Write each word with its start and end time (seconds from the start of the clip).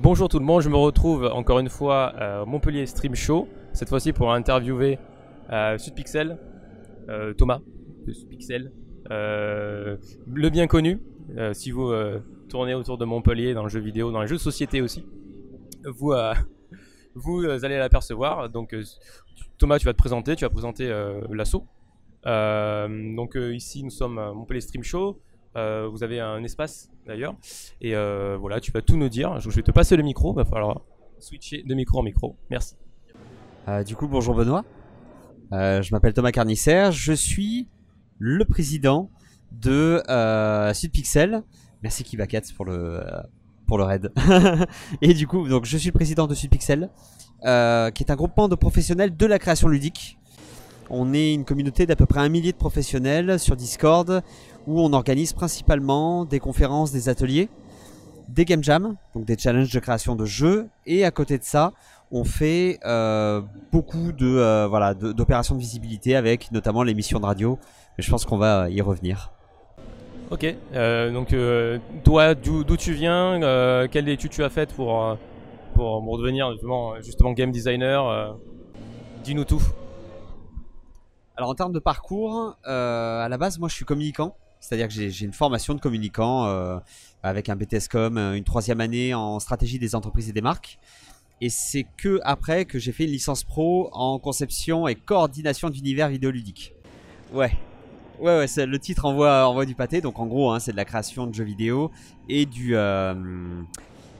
Bonjour 0.00 0.28
tout 0.28 0.38
le 0.38 0.44
monde, 0.44 0.62
je 0.62 0.68
me 0.68 0.76
retrouve 0.76 1.24
encore 1.24 1.58
une 1.58 1.68
fois 1.68 2.06
à 2.06 2.44
Montpellier 2.44 2.86
Stream 2.86 3.16
Show, 3.16 3.48
cette 3.72 3.88
fois-ci 3.88 4.12
pour 4.12 4.32
interviewer 4.32 4.96
euh, 5.50 5.76
Sudpixel, 5.76 6.38
euh, 7.08 7.34
Thomas 7.34 7.58
de 8.06 8.12
Sudpixel, 8.12 8.70
euh, 9.10 9.96
le 10.32 10.50
bien 10.50 10.68
connu, 10.68 11.00
euh, 11.36 11.52
si 11.52 11.72
vous 11.72 11.88
euh, 11.88 12.20
tournez 12.48 12.74
autour 12.74 12.96
de 12.96 13.04
Montpellier 13.04 13.54
dans 13.54 13.64
le 13.64 13.68
jeu 13.68 13.80
vidéo, 13.80 14.12
dans 14.12 14.20
les 14.20 14.28
jeux 14.28 14.36
de 14.36 14.40
société 14.40 14.80
aussi, 14.80 15.04
vous, 15.84 16.12
euh, 16.12 16.32
vous 17.16 17.42
euh, 17.42 17.64
allez 17.64 17.76
l'apercevoir. 17.76 18.48
Donc 18.50 18.74
euh, 18.74 18.84
Thomas, 19.58 19.80
tu 19.80 19.84
vas 19.84 19.94
te 19.94 19.98
présenter, 19.98 20.36
tu 20.36 20.44
vas 20.44 20.50
présenter 20.50 20.88
euh, 20.88 21.22
l'assaut. 21.32 21.66
Euh, 22.24 23.16
donc 23.16 23.36
euh, 23.36 23.52
ici 23.52 23.82
nous 23.82 23.90
sommes 23.90 24.18
à 24.18 24.32
Montpellier 24.32 24.60
Stream 24.60 24.84
Show. 24.84 25.18
Euh, 25.58 25.88
vous 25.90 26.04
avez 26.04 26.20
un 26.20 26.42
espace 26.44 26.90
d'ailleurs. 27.06 27.34
Et 27.80 27.94
euh, 27.94 28.36
voilà, 28.38 28.60
tu 28.60 28.70
vas 28.70 28.80
tout 28.80 28.96
nous 28.96 29.08
dire. 29.08 29.40
Je 29.40 29.50
vais 29.50 29.62
te 29.62 29.72
passer 29.72 29.96
le 29.96 30.02
micro. 30.02 30.32
Va 30.32 30.44
falloir 30.44 30.82
switcher 31.18 31.62
de 31.64 31.74
micro 31.74 31.98
en 31.98 32.02
micro. 32.02 32.36
Merci. 32.50 32.76
Euh, 33.66 33.82
du 33.82 33.96
coup, 33.96 34.06
bonjour 34.06 34.34
Benoît. 34.34 34.64
Je 35.50 35.90
m'appelle 35.92 36.14
Thomas 36.14 36.30
Carnisser. 36.30 36.90
Je 36.92 37.12
suis 37.12 37.68
le 38.18 38.44
président 38.44 39.10
de 39.50 40.00
Sudpixel. 40.74 41.42
Merci 41.82 42.04
Kibakats 42.04 42.52
pour 42.56 42.64
le 42.64 43.02
pour 43.66 43.78
le 43.78 43.84
raid. 43.84 44.12
Et 45.02 45.12
du 45.12 45.26
coup, 45.26 45.48
donc 45.48 45.64
je 45.64 45.76
suis 45.76 45.88
le 45.88 45.94
président 45.94 46.26
de 46.26 46.34
Sudpixel, 46.34 46.88
qui 47.42 47.46
est 47.46 48.10
un 48.10 48.16
groupement 48.16 48.48
de 48.48 48.54
professionnels 48.54 49.16
de 49.16 49.26
la 49.26 49.38
création 49.38 49.68
ludique. 49.68 50.18
On 50.90 51.12
est 51.12 51.34
une 51.34 51.44
communauté 51.44 51.84
d'à 51.84 51.96
peu 51.96 52.06
près 52.06 52.20
un 52.20 52.30
millier 52.30 52.52
de 52.52 52.56
professionnels 52.56 53.38
sur 53.38 53.56
Discord, 53.56 54.22
où 54.68 54.80
on 54.82 54.92
organise 54.92 55.32
principalement 55.32 56.26
des 56.26 56.40
conférences, 56.40 56.92
des 56.92 57.08
ateliers, 57.08 57.48
des 58.28 58.44
game 58.44 58.62
jams, 58.62 58.96
donc 59.14 59.24
des 59.24 59.38
challenges 59.38 59.72
de 59.72 59.80
création 59.80 60.14
de 60.14 60.26
jeux, 60.26 60.68
et 60.84 61.06
à 61.06 61.10
côté 61.10 61.38
de 61.38 61.42
ça, 61.42 61.72
on 62.12 62.22
fait 62.24 62.78
euh, 62.84 63.40
beaucoup 63.72 64.12
de 64.12 64.26
euh, 64.26 64.66
voilà 64.68 64.92
d'opérations 64.92 65.54
de 65.54 65.60
visibilité 65.60 66.16
avec 66.16 66.52
notamment 66.52 66.82
l'émission 66.82 67.18
de 67.18 67.24
radio. 67.24 67.58
Mais 67.96 68.04
je 68.04 68.10
pense 68.10 68.26
qu'on 68.26 68.36
va 68.36 68.68
y 68.68 68.82
revenir. 68.82 69.32
Ok. 70.30 70.44
euh, 70.74 71.10
donc 71.12 71.34
toi, 72.04 72.34
d'où 72.34 72.76
tu 72.76 72.92
viens 72.92 73.40
Quelle 73.90 74.08
étude 74.10 74.30
tu 74.30 74.44
as 74.44 74.50
faite 74.50 74.74
pour 74.74 75.16
pour, 75.74 76.04
pour 76.04 76.18
devenir 76.18 76.52
justement, 76.52 77.00
justement 77.00 77.32
game 77.32 77.50
designer 77.50 78.36
Dis-nous 79.24 79.44
tout. 79.44 79.62
Alors 81.38 81.48
en 81.48 81.54
termes 81.54 81.72
de 81.72 81.78
parcours, 81.78 82.58
à 82.64 83.28
la 83.30 83.38
base, 83.38 83.58
moi 83.58 83.70
je 83.70 83.74
suis 83.74 83.86
communicant, 83.86 84.36
c'est-à-dire 84.60 84.88
que 84.88 84.94
j'ai 84.94 85.24
une 85.24 85.32
formation 85.32 85.74
de 85.74 85.80
communicant 85.80 86.46
euh, 86.46 86.78
avec 87.22 87.48
un 87.48 87.56
BTS 87.56 87.88
Com, 87.90 88.18
euh, 88.18 88.34
une 88.34 88.44
troisième 88.44 88.80
année 88.80 89.14
en 89.14 89.38
stratégie 89.38 89.78
des 89.78 89.94
entreprises 89.94 90.28
et 90.28 90.32
des 90.32 90.40
marques. 90.40 90.78
Et 91.40 91.50
c'est 91.50 91.86
que 91.96 92.20
après 92.24 92.64
que 92.64 92.78
j'ai 92.78 92.92
fait 92.92 93.04
une 93.04 93.12
licence 93.12 93.44
pro 93.44 93.88
en 93.92 94.18
conception 94.18 94.88
et 94.88 94.96
coordination 94.96 95.70
d'univers 95.70 96.08
vidéoludique. 96.08 96.74
Ouais. 97.32 97.52
Ouais, 98.18 98.46
ouais, 98.46 98.66
le 98.66 98.78
titre 98.80 99.04
envoie, 99.04 99.48
envoie 99.48 99.64
du 99.64 99.76
pâté. 99.76 100.00
Donc 100.00 100.18
en 100.18 100.26
gros, 100.26 100.50
hein, 100.50 100.58
c'est 100.58 100.72
de 100.72 100.76
la 100.76 100.84
création 100.84 101.28
de 101.28 101.34
jeux 101.34 101.44
vidéo 101.44 101.92
et 102.28 102.44
du, 102.46 102.74
euh, 102.74 103.14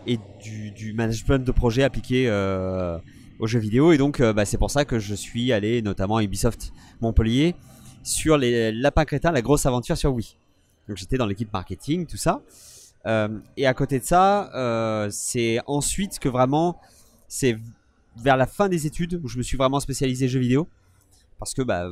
et 0.06 0.20
du, 0.40 0.92
management 0.92 1.44
de 1.44 1.50
projet 1.50 1.82
appliqué 1.82 2.28
euh, 2.28 2.96
aux 3.40 3.48
jeux 3.48 3.58
vidéo. 3.58 3.90
Et 3.90 3.98
donc, 3.98 4.22
bah, 4.22 4.44
c'est 4.44 4.58
pour 4.58 4.70
ça 4.70 4.84
que 4.84 5.00
je 5.00 5.16
suis 5.16 5.52
allé 5.52 5.82
notamment 5.82 6.18
à 6.18 6.22
Ubisoft 6.22 6.72
Montpellier 7.00 7.56
sur 8.02 8.36
les 8.38 8.72
Lapins 8.72 9.04
Crétins, 9.04 9.32
la 9.32 9.42
grosse 9.42 9.66
aventure 9.66 9.96
sur 9.96 10.12
Wii. 10.12 10.36
Donc 10.88 10.96
j'étais 10.96 11.18
dans 11.18 11.26
l'équipe 11.26 11.52
marketing, 11.52 12.06
tout 12.06 12.16
ça. 12.16 12.42
Euh, 13.06 13.38
et 13.56 13.66
à 13.66 13.74
côté 13.74 13.98
de 14.00 14.04
ça, 14.04 14.50
euh, 14.54 15.08
c'est 15.10 15.60
ensuite 15.66 16.18
que 16.18 16.28
vraiment, 16.28 16.80
c'est 17.28 17.58
vers 18.16 18.36
la 18.36 18.46
fin 18.46 18.68
des 18.68 18.86
études 18.86 19.20
où 19.22 19.28
je 19.28 19.38
me 19.38 19.42
suis 19.42 19.56
vraiment 19.56 19.80
spécialisé 19.80 20.28
jeux 20.28 20.40
vidéo. 20.40 20.68
Parce 21.38 21.54
que 21.54 21.62
bah 21.62 21.88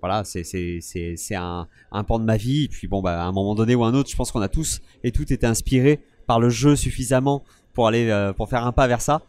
voilà, 0.00 0.22
c'est 0.24 1.34
un, 1.34 1.66
un 1.90 2.04
pan 2.04 2.18
de 2.20 2.24
ma 2.24 2.36
vie. 2.36 2.64
Et 2.64 2.68
puis 2.68 2.86
bon 2.86 3.02
bah 3.02 3.22
à 3.22 3.26
un 3.26 3.32
moment 3.32 3.54
donné 3.54 3.74
ou 3.74 3.84
un 3.84 3.94
autre, 3.94 4.10
je 4.10 4.16
pense 4.16 4.30
qu'on 4.30 4.42
a 4.42 4.48
tous 4.48 4.80
et 5.02 5.10
toutes 5.10 5.32
été 5.32 5.46
inspirés 5.46 6.00
par 6.26 6.38
le 6.38 6.50
jeu 6.50 6.76
suffisamment 6.76 7.42
pour 7.72 7.88
aller 7.88 8.08
euh, 8.10 8.32
pour 8.32 8.48
faire 8.48 8.64
un 8.64 8.72
pas 8.72 8.86
vers 8.86 9.00
ça. 9.00 9.22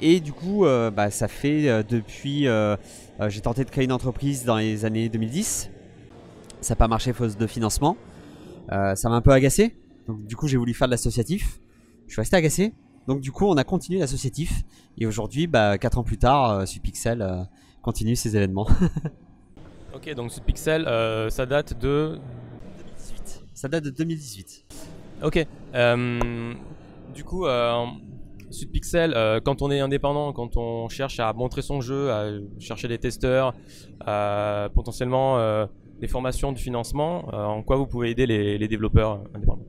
Et 0.00 0.18
du 0.18 0.32
coup, 0.32 0.64
bah, 0.64 1.10
ça 1.10 1.28
fait 1.28 1.84
depuis. 1.84 2.46
Euh, 3.20 3.28
j'ai 3.28 3.40
tenté 3.40 3.64
de 3.64 3.70
créer 3.70 3.84
une 3.84 3.92
entreprise 3.92 4.44
dans 4.44 4.56
les 4.56 4.84
années 4.84 5.08
2010. 5.08 5.70
Ça 6.60 6.74
n'a 6.74 6.76
pas 6.76 6.88
marché 6.88 7.12
faute 7.12 7.38
de 7.38 7.46
financement. 7.46 7.96
Euh, 8.72 8.94
ça 8.94 9.08
m'a 9.08 9.16
un 9.16 9.20
peu 9.20 9.32
agacé. 9.32 9.76
Donc, 10.06 10.26
du 10.26 10.36
coup, 10.36 10.48
j'ai 10.48 10.56
voulu 10.56 10.74
faire 10.74 10.88
de 10.88 10.92
l'associatif. 10.92 11.60
Je 12.06 12.12
suis 12.12 12.20
resté 12.20 12.36
agacé. 12.36 12.72
Donc, 13.06 13.20
du 13.20 13.32
coup, 13.32 13.46
on 13.46 13.56
a 13.56 13.64
continué 13.64 13.98
l'associatif. 14.00 14.62
Et 14.98 15.06
aujourd'hui, 15.06 15.46
bah, 15.46 15.78
4 15.78 15.98
ans 15.98 16.04
plus 16.04 16.18
tard, 16.18 16.50
euh, 16.50 16.66
Supixel 16.66 17.46
continue 17.82 18.16
ses 18.16 18.36
événements. 18.36 18.68
Ok, 19.94 20.12
donc 20.14 20.32
ce 20.32 20.40
pixel, 20.40 20.88
euh, 20.88 21.30
ça 21.30 21.46
date 21.46 21.78
de. 21.78 22.18
2018. 22.78 23.44
Ça 23.54 23.68
date 23.68 23.84
de 23.84 23.90
2018. 23.90 24.64
Ok. 25.22 25.46
du 27.14 27.24
coup, 27.24 27.46
Sudpixel, 28.54 29.12
euh, 29.14 29.40
quand 29.44 29.60
on 29.60 29.70
est 29.70 29.80
indépendant, 29.80 30.32
quand 30.32 30.56
on 30.56 30.88
cherche 30.88 31.20
à 31.20 31.32
montrer 31.32 31.60
son 31.60 31.80
jeu, 31.80 32.10
à 32.10 32.30
chercher 32.58 32.88
des 32.88 32.98
testeurs, 32.98 33.54
potentiellement 34.74 35.38
euh, 35.38 35.66
des 36.00 36.08
formations, 36.08 36.52
du 36.52 36.62
financement, 36.62 37.28
euh, 37.32 37.44
en 37.44 37.62
quoi 37.62 37.76
vous 37.76 37.86
pouvez 37.86 38.10
aider 38.10 38.26
les, 38.26 38.68
développeurs 38.68 39.22
indépendants? 39.34 39.66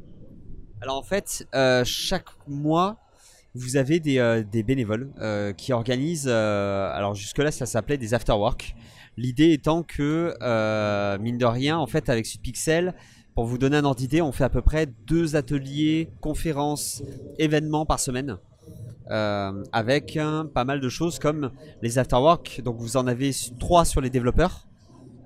Alors 0.81 0.97
en 0.97 1.03
fait, 1.03 1.47
chaque 1.83 2.29
mois, 2.47 2.97
vous 3.55 3.77
avez 3.77 3.99
des, 3.99 4.63
bénévoles 4.63 5.11
qui 5.57 5.73
organisent. 5.73 6.27
alors 6.27 7.15
jusque-là, 7.15 7.51
ça 7.51 7.65
s'appelait 7.65 7.97
des 7.97 8.13
afterwork. 8.13 8.75
L'idée 9.17 9.51
étant 9.53 9.81
que, 9.81 10.33
mine 11.19 11.37
de 11.37 11.45
rien, 11.45 11.77
en 11.77 11.87
fait, 11.87 12.09
avec 12.09 12.25
Sudpixel, 12.25 12.93
pour 13.33 13.45
vous 13.45 13.57
donner 13.57 13.77
un 13.77 13.83
ordre 13.83 13.97
d'idée, 13.97 14.21
on 14.21 14.31
fait 14.31 14.45
à 14.45 14.49
peu 14.49 14.61
près 14.61 14.85
deux 15.07 15.35
ateliers, 15.35 16.09
conférences, 16.21 17.03
événements 17.37 17.85
par 17.85 17.99
semaine. 17.99 18.37
Euh, 19.11 19.63
avec 19.71 20.17
hein, 20.17 20.47
pas 20.53 20.65
mal 20.65 20.79
de 20.79 20.89
choses 20.89 21.19
comme 21.19 21.51
les 21.81 21.97
afterwork. 21.99 22.61
Donc 22.63 22.77
vous 22.79 22.97
en 22.97 23.07
avez 23.07 23.29
s- 23.29 23.51
trois 23.59 23.85
sur 23.85 24.01
les 24.01 24.09
développeurs, 24.09 24.67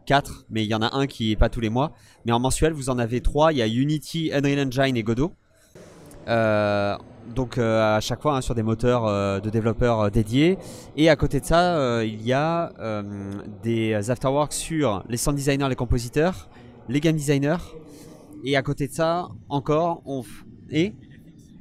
quatre, 0.06 0.45
mais 0.50 0.63
il 0.63 0.67
y 0.69 0.75
en 0.75 0.81
a 0.81 0.95
un 0.95 1.07
qui 1.07 1.31
est 1.31 1.35
pas 1.35 1.50
tous 1.50 1.59
les 1.62 1.69
mois. 1.69 1.94
Mais 2.25 2.31
en 2.31 2.40
mensuel, 2.40 2.73
vous 2.73 2.90
en 2.90 3.00
avez 3.00 3.22
trois. 3.22 3.51
Il 3.53 3.57
y 3.59 3.62
a 3.62 3.67
Unity, 3.67 4.31
Unreal 4.34 4.67
Engine 4.67 4.97
et 4.97 5.03
Godot. 5.03 5.31
Euh, 6.28 6.95
donc 7.35 7.57
euh, 7.57 7.97
à 7.97 8.00
chaque 8.00 8.22
fois 8.22 8.35
hein, 8.38 8.41
sur 8.41 8.56
des 8.56 8.63
moteurs 8.63 9.06
euh, 9.06 9.40
de 9.40 9.50
développeurs 9.50 10.00
euh, 10.01 10.09
dédiés. 10.09 10.57
Et 10.97 11.09
à 11.09 11.16
côté 11.16 11.40
de 11.40 11.46
ça, 11.46 11.78
euh, 11.78 12.03
il 12.06 12.22
y 12.23 12.34
a 12.34 12.72
euh, 12.79 13.03
des 13.63 14.09
afterworks 14.09 14.53
sur 14.53 15.03
les 15.09 15.17
sound 15.17 15.35
designers, 15.38 15.69
les 15.69 15.75
compositeurs, 15.75 16.50
les 16.88 17.00
game 17.00 17.16
designers. 17.16 17.57
Et 18.44 18.56
à 18.57 18.61
côté 18.63 18.88
de 18.88 18.94
ça, 18.94 19.28
encore, 19.47 20.01
on 20.06 20.22
f- 20.22 20.44
et 20.72 20.94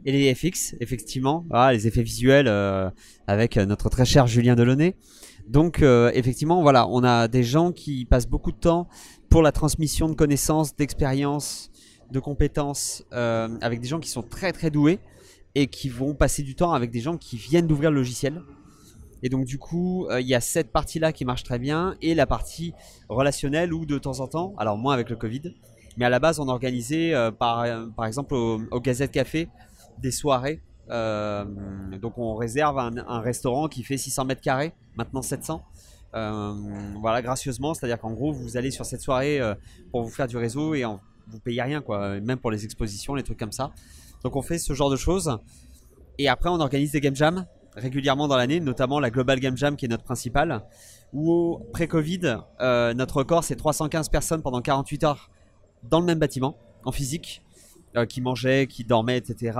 et 0.09 0.13
les 0.13 0.35
FX, 0.35 0.75
effectivement, 0.81 1.45
Ah, 1.51 1.71
les 1.71 1.87
effets 1.87 2.03
visuels 2.03 2.49
euh, 2.49 2.89
avec 3.27 3.59
euh, 3.59 3.67
notre 3.67 3.91
très 3.91 4.07
cher 4.07 4.27
Julien 4.27 4.55
Delaunay. 4.55 4.97
Donc 5.49 5.83
euh, 5.83 6.11
effectivement, 6.15 6.63
voilà, 6.63 6.89
on 6.89 7.05
a 7.05 7.29
des 7.29 7.43
gens 7.43 7.73
qui 7.73 8.07
passent 8.07 8.27
beaucoup 8.27 8.51
de 8.51 8.57
temps 8.57 8.89
pour 9.29 9.43
la 9.43 9.53
transmission 9.53 10.09
de 10.09 10.15
connaissances, 10.15 10.75
d'expériences, 10.75 11.71
de 12.11 12.21
compétences 12.21 13.05
avec 13.11 13.83
des 13.83 13.89
gens 13.89 14.01
qui 14.01 14.09
sont 14.09 14.23
très 14.23 14.53
très 14.53 14.71
doués 14.71 14.99
et 15.55 15.67
qui 15.67 15.91
vont 15.91 16.15
passer 16.15 16.43
du 16.43 16.55
temps 16.55 16.73
avec 16.73 16.91
des 16.91 17.01
gens 17.01 17.19
qui 17.19 17.37
viennent 17.37 17.67
d'ouvrir 17.67 17.91
le 17.91 17.97
logiciel. 17.97 18.41
Et 19.23 19.29
donc 19.29 19.45
du 19.45 19.59
coup, 19.59 20.09
il 20.19 20.27
y 20.27 20.35
a 20.35 20.41
cette 20.41 20.73
partie-là 20.73 21.13
qui 21.13 21.27
marche 21.27 21.43
très 21.43 21.59
bien 21.59 21.97
et 22.01 22.15
la 22.15 22.27
partie 22.27 22.73
relationnelle 23.11 23.75
où 23.75 23.85
de 23.85 23.99
temps 23.99 24.21
en 24.21 24.27
temps, 24.27 24.55
alors 24.57 24.79
moins 24.79 24.95
avec 24.95 25.11
le 25.11 25.17
Covid, 25.17 25.55
mais 25.99 26.07
à 26.07 26.09
la 26.09 26.19
base 26.19 26.41
on 26.41 26.49
organisait 26.49 27.13
par, 27.39 27.67
par 27.95 28.07
exemple 28.07 28.35
au 28.35 28.81
Gazette 28.81 29.13
Café 29.13 29.49
des 30.01 30.11
soirées. 30.11 30.63
Euh, 30.91 31.45
donc 32.01 32.17
on 32.19 32.35
réserve 32.35 32.79
un, 32.79 33.21
restaurant 33.21 33.69
qui 33.69 33.83
fait 33.83 33.97
600 33.97 34.25
mètres 34.25 34.41
carrés, 34.41 34.73
maintenant 34.97 35.23
700. 35.23 35.63
Euh, 36.15 36.55
voilà, 37.01 37.21
gracieusement, 37.21 37.75
c'est-à-dire 37.75 37.99
qu'en 37.99 38.13
gros 38.13 38.33
vous 38.33 38.57
allez 38.57 38.71
sur 38.71 38.87
cette 38.87 39.03
soirée 39.03 39.41
euh, 39.41 39.55
pour 39.91 40.03
vous 40.03 40.11
faire 40.11 40.27
du 40.27 40.39
réseau 40.39 40.75
et 40.75 40.85
en, 40.85 41.01
vous 41.27 41.41
payez 41.41 41.63
rien 41.63 41.83
quoi, 41.83 42.19
même 42.21 42.39
pour 42.39 42.51
les 42.51 42.65
expositions, 42.65 43.15
les 43.15 43.23
trucs 43.23 43.39
comme 43.39 43.53
ça. 43.53 43.73
Donc 44.25 44.35
on 44.37 44.43
fait 44.43 44.59
ce 44.59 44.73
genre 44.73 44.91
de 44.91 44.97
choses. 44.97 45.39
Et 46.19 46.29
après 46.29 46.49
on 46.49 46.61
organise 46.61 46.93
des 46.93 47.01
game 47.01 47.15
jams 47.15 47.47
régulièrement 47.77 48.27
dans 48.27 48.37
l'année, 48.37 48.59
notamment 48.59 48.99
la 48.99 49.11
Global 49.11 49.39
Game 49.39 49.57
Jam 49.57 49.77
qui 49.77 49.85
est 49.85 49.89
notre 49.89 50.05
principale. 50.05 50.65
Où 51.13 51.61
pré-Covid, 51.73 52.39
notre 52.61 53.17
record 53.19 53.45
c'est 53.45 53.57
315 53.57 54.09
personnes 54.09 54.43
pendant 54.43 54.61
48 54.61 55.05
heures 55.05 55.31
dans 55.85 56.01
le 56.01 56.07
même 56.07 56.19
bâtiment, 56.19 56.57
en 56.85 56.93
physique, 56.93 57.43
euh, 57.97 58.07
qui 58.07 58.21
mangeaient, 58.21 58.67
qui 58.67 58.85
dormaient, 58.85 59.19
etc. 59.19 59.59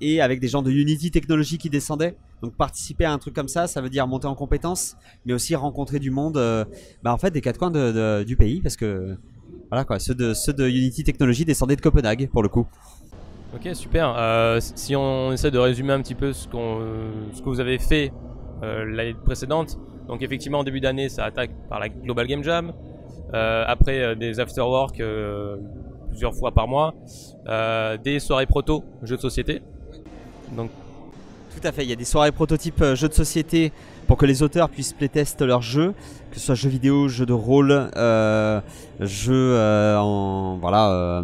Et 0.00 0.20
avec 0.20 0.40
des 0.40 0.48
gens 0.48 0.62
de 0.62 0.70
Unity 0.70 1.10
Technology 1.10 1.58
qui 1.58 1.70
descendaient. 1.70 2.16
Donc 2.42 2.54
participer 2.54 3.06
à 3.06 3.12
un 3.12 3.18
truc 3.18 3.34
comme 3.34 3.48
ça, 3.48 3.66
ça 3.66 3.80
veut 3.80 3.88
dire 3.88 4.06
monter 4.06 4.26
en 4.26 4.34
compétences, 4.34 4.96
mais 5.24 5.32
aussi 5.32 5.54
rencontrer 5.54 5.98
du 5.98 6.10
monde, 6.10 6.36
euh, 6.36 6.66
bah, 7.02 7.14
en 7.14 7.18
fait 7.18 7.30
des 7.30 7.40
quatre 7.40 7.58
coins 7.58 7.70
du 8.24 8.36
pays, 8.36 8.60
parce 8.60 8.76
que 8.76 9.16
voilà 9.70 9.84
quoi, 9.84 9.98
ceux 9.98 10.14
de, 10.14 10.34
ceux 10.34 10.52
de 10.52 10.68
Unity 10.68 11.02
Technology 11.02 11.46
descendaient 11.46 11.76
de 11.76 11.80
Copenhague 11.80 12.28
pour 12.28 12.42
le 12.42 12.50
coup. 12.50 12.66
Ok, 13.54 13.74
super. 13.74 14.14
Euh, 14.18 14.60
si 14.60 14.94
on 14.94 15.32
essaie 15.32 15.50
de 15.50 15.58
résumer 15.58 15.94
un 15.94 16.02
petit 16.02 16.14
peu 16.14 16.34
ce, 16.34 16.46
qu'on, 16.46 16.80
ce 17.32 17.40
que 17.40 17.48
vous 17.48 17.60
avez 17.60 17.78
fait 17.78 18.12
l'année 18.60 19.14
précédente, 19.14 19.78
donc 20.06 20.22
effectivement 20.22 20.58
en 20.58 20.64
début 20.64 20.80
d'année 20.80 21.08
ça 21.08 21.24
attaque 21.24 21.52
par 21.70 21.80
la 21.80 21.88
Global 21.88 22.26
Game 22.26 22.42
Jam, 22.44 22.74
après 23.32 24.14
des 24.16 24.40
afterwork 24.40 25.00
euh, 25.00 25.56
plusieurs 26.16 26.34
fois 26.34 26.50
par 26.50 26.66
mois, 26.66 26.94
euh, 27.46 27.98
des 27.98 28.20
soirées 28.20 28.46
proto 28.46 28.82
jeux 29.02 29.16
de 29.16 29.20
société. 29.20 29.60
Donc 30.56 30.70
Tout 31.54 31.68
à 31.68 31.72
fait, 31.72 31.84
il 31.84 31.90
y 31.90 31.92
a 31.92 31.96
des 31.96 32.06
soirées 32.06 32.32
prototypes 32.32 32.80
euh, 32.80 32.94
jeux 32.94 33.08
de 33.08 33.12
société 33.12 33.70
pour 34.06 34.16
que 34.16 34.24
les 34.24 34.42
auteurs 34.42 34.70
puissent 34.70 34.94
playtest 34.94 35.42
leurs 35.42 35.60
jeux, 35.60 35.92
que 36.30 36.38
ce 36.38 36.46
soit 36.46 36.54
jeux 36.54 36.70
vidéo, 36.70 37.08
jeux 37.08 37.26
de 37.26 37.34
rôle, 37.34 37.90
euh, 37.96 38.62
jeux 39.00 39.58
en 39.98 40.56
voilà, 40.58 41.22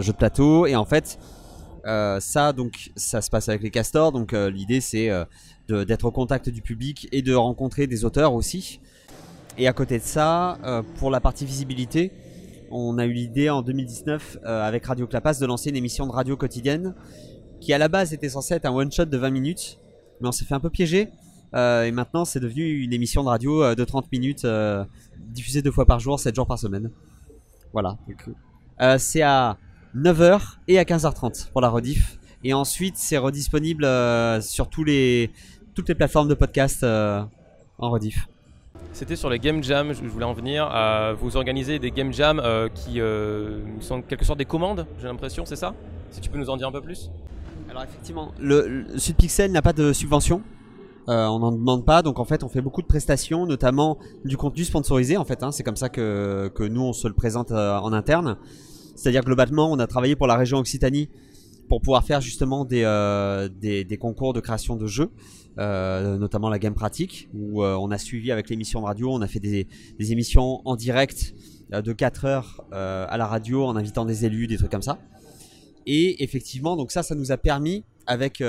jeux 0.00 0.12
de 0.12 0.16
plateau. 0.16 0.66
Et 0.66 0.76
en 0.76 0.84
fait, 0.84 1.18
ça 1.84 2.52
donc 2.52 2.90
ça 2.96 3.22
se 3.22 3.30
passe 3.30 3.48
avec 3.48 3.62
les 3.62 3.70
castors. 3.70 4.10
Donc 4.10 4.32
l'idée 4.32 4.80
c'est 4.80 5.10
d'être 5.68 6.06
au 6.06 6.10
contact 6.10 6.48
du 6.48 6.60
public 6.60 7.08
et 7.12 7.22
de 7.22 7.34
rencontrer 7.34 7.86
des 7.86 8.04
auteurs 8.04 8.34
aussi. 8.34 8.80
Et 9.56 9.68
à 9.68 9.72
côté 9.72 9.98
de 10.00 10.04
ça, 10.04 10.58
pour 10.96 11.12
la 11.12 11.20
partie 11.20 11.46
visibilité, 11.46 12.10
on 12.72 12.98
a 12.98 13.04
eu 13.04 13.12
l'idée 13.12 13.50
en 13.50 13.62
2019 13.62 14.38
euh, 14.44 14.62
avec 14.62 14.86
Radio 14.86 15.06
Clapas 15.06 15.34
de 15.34 15.46
lancer 15.46 15.70
une 15.70 15.76
émission 15.76 16.06
de 16.06 16.12
radio 16.12 16.36
quotidienne 16.36 16.94
qui 17.60 17.72
à 17.72 17.78
la 17.78 17.88
base 17.88 18.12
était 18.12 18.30
censée 18.30 18.54
être 18.54 18.66
un 18.66 18.72
one 18.72 18.90
shot 18.90 19.04
de 19.04 19.16
20 19.16 19.30
minutes, 19.30 19.78
mais 20.20 20.28
on 20.28 20.32
s'est 20.32 20.44
fait 20.44 20.54
un 20.54 20.60
peu 20.60 20.70
piéger. 20.70 21.10
Euh, 21.54 21.84
et 21.84 21.92
maintenant, 21.92 22.24
c'est 22.24 22.40
devenu 22.40 22.82
une 22.82 22.92
émission 22.92 23.22
de 23.22 23.28
radio 23.28 23.62
euh, 23.62 23.74
de 23.74 23.84
30 23.84 24.10
minutes, 24.10 24.46
diffusée 25.18 25.62
deux 25.62 25.70
fois 25.70 25.86
par 25.86 26.00
jour, 26.00 26.18
7 26.18 26.34
jours 26.34 26.46
par 26.46 26.58
semaine. 26.58 26.90
Voilà. 27.72 27.96
C'est 28.98 29.22
à 29.22 29.58
9h 29.94 30.56
et 30.66 30.78
à 30.78 30.84
15h30 30.84 31.50
pour 31.52 31.60
la 31.60 31.68
rediff. 31.68 32.18
Et 32.42 32.52
ensuite, 32.52 32.96
c'est 32.96 33.18
redisponible 33.18 33.86
sur 34.42 34.68
toutes 34.68 34.88
les 34.88 35.30
plateformes 35.96 36.28
de 36.28 36.34
podcast 36.34 36.82
en 36.82 37.90
rediff. 37.90 38.26
C'était 38.92 39.16
sur 39.16 39.30
les 39.30 39.38
Game 39.38 39.62
Jam, 39.62 39.92
je 39.92 40.02
voulais 40.06 40.24
en 40.24 40.34
venir. 40.34 40.70
Euh, 40.72 41.14
vous 41.18 41.36
organisez 41.36 41.78
des 41.78 41.90
Game 41.90 42.12
Jam 42.12 42.40
euh, 42.42 42.68
qui 42.68 43.00
euh, 43.00 43.60
sont 43.80 43.96
en 43.96 44.02
quelque 44.02 44.24
sorte 44.24 44.38
des 44.38 44.44
commandes, 44.44 44.86
j'ai 45.00 45.06
l'impression, 45.06 45.44
c'est 45.46 45.56
ça? 45.56 45.74
Si 46.10 46.20
tu 46.20 46.28
peux 46.28 46.38
nous 46.38 46.50
en 46.50 46.56
dire 46.58 46.68
un 46.68 46.72
peu 46.72 46.82
plus 46.82 47.10
Alors 47.70 47.82
effectivement, 47.84 48.32
le, 48.38 48.68
le 48.68 48.98
Sudpixel 48.98 49.50
n'a 49.50 49.62
pas 49.62 49.72
de 49.72 49.92
subvention. 49.92 50.42
Euh, 51.08 51.26
on 51.26 51.40
n'en 51.40 51.50
demande 51.50 51.84
pas, 51.84 52.02
donc 52.02 52.20
en 52.20 52.24
fait 52.24 52.44
on 52.44 52.48
fait 52.48 52.60
beaucoup 52.60 52.82
de 52.82 52.86
prestations, 52.86 53.44
notamment 53.46 53.98
du 54.24 54.36
contenu 54.36 54.62
sponsorisé 54.62 55.16
en 55.16 55.24
fait. 55.24 55.42
hein. 55.42 55.50
c'est 55.50 55.64
comme 55.64 55.74
ça 55.76 55.88
que, 55.88 56.48
que 56.54 56.62
nous 56.62 56.82
on 56.82 56.92
se 56.92 57.08
le 57.08 57.14
présente 57.14 57.50
euh, 57.50 57.76
en 57.78 57.92
interne. 57.92 58.36
C'est-à-dire 58.94 59.22
globalement 59.22 59.72
on 59.72 59.78
a 59.80 59.86
travaillé 59.88 60.14
pour 60.14 60.26
la 60.28 60.36
région 60.36 60.58
Occitanie 60.58 61.08
pour 61.68 61.80
pouvoir 61.80 62.04
faire 62.04 62.20
justement 62.20 62.64
des, 62.64 62.82
euh, 62.84 63.48
des, 63.48 63.82
des 63.84 63.96
concours 63.96 64.32
de 64.32 64.38
création 64.40 64.76
de 64.76 64.86
jeux, 64.86 65.10
euh, 65.58 66.16
notamment 66.16 66.48
la 66.48 66.58
Game 66.58 66.74
Pratique, 66.74 67.28
où 67.34 67.62
euh, 67.62 67.76
on 67.76 67.90
a 67.90 67.98
suivi 67.98 68.32
avec 68.32 68.48
l'émission 68.48 68.80
de 68.80 68.86
radio, 68.86 69.12
on 69.12 69.20
a 69.20 69.26
fait 69.26 69.40
des, 69.40 69.66
émissions 69.98 70.62
en 70.66 70.76
direct 70.76 71.34
euh, 71.74 71.82
de 71.82 71.92
4 71.92 72.24
heures 72.24 72.64
à 72.72 73.16
la 73.18 73.26
radio 73.26 73.66
en 73.66 73.76
invitant 73.76 74.04
des 74.06 74.24
élus, 74.24 74.46
des 74.46 74.56
trucs 74.56 74.70
comme 74.70 74.82
ça. 74.82 74.98
Et 75.86 76.22
effectivement, 76.22 76.76
donc 76.76 76.90
ça, 76.90 77.02
ça 77.02 77.14
nous 77.14 77.32
a 77.32 77.36
permis 77.36 77.84
avec 78.06 78.42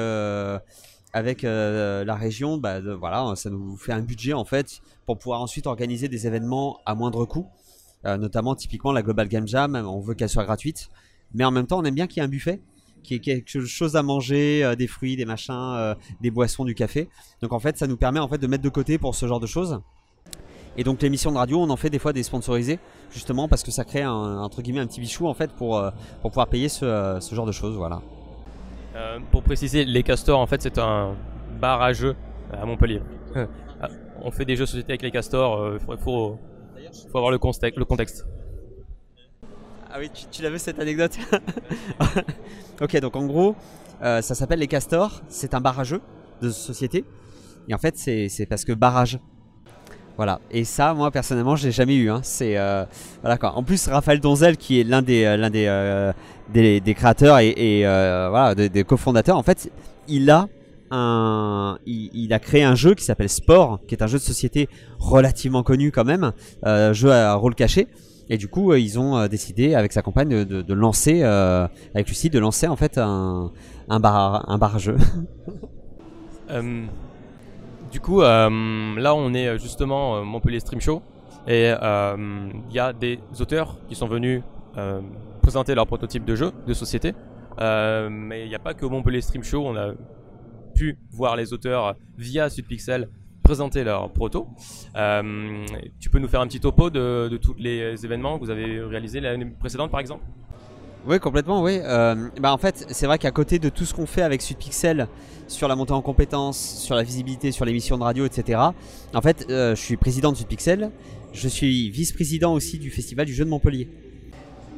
avec 1.16 1.44
la 1.44 2.16
région, 2.16 2.58
bah, 2.58 2.80
voilà, 2.80 3.36
ça 3.36 3.50
nous 3.50 3.76
fait 3.76 3.92
un 3.92 4.02
budget 4.02 4.34
en 4.34 4.46
fait 4.46 4.82
pour 5.06 5.18
pouvoir 5.18 5.42
ensuite 5.42 5.68
organiser 5.68 6.08
des 6.08 6.26
événements 6.26 6.80
à 6.86 6.96
moindre 6.96 7.26
coût, 7.26 7.48
notamment 8.06 8.56
typiquement 8.56 8.92
la 8.92 9.02
Global 9.02 9.28
Game 9.28 9.48
Jam. 9.48 9.76
On 9.76 10.00
veut 10.00 10.14
qu'elle 10.14 10.30
soit 10.30 10.46
gratuite, 10.46 10.90
mais 11.34 11.44
en 11.44 11.52
même 11.52 11.68
temps, 11.68 11.80
on 11.80 11.84
aime 11.84 11.96
bien 11.96 12.08
qu'il 12.08 12.22
y 12.22 12.24
ait 12.24 12.28
un 12.28 12.30
buffet, 12.30 12.62
qu'il 13.04 13.18
y 13.18 13.20
ait 13.20 13.42
quelque 13.42 13.66
chose 13.66 13.96
à 13.96 14.04
manger, 14.04 14.64
euh, 14.64 14.76
des 14.76 14.88
fruits, 14.88 15.16
des 15.16 15.26
machins, 15.26 15.54
euh, 15.54 15.96
des 16.22 16.32
boissons, 16.32 16.66
du 16.66 16.74
café. 16.74 17.10
Donc 17.42 17.54
en 17.54 17.60
fait, 17.60 17.78
ça 17.78 17.88
nous 17.88 17.98
permet 17.98 18.20
en 18.20 18.28
fait 18.28 18.38
de 18.38 18.48
mettre 18.48 18.64
de 18.64 18.70
côté 18.70 18.98
pour 18.98 19.16
ce 19.16 19.28
genre 19.28 19.40
de 19.40 19.48
choses. 19.48 19.82
Et 20.76 20.84
donc 20.84 21.02
l'émission 21.02 21.32
de 21.32 21.38
radio, 21.38 21.60
on 21.60 21.70
en 21.70 21.76
fait 21.76 21.92
des 21.92 22.00
fois 22.00 22.14
des 22.14 22.24
sponsorisés, 22.24 22.80
justement 23.12 23.48
parce 23.48 23.62
que 23.62 23.70
ça 23.70 23.84
crée 23.84 24.02
un, 24.02 24.40
entre 24.40 24.64
guillemets 24.64 24.80
un 24.80 24.88
petit 24.88 25.02
bichou 25.02 25.28
en 25.28 25.36
fait 25.36 25.52
pour, 25.52 25.78
euh, 25.78 25.92
pour 26.22 26.32
pouvoir 26.32 26.48
payer 26.48 26.68
ce, 26.68 27.18
ce 27.22 27.36
genre 27.36 27.46
de 27.46 27.52
choses, 27.52 27.76
voilà. 27.76 28.02
Pour 29.32 29.42
préciser, 29.42 29.86
les 29.86 30.04
castors, 30.04 30.40
en 30.40 30.46
fait, 30.46 30.62
c'est 30.62 30.78
un 30.78 31.16
bar 31.60 31.82
à 31.82 31.94
jeux 31.94 32.16
à 32.52 32.66
Montpellier. 32.66 33.02
Ah, 33.82 33.90
On 34.22 34.32
fait 34.32 34.46
des 34.46 34.56
jeux 34.56 34.66
société 34.66 34.94
avec 34.94 35.02
les 35.02 35.12
castors, 35.12 35.74
il 35.74 35.80
faut, 35.80 35.98
faut, 35.98 37.18
avoir 37.18 37.32
le 37.32 37.38
contexte. 37.38 38.26
Ah 39.96 39.98
oui, 40.00 40.10
tu, 40.12 40.26
tu 40.32 40.42
l'as 40.42 40.50
vu 40.50 40.58
cette 40.58 40.80
anecdote 40.80 41.12
Ok, 42.82 43.00
donc 43.00 43.16
en 43.16 43.28
gros, 43.28 43.56
euh, 44.02 44.24
ça 44.24 44.34
s'appelle 44.34 44.58
les 44.58 44.68
castors, 44.68 45.22
c'est 45.30 45.54
un 45.54 45.62
bar 45.62 45.80
à 45.80 45.84
jeux 45.84 46.02
de 46.42 46.50
société. 46.50 47.06
Et 47.70 47.76
en 47.76 47.78
fait, 47.78 47.96
c'est 47.96 48.48
parce 48.50 48.66
que 48.66 48.74
barrage. 48.74 49.20
Voilà, 50.18 50.42
et 50.50 50.64
ça, 50.64 50.96
moi 50.96 51.12
personnellement, 51.12 51.56
je 51.56 51.68
l'ai 51.68 51.72
jamais 51.72 51.96
eu. 51.96 52.10
Hein. 52.10 52.22
C'est 52.24 52.58
euh, 52.58 52.86
voilà. 53.22 53.38
En 53.56 53.62
plus, 53.62 53.88
Raphaël 53.88 54.20
Donzel, 54.20 54.58
qui 54.58 54.80
est 54.80 54.84
l'un 54.84 55.04
des 55.04 55.26
euh, 55.26 56.12
des, 56.52 56.82
des, 56.82 56.94
créateurs 56.96 57.38
et, 57.38 57.84
voilà 57.84 58.56
des, 58.56 58.84
cofondateurs, 58.84 59.38
en 59.38 59.44
fait, 59.44 59.70
il 60.08 60.32
a 60.32 60.48
un, 60.90 61.78
il 61.86 62.34
a 62.34 62.40
créé 62.40 62.64
un 62.64 62.76
jeu 62.76 62.96
qui 62.96 63.04
s'appelle 63.04 63.30
Sport, 63.30 63.80
qui 63.88 63.94
est 63.94 64.02
un 64.02 64.08
jeu 64.08 64.18
de 64.18 64.24
société 64.24 64.70
relativement 64.98 65.62
connu 65.62 65.92
quand 65.92 66.04
même, 66.04 66.32
euh, 66.66 66.94
jeu 66.94 67.12
à 67.12 67.36
rôle 67.36 67.54
caché. 67.54 67.88
Et 68.30 68.38
du 68.38 68.48
coup, 68.48 68.72
euh, 68.72 68.80
ils 68.80 69.00
ont 69.00 69.18
euh, 69.18 69.28
décidé 69.28 69.76
avec 69.76 69.92
sa 69.92 70.02
compagne 70.02 70.46
de, 70.46 70.74
lancer, 70.74 71.22
euh, 71.24 71.68
avec 71.94 72.08
Lucie, 72.08 72.30
de 72.30 72.40
lancer 72.40 72.68
en 72.68 72.76
fait 72.76 72.98
un, 72.98 73.52
bar, 73.90 74.50
un 74.50 74.58
bar 74.58 74.80
jeu. 74.80 74.98
Du 77.92 78.00
coup, 78.00 78.22
là, 78.22 78.50
on 78.50 79.34
est 79.36 79.60
justement 79.60 80.26
Montpellier 80.26 80.60
Stream 80.60 80.82
Show 80.82 81.04
et 81.48 81.70
il 81.70 82.74
y 82.76 82.80
a 82.80 82.92
des 82.92 83.20
auteurs 83.40 83.78
qui 83.88 83.94
sont 83.94 84.08
venus 84.08 84.42
présenter 85.44 85.76
leur 85.76 85.86
prototype 85.86 86.26
de 86.26 86.36
jeu 86.36 86.52
de 86.66 86.74
société. 86.74 87.14
Mais 87.60 88.46
il 88.46 88.50
n'y 88.50 88.56
a 88.56 88.60
pas 88.60 88.74
que 88.74 88.86
Montpellier 88.88 89.22
Stream 89.22 89.44
Show, 89.44 89.64
on 89.64 89.76
a 89.76 89.94
pu 90.74 90.98
voir 91.12 91.36
les 91.36 91.54
auteurs 91.54 91.96
via 92.18 92.50
Sudpixel 92.50 93.10
présenter 93.44 93.84
leur 93.84 94.12
proto. 94.12 94.48
Euh, 94.96 95.66
tu 96.00 96.10
peux 96.10 96.20
nous 96.20 96.28
faire 96.28 96.42
un 96.42 96.48
petit 96.48 96.60
topo 96.60 96.90
de, 96.90 97.28
de 97.30 97.38
tous 97.38 97.56
les 97.60 98.04
événements 98.04 98.40
que 98.40 98.46
vous 98.46 98.50
avez 98.50 98.82
réalisés 98.82 99.20
l'année 99.20 99.46
précédente, 99.46 99.92
par 99.92 100.00
exemple? 100.00 100.24
Oui, 101.06 101.20
complètement, 101.20 101.62
oui. 101.62 101.80
Euh, 101.84 102.30
bah 102.40 102.54
en 102.54 102.58
fait, 102.58 102.86
c'est 102.90 103.06
vrai 103.06 103.18
qu'à 103.18 103.32
côté 103.32 103.60
de 103.60 103.68
tout 103.68 103.84
ce 103.84 103.94
qu'on 103.94 104.06
fait 104.06 104.22
avec 104.22 104.42
Sudpixel 104.42 105.08
sur 105.50 105.68
la 105.68 105.76
montée 105.76 105.92
en 105.92 106.02
compétences, 106.02 106.58
sur 106.58 106.96
la 106.96 107.04
visibilité, 107.04 107.52
sur 107.52 107.66
l'émission 107.66 107.98
de 107.98 108.04
radio, 108.04 108.26
etc., 108.26 108.62
en 109.14 109.22
fait, 109.22 109.46
euh, 109.50 109.76
je 109.76 109.82
suis 109.82 109.98
président 109.98 110.32
de 110.32 110.38
Sudpixel. 110.38 110.92
Je 111.34 111.48
suis 111.50 111.90
vice-président 111.90 112.54
aussi 112.54 112.80
du 112.80 112.90
Festival 112.90 113.26
du 113.26 113.34
jeu 113.34 113.44
de 113.44 113.50
Montpellier. 113.50 113.90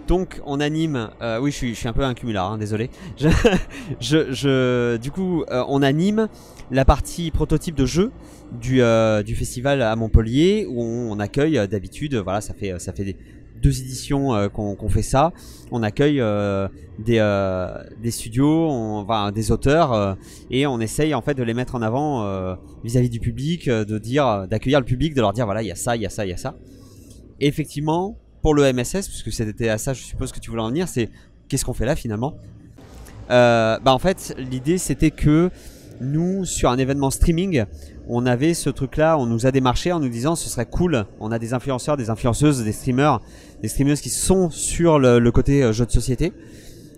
Donc, 0.08 0.42
on 0.46 0.60
anime. 0.60 1.10
oui, 1.42 1.52
je 1.52 1.74
suis, 1.74 1.88
un 1.88 1.94
peu 1.94 2.04
un 2.04 2.14
cumulard, 2.14 2.54
hein, 2.54 2.58
désolé. 2.58 2.90
Je, 4.00 4.98
du 4.98 5.12
coup, 5.12 5.44
on 5.50 5.82
anime 5.82 6.28
la 6.72 6.86
partie 6.86 7.32
prototype 7.32 7.76
de 7.76 7.86
jeu 7.86 8.12
du, 8.60 8.82
euh, 8.82 9.24
du 9.24 9.36
festival 9.36 9.82
à 9.82 9.96
Montpellier 9.96 10.66
où 10.70 10.82
on, 10.82 11.20
accueille 11.20 11.58
euh, 11.58 11.68
d'habitude. 11.68 12.16
Voilà, 12.16 12.42
ça 12.42 12.54
fait, 12.54 12.78
ça 12.80 12.94
fait 12.94 13.16
deux 13.62 13.82
éditions 13.82 14.34
euh, 14.36 14.48
qu'on 14.50 14.90
fait 14.90 15.02
ça. 15.02 15.32
On 15.72 15.82
accueille 15.84 16.20
euh, 16.22 16.68
des, 17.00 17.18
euh, 17.20 17.84
des 18.02 18.12
studios, 18.12 18.70
on, 18.70 18.98
enfin, 19.00 19.32
des 19.32 19.52
auteurs, 19.52 19.94
euh, 19.94 20.14
et 20.52 20.68
on 20.68 20.80
essaye 20.80 21.14
en 21.14 21.22
fait 21.22 21.34
de 21.34 21.44
les 21.44 21.54
mettre 21.54 21.76
en 21.76 21.82
avant 21.82 22.26
euh, 22.26 22.56
vis-à-vis 22.84 23.10
du 23.10 23.20
public, 23.20 23.68
euh, 23.68 23.86
de 23.86 23.98
dire, 23.98 24.48
d'accueillir 24.48 24.80
le 24.80 24.86
public, 24.86 25.14
de 25.14 25.22
leur 25.22 25.34
dire 25.34 25.46
voilà, 25.46 25.62
il 25.62 25.68
y 25.68 25.72
a 25.72 25.76
ça, 25.76 25.96
il 25.96 26.02
y 26.02 26.06
a 26.06 26.10
ça, 26.10 26.26
il 26.26 26.30
y 26.30 26.34
a 26.34 26.38
ça. 26.38 26.56
Et 27.40 27.48
effectivement, 27.48 28.18
pour 28.42 28.54
le 28.54 28.72
MSS, 28.72 29.08
puisque 29.08 29.32
c'était 29.32 29.70
à 29.70 29.78
ça, 29.78 29.94
je 29.94 30.04
suppose 30.04 30.32
que 30.32 30.40
tu 30.40 30.52
voulais 30.52 30.62
en 30.62 30.70
venir, 30.70 30.88
c'est 30.88 31.10
qu'est-ce 31.50 31.66
qu'on 31.66 31.74
fait 31.74 31.86
là 31.86 31.96
finalement? 31.96 32.38
Euh, 33.32 33.80
Bah 33.84 33.94
en 33.94 34.00
fait, 34.00 34.36
l'idée 34.38 34.78
c'était 34.78 35.12
que 35.12 35.50
nous, 36.02 36.46
sur 36.46 36.70
un 36.70 36.78
événement 36.78 37.10
streaming, 37.10 37.66
on 38.08 38.26
avait 38.26 38.54
ce 38.54 38.70
truc-là, 38.70 39.18
on 39.18 39.26
nous 39.26 39.46
a 39.46 39.52
démarché 39.52 39.92
en 39.92 40.00
nous 40.00 40.10
disant 40.10 40.36
ce 40.36 40.50
serait 40.50 40.66
cool. 40.66 41.06
On 41.20 41.32
a 41.32 41.40
des 41.40 41.54
influenceurs, 41.54 41.98
des 41.98 42.10
influenceuses, 42.10 42.64
des 42.64 42.72
streamers, 42.72 43.20
des 43.62 43.68
streameuses 43.68 44.02
qui 44.02 44.10
sont 44.10 44.50
sur 44.50 45.00
le, 45.00 45.32
côté 45.32 45.64
euh, 45.64 45.74
jeu 45.74 45.86
de 45.86 45.92
société. 45.92 46.32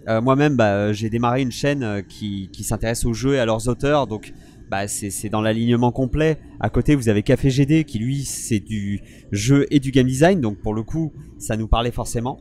Euh, 0.07 0.21
Moi-même, 0.21 0.55
bah, 0.55 0.73
euh, 0.73 0.93
j'ai 0.93 1.09
démarré 1.09 1.41
une 1.41 1.51
chaîne 1.51 2.03
qui, 2.07 2.49
s'intéresse 2.61 3.05
aux 3.05 3.13
jeux 3.13 3.35
et 3.35 3.39
à 3.39 3.45
leurs 3.45 3.67
auteurs, 3.67 4.07
donc 4.07 4.33
bah, 4.69 4.87
c'est 4.87 5.29
dans 5.29 5.41
l'alignement 5.41 5.91
complet. 5.91 6.37
À 6.59 6.69
côté, 6.69 6.95
vous 6.95 7.07
avez 7.07 7.23
Café 7.23 7.49
GD 7.49 7.85
qui 7.85 7.99
lui, 7.99 8.23
c'est 8.23 8.59
du 8.59 9.01
jeu 9.31 9.65
et 9.71 9.79
du 9.79 9.91
game 9.91 10.07
design, 10.07 10.41
donc 10.41 10.57
pour 10.57 10.73
le 10.73 10.83
coup, 10.83 11.13
ça 11.37 11.55
nous 11.55 11.67
parlait 11.67 11.91
forcément. 11.91 12.39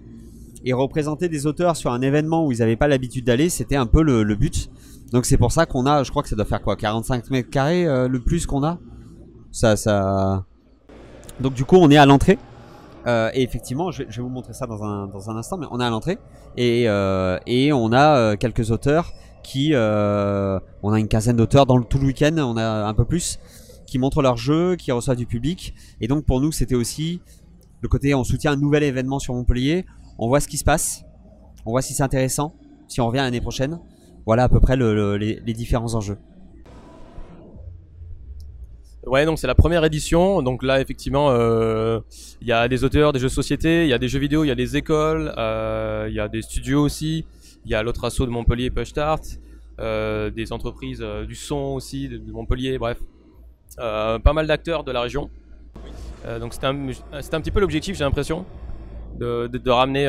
Et 0.64 0.72
représenter 0.72 1.28
des 1.28 1.46
auteurs 1.46 1.76
sur 1.76 1.92
un 1.92 2.02
événement 2.02 2.44
où 2.44 2.50
ils 2.50 2.58
n'avaient 2.58 2.76
pas 2.76 2.88
l'habitude 2.88 3.24
d'aller, 3.24 3.48
c'était 3.48 3.76
un 3.76 3.86
peu 3.86 4.02
le 4.02 4.34
but. 4.34 4.68
Donc 5.12 5.24
c'est 5.26 5.36
pour 5.38 5.52
ça 5.52 5.66
qu'on 5.66 5.86
a, 5.86 6.02
je 6.02 6.10
crois 6.10 6.22
que 6.22 6.28
ça 6.28 6.36
doit 6.36 6.44
faire 6.44 6.62
quoi, 6.62 6.76
45 6.76 7.30
mètres 7.30 7.50
carrés 7.50 7.86
euh, 7.86 8.08
le 8.08 8.20
plus 8.20 8.46
qu'on 8.46 8.64
a? 8.64 8.78
Ça, 9.52 9.76
ça. 9.76 10.44
Donc 11.40 11.54
du 11.54 11.64
coup, 11.64 11.76
on 11.76 11.90
est 11.90 11.96
à 11.96 12.06
l'entrée 12.06 12.38
Euh, 13.06 13.30
et 13.34 13.42
effectivement, 13.44 13.92
je 13.92 14.02
vais, 14.02 14.06
je 14.10 14.16
vais 14.16 14.22
vous 14.22 14.34
montrer 14.34 14.52
ça 14.52 14.66
dans 14.66 14.82
un, 14.82 15.06
dans 15.06 15.30
un 15.30 15.36
instant, 15.36 15.58
mais 15.58 15.66
on 15.70 15.78
a 15.78 15.86
à 15.86 15.90
l'entrée 15.90 16.18
et, 16.56 16.88
euh, 16.88 17.38
et 17.46 17.72
on 17.72 17.92
a 17.92 18.16
euh, 18.16 18.36
quelques 18.36 18.72
auteurs 18.72 19.12
qui, 19.44 19.74
euh, 19.74 20.58
on 20.82 20.92
a 20.92 20.98
une 20.98 21.06
quinzaine 21.06 21.36
d'auteurs 21.36 21.66
dans 21.66 21.76
le, 21.76 21.84
tout 21.84 21.98
le 21.98 22.06
week-end, 22.06 22.36
on 22.38 22.56
a 22.56 22.84
un 22.84 22.94
peu 22.94 23.04
plus, 23.04 23.38
qui 23.86 24.00
montrent 24.00 24.22
leur 24.22 24.36
jeu, 24.36 24.74
qui 24.74 24.90
reçoivent 24.90 25.16
du 25.16 25.26
public. 25.26 25.72
Et 26.00 26.08
donc 26.08 26.24
pour 26.24 26.40
nous, 26.40 26.50
c'était 26.50 26.74
aussi 26.74 27.20
le 27.80 27.88
côté, 27.88 28.12
on 28.12 28.24
soutient 28.24 28.50
un 28.52 28.56
nouvel 28.56 28.82
événement 28.82 29.20
sur 29.20 29.34
Montpellier, 29.34 29.86
on 30.18 30.26
voit 30.26 30.40
ce 30.40 30.48
qui 30.48 30.56
se 30.56 30.64
passe, 30.64 31.04
on 31.64 31.70
voit 31.70 31.82
si 31.82 31.94
c'est 31.94 32.02
intéressant, 32.02 32.54
si 32.88 33.00
on 33.00 33.06
revient 33.06 33.18
l'année 33.18 33.40
prochaine. 33.40 33.78
Voilà 34.26 34.42
à 34.44 34.48
peu 34.48 34.58
près 34.58 34.76
le- 34.76 34.92
le- 34.94 35.16
les, 35.16 35.54
différents 35.54 35.94
enjeux. 35.94 36.18
Ouais, 39.06 39.24
donc 39.24 39.38
c'est 39.38 39.46
la 39.46 39.54
première 39.54 39.84
édition. 39.84 40.42
Donc 40.42 40.64
là, 40.64 40.80
effectivement, 40.80 41.30
euh, 41.30 42.00
il 42.40 42.48
y 42.48 42.52
a 42.52 42.66
des 42.66 42.82
auteurs, 42.82 43.12
des 43.12 43.20
jeux 43.20 43.28
de 43.28 43.32
société, 43.32 43.84
il 43.84 43.88
y 43.88 43.92
a 43.92 43.98
des 43.98 44.08
jeux 44.08 44.18
vidéo, 44.18 44.42
il 44.42 44.48
y 44.48 44.50
a 44.50 44.56
des 44.56 44.76
écoles, 44.76 45.32
euh, 45.38 46.06
il 46.08 46.14
y 46.14 46.18
a 46.18 46.26
des 46.26 46.42
studios 46.42 46.82
aussi. 46.82 47.24
Il 47.64 47.70
y 47.70 47.76
a 47.76 47.84
l'autre 47.84 48.04
assaut 48.04 48.26
de 48.26 48.32
Montpellier, 48.32 48.70
Push 48.70 48.88
Start, 48.88 49.22
euh, 49.78 50.30
des 50.30 50.52
entreprises 50.52 51.04
du 51.28 51.36
son 51.36 51.74
aussi 51.76 52.08
de, 52.08 52.20
Montpellier, 52.32 52.78
bref. 52.78 52.98
Pas 53.76 54.32
mal 54.34 54.48
d'acteurs 54.48 54.82
de 54.82 54.90
la 54.90 55.02
région. 55.02 55.30
Donc 56.40 56.54
c'était 56.54 56.66
un, 56.66 56.88
un 57.12 57.40
petit 57.40 57.52
peu 57.52 57.60
l'objectif, 57.60 57.96
j'ai 57.96 58.02
l'impression, 58.02 58.44
de, 59.20 59.70
ramener 59.70 60.06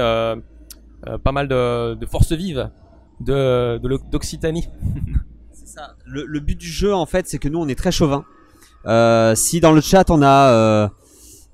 pas 1.23 1.31
mal 1.31 1.47
de 1.47 2.05
forces 2.07 2.31
vives 2.31 2.71
de, 3.19 3.79
d'Occitanie. 4.11 4.67
C'est 5.51 5.67
ça. 5.67 5.95
Le, 6.05 6.25
le 6.25 6.39
but 6.39 6.57
du 6.57 6.67
jeu, 6.67 6.93
en 6.93 7.05
fait, 7.05 7.27
c'est 7.27 7.39
que 7.39 7.49
nous, 7.49 7.59
on 7.59 7.67
est 7.67 7.77
très 7.77 7.91
chauvin. 7.91 8.25
Euh, 8.85 9.35
si 9.35 9.59
dans 9.59 9.71
le 9.71 9.81
chat, 9.81 10.09
on 10.09 10.21
a, 10.21 10.51
euh, 10.51 10.87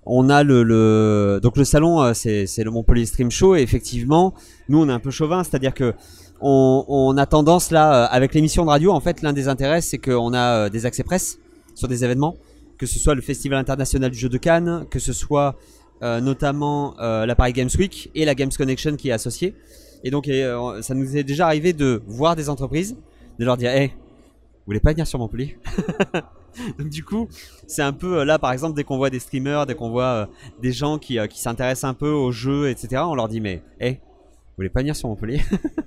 on 0.05 0.29
a 0.29 0.43
le, 0.43 0.63
le, 0.63 1.39
donc 1.41 1.57
le 1.57 1.63
salon, 1.63 2.01
euh, 2.01 2.13
c'est, 2.13 2.45
le 2.63 2.71
Montpellier 2.71 3.05
Stream 3.05 3.31
Show, 3.31 3.55
et 3.55 3.61
effectivement, 3.61 4.33
nous, 4.69 4.81
on 4.81 4.89
est 4.89 4.91
un 4.93 4.99
peu 4.99 5.11
chauvin, 5.11 5.43
c'est-à-dire 5.43 5.73
que 5.73 5.93
on, 6.41 6.85
on 6.87 7.17
a 7.17 7.25
tendance 7.25 7.71
là, 7.71 8.03
euh, 8.03 8.07
avec 8.11 8.33
l'émission 8.33 8.65
de 8.65 8.69
radio, 8.69 8.91
en 8.91 8.99
fait, 8.99 9.21
l'un 9.21 9.33
des 9.33 9.47
intérêts, 9.47 9.81
c'est 9.81 9.97
qu'on 9.97 10.33
a 10.33 10.65
euh, 10.65 10.69
des 10.69 10.85
accès 10.85 11.03
presse 11.03 11.39
sur 11.73 11.87
des 11.87 12.03
événements, 12.03 12.35
que 12.77 12.85
ce 12.85 12.99
soit 12.99 13.15
le 13.15 13.21
Festival 13.21 13.57
international 13.57 14.11
du 14.11 14.17
jeu 14.19 14.29
de 14.29 14.37
Cannes, 14.37 14.85
que 14.89 14.99
ce 14.99 15.13
soit 15.13 15.55
euh, 16.03 16.19
notamment 16.19 16.95
la 16.99 17.33
Paris 17.35 17.53
Games 17.53 17.69
Week 17.79 18.11
et 18.13 18.25
la 18.25 18.35
Games 18.35 18.51
Connection 18.55 18.95
qui 18.97 19.09
est 19.09 19.13
associée. 19.13 19.55
Et 20.03 20.11
donc, 20.11 20.27
euh, 20.27 20.81
ça 20.81 20.93
nous 20.93 21.15
est 21.15 21.23
déjà 21.23 21.47
arrivé 21.47 21.71
de 21.71 22.01
voir 22.05 22.35
des 22.35 22.49
entreprises, 22.49 22.97
de 23.39 23.45
leur 23.45 23.55
dire, 23.55 23.71
hey, 23.71 23.87
vous 23.87 24.67
voulez 24.67 24.81
pas 24.81 24.91
venir 24.91 25.07
sur 25.07 25.17
Montpellier 25.17 25.57
du 26.79 27.03
coup, 27.03 27.27
c'est 27.65 27.81
un 27.81 27.93
peu 27.93 28.19
euh, 28.19 28.25
là, 28.25 28.37
par 28.37 28.51
exemple, 28.51 28.75
dès 28.75 28.83
qu'on 28.83 28.97
voit 28.97 29.09
des 29.09 29.19
streamers, 29.19 29.65
dès 29.65 29.75
qu'on 29.75 29.89
voit 29.89 30.03
euh, 30.03 30.25
des 30.61 30.71
gens 30.71 30.99
qui, 30.99 31.17
qui 31.29 31.41
s'intéressent 31.41 31.89
un 31.89 31.93
peu 31.93 32.09
au 32.09 32.31
jeu, 32.31 32.69
etc., 32.69 33.01
on 33.05 33.15
leur 33.15 33.29
dit, 33.29 33.39
mais, 33.39 33.63
hey, 33.79 33.93
vous 33.93 34.57
voulez 34.57 34.69
pas 34.69 34.81
venir 34.81 34.95
sur 34.95 35.07
Montpellier 35.07 35.41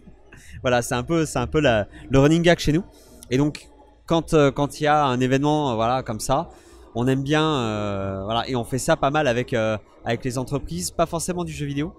Voilà, 0.62 0.82
c'est 0.82 0.94
un 0.94 1.02
peu, 1.02 1.26
c'est 1.26 1.38
un 1.38 1.46
peu 1.46 1.60
le 1.60 2.18
running 2.18 2.42
gag 2.42 2.58
chez 2.58 2.72
nous. 2.72 2.82
Et 3.30 3.36
donc, 3.36 3.68
quand 4.06 4.34
quand 4.54 4.80
il 4.80 4.84
y 4.84 4.86
a 4.86 5.04
un 5.04 5.20
événement, 5.20 5.76
voilà, 5.76 6.02
comme 6.02 6.18
ça, 6.18 6.48
on 6.94 7.06
aime 7.06 7.22
bien, 7.22 8.22
voilà, 8.24 8.48
et 8.48 8.56
on 8.56 8.64
fait 8.64 8.78
ça 8.78 8.96
pas 8.96 9.10
mal 9.10 9.28
avec 9.28 9.52
avec 9.52 10.24
les 10.24 10.38
entreprises, 10.38 10.90
pas 10.90 11.06
forcément 11.06 11.44
du 11.44 11.52
jeu 11.52 11.66
vidéo, 11.66 11.92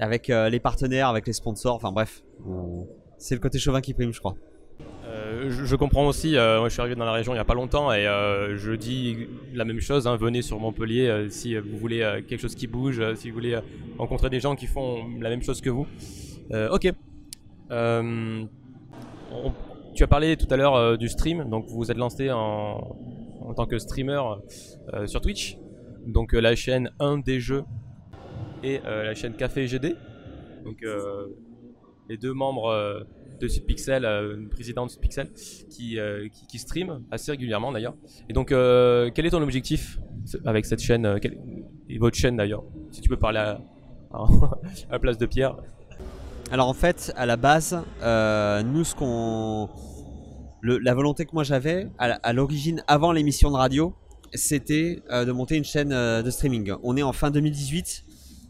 avec 0.00 0.30
euh, 0.30 0.48
les 0.48 0.58
partenaires, 0.60 1.08
avec 1.08 1.26
les 1.26 1.32
sponsors, 1.32 1.76
enfin 1.76 1.92
bref, 1.92 2.24
c'est 3.18 3.34
le 3.34 3.40
côté 3.40 3.58
chauvin 3.58 3.80
qui 3.80 3.94
prime, 3.94 4.12
je 4.12 4.18
crois. 4.18 4.34
Euh, 5.04 5.50
je, 5.50 5.76
comprends 5.76 6.06
aussi, 6.06 6.36
euh, 6.36 6.64
je 6.64 6.70
suis 6.70 6.80
arrivé 6.80 6.96
dans 6.96 7.04
la 7.04 7.12
région 7.12 7.32
il 7.32 7.36
n'y 7.36 7.40
a 7.40 7.44
pas 7.44 7.54
longtemps 7.54 7.92
et 7.92 8.04
je 8.04 8.72
dis 8.72 9.28
la 9.52 9.64
même 9.64 9.80
chose, 9.80 10.06
hein, 10.06 10.16
venez 10.16 10.40
sur 10.42 10.58
Montpellier 10.58 11.26
si 11.28 11.56
vous 11.56 11.76
voulez 11.76 12.22
quelque 12.26 12.40
chose 12.40 12.54
qui 12.54 12.66
bouge, 12.66 13.02
si 13.16 13.28
vous 13.28 13.34
voulez 13.34 13.58
rencontrer 13.98 14.30
des 14.30 14.40
gens 14.40 14.56
qui 14.56 14.66
font 14.66 15.04
la 15.20 15.28
même 15.28 15.42
chose 15.42 15.60
que 15.60 15.70
vous. 15.70 15.86
Ok. 16.70 16.92
Tu 19.92 20.04
as 20.04 20.06
parlé 20.06 20.36
tout 20.36 20.46
à 20.50 20.56
l'heure 20.56 20.96
du 20.96 21.08
stream, 21.08 21.50
donc 21.50 21.66
vous 21.66 21.76
vous 21.76 21.90
êtes 21.90 21.98
lancé 21.98 22.30
en, 22.30 22.96
en 23.42 23.54
tant 23.54 23.66
que 23.66 23.78
streamer 23.78 24.22
sur 25.06 25.20
Twitch, 25.20 25.58
donc 26.06 26.32
la 26.32 26.54
chaîne 26.54 26.90
1 27.00 27.18
des 27.18 27.40
jeux 27.40 27.64
et 28.62 28.80
euh, 28.84 29.04
la 29.04 29.14
chaîne 29.14 29.34
Café 29.34 29.66
GD. 29.66 29.96
Donc 30.64 30.82
euh, 30.82 31.26
les 32.08 32.16
deux 32.16 32.32
membres 32.32 32.66
euh, 32.66 33.00
de 33.40 33.48
Subpixel, 33.48 34.04
euh, 34.04 34.36
une 34.36 34.48
présidente 34.48 34.88
de 34.88 34.92
Subpixel, 34.92 35.30
qui, 35.70 35.98
qui, 36.48 36.58
stream 36.58 37.02
assez 37.10 37.30
régulièrement 37.30 37.72
d'ailleurs. 37.72 37.94
Et 38.28 38.32
donc, 38.32 38.48
quel 38.48 39.26
est 39.26 39.30
ton 39.30 39.42
objectif 39.42 39.98
avec 40.44 40.66
cette 40.66 40.80
chaîne 40.80 41.18
et 41.88 41.98
votre 41.98 42.16
chaîne 42.16 42.36
d'ailleurs 42.36 42.64
Si 42.90 43.00
tu 43.00 43.08
peux 43.08 43.16
parler 43.16 43.38
à, 44.12 44.26
la 44.90 44.98
place 44.98 45.18
de 45.18 45.26
Pierre? 45.26 45.56
Alors 46.52 46.68
en 46.68 46.74
fait, 46.74 47.12
à 47.16 47.26
la 47.26 47.36
base, 47.36 47.74
nous 48.02 48.84
ce 48.84 48.94
qu'on, 48.94 49.70
la 50.62 50.94
volonté 50.94 51.24
que 51.24 51.30
moi 51.32 51.44
j'avais 51.44 51.88
à, 51.98 52.32
l'origine, 52.32 52.82
avant 52.88 53.12
l'émission 53.12 53.50
de 53.50 53.56
radio, 53.56 53.94
c'était 54.34 55.02
de 55.10 55.32
monter 55.32 55.56
une 55.56 55.64
chaîne 55.64 55.90
de 55.90 56.30
streaming. 56.30 56.72
On 56.82 56.96
est 56.96 57.02
en 57.02 57.12
fin 57.12 57.30
2018 57.30 58.04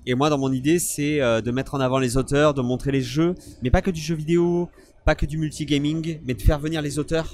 et 0.06 0.14
moi 0.14 0.30
dans 0.30 0.38
mon 0.38 0.52
idée 0.52 0.78
c'est 0.78 1.20
euh, 1.20 1.40
de 1.40 1.50
mettre 1.50 1.74
en 1.74 1.80
avant 1.80 1.98
les 1.98 2.16
auteurs, 2.16 2.54
de 2.54 2.62
montrer 2.62 2.92
les 2.92 3.02
jeux, 3.02 3.34
mais 3.62 3.70
pas 3.70 3.82
que 3.82 3.90
du 3.90 4.00
jeu 4.00 4.14
vidéo, 4.14 4.68
pas 5.04 5.14
que 5.14 5.26
du 5.26 5.38
multigaming, 5.38 6.20
mais 6.24 6.34
de 6.34 6.42
faire 6.42 6.58
venir 6.58 6.82
les 6.82 6.98
auteurs 6.98 7.28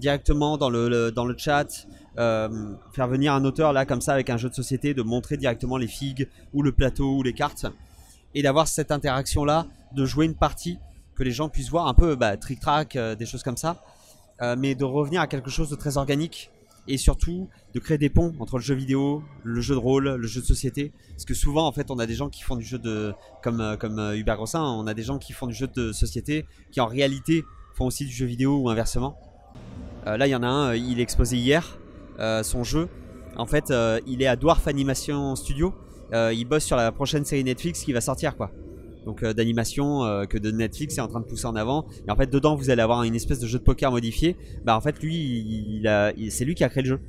directement 0.00 0.56
dans 0.56 0.70
le, 0.70 1.10
dans 1.10 1.24
le 1.24 1.34
chat, 1.36 1.86
euh, 2.18 2.74
faire 2.92 3.08
venir 3.08 3.32
un 3.34 3.44
auteur 3.44 3.72
là 3.72 3.86
comme 3.86 4.00
ça 4.00 4.12
avec 4.12 4.30
un 4.30 4.36
jeu 4.36 4.48
de 4.48 4.54
société, 4.54 4.94
de 4.94 5.02
montrer 5.02 5.36
directement 5.36 5.76
les 5.76 5.86
figues 5.86 6.28
ou 6.52 6.62
le 6.62 6.72
plateau 6.72 7.16
ou 7.16 7.22
les 7.22 7.32
cartes 7.32 7.66
et 8.34 8.42
d'avoir 8.42 8.66
cette 8.66 8.90
interaction 8.90 9.44
là, 9.44 9.66
de 9.94 10.04
jouer 10.04 10.26
une 10.26 10.34
partie 10.34 10.78
que 11.14 11.22
les 11.22 11.30
gens 11.30 11.48
puissent 11.48 11.70
voir 11.70 11.86
un 11.86 11.94
peu 11.94 12.16
bah, 12.16 12.36
trick 12.36 12.60
track, 12.60 12.96
euh, 12.96 13.14
des 13.14 13.26
choses 13.26 13.42
comme 13.42 13.56
ça, 13.56 13.82
mais 14.58 14.74
de 14.74 14.82
revenir 14.82 15.20
à 15.20 15.28
quelque 15.28 15.50
chose 15.50 15.70
de 15.70 15.76
très 15.76 15.98
organique 15.98 16.50
et 16.88 16.96
surtout 16.96 17.48
de 17.74 17.78
créer 17.78 17.98
des 17.98 18.10
ponts 18.10 18.34
entre 18.40 18.58
le 18.58 18.62
jeu 18.62 18.74
vidéo, 18.74 19.22
le 19.44 19.60
jeu 19.60 19.74
de 19.74 19.80
rôle, 19.80 20.08
le 20.08 20.26
jeu 20.26 20.40
de 20.40 20.46
société, 20.46 20.92
parce 21.10 21.24
que 21.24 21.34
souvent 21.34 21.66
en 21.66 21.72
fait 21.72 21.90
on 21.90 21.98
a 21.98 22.06
des 22.06 22.14
gens 22.14 22.28
qui 22.28 22.42
font 22.42 22.56
du 22.56 22.64
jeu 22.64 22.78
de 22.78 23.14
comme 23.42 23.60
euh, 23.60 23.76
comme 23.76 23.98
euh, 23.98 24.16
Hubert 24.16 24.36
Grossin, 24.36 24.62
on 24.62 24.86
a 24.86 24.94
des 24.94 25.02
gens 25.02 25.18
qui 25.18 25.32
font 25.32 25.46
du 25.46 25.54
jeu 25.54 25.68
de 25.68 25.92
société 25.92 26.44
qui 26.70 26.80
en 26.80 26.86
réalité 26.86 27.44
font 27.74 27.86
aussi 27.86 28.04
du 28.04 28.12
jeu 28.12 28.26
vidéo 28.26 28.58
ou 28.58 28.68
inversement. 28.68 29.16
Euh, 30.06 30.16
là 30.16 30.26
il 30.26 30.30
y 30.30 30.34
en 30.34 30.42
a 30.42 30.48
un, 30.48 30.74
il 30.74 30.98
est 30.98 31.02
exposé 31.02 31.36
hier, 31.36 31.78
son 32.42 32.64
jeu. 32.64 32.88
En 33.36 33.46
fait, 33.46 33.72
il 34.06 34.22
est 34.22 34.26
à 34.26 34.36
Dwarf 34.36 34.68
Animation 34.68 35.34
Studio. 35.34 35.74
Il 36.12 36.44
bosse 36.44 36.64
sur 36.64 36.76
la 36.76 36.92
prochaine 36.92 37.24
série 37.24 37.42
Netflix 37.42 37.82
qui 37.82 37.92
va 37.92 38.00
sortir 38.00 38.36
quoi. 38.36 38.52
Donc 39.04 39.22
euh, 39.22 39.32
d'animation 39.32 40.04
euh, 40.04 40.24
que 40.24 40.38
de 40.38 40.50
Netflix 40.50 40.98
est 40.98 41.00
en 41.00 41.08
train 41.08 41.20
de 41.20 41.26
pousser 41.26 41.46
en 41.46 41.56
avant. 41.56 41.86
Et 42.06 42.10
en 42.10 42.16
fait 42.16 42.30
dedans 42.30 42.54
vous 42.54 42.70
allez 42.70 42.82
avoir 42.82 43.02
une 43.02 43.14
espèce 43.14 43.38
de 43.38 43.46
jeu 43.46 43.58
de 43.58 43.64
poker 43.64 43.90
modifié. 43.90 44.36
Bah 44.64 44.76
en 44.76 44.80
fait 44.80 45.02
lui 45.02 45.16
il, 45.16 45.86
a, 45.86 46.12
c'est 46.30 46.44
lui 46.44 46.54
qui 46.54 46.64
a 46.64 46.68
créé 46.68 46.82
le 46.82 46.88
jeu. 46.88 47.00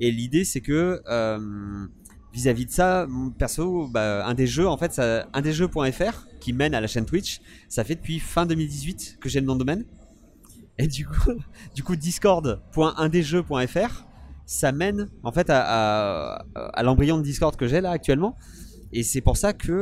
Et 0.00 0.10
l'idée 0.10 0.44
c'est 0.44 0.60
que 0.60 1.00
euh, 1.08 1.86
vis-à-vis 2.32 2.66
de 2.66 2.70
ça, 2.70 3.06
perso, 3.38 3.88
bah, 3.88 4.26
un 4.26 4.34
des 4.34 4.46
jeux 4.46 4.68
en 4.68 4.76
fait, 4.76 4.98
un 4.98 5.40
des 5.40 5.52
jeux.fr 5.52 6.26
qui 6.40 6.52
mène 6.52 6.74
à 6.74 6.80
la 6.80 6.88
chaîne 6.88 7.06
Twitch, 7.06 7.40
ça 7.68 7.84
fait 7.84 7.94
depuis 7.94 8.18
fin 8.18 8.44
2018 8.44 9.18
que 9.20 9.28
j'ai 9.28 9.40
le 9.40 9.46
nom 9.46 9.54
de 9.54 9.60
domaine. 9.60 9.84
Et 10.78 10.88
du 10.88 11.06
coup, 11.06 11.32
du 11.74 11.84
coup 11.84 11.96
discord.indesjeux.fr 11.96 14.04
ça 14.46 14.72
mène 14.72 15.08
en 15.22 15.32
fait 15.32 15.46
à, 15.48 16.44
l'embryon 16.82 17.18
de 17.18 17.22
Discord 17.22 17.56
que 17.56 17.66
j'ai 17.66 17.80
là 17.80 17.90
actuellement. 17.90 18.36
Et 18.92 19.02
c'est 19.02 19.20
pour 19.20 19.36
ça 19.36 19.52
que, 19.52 19.72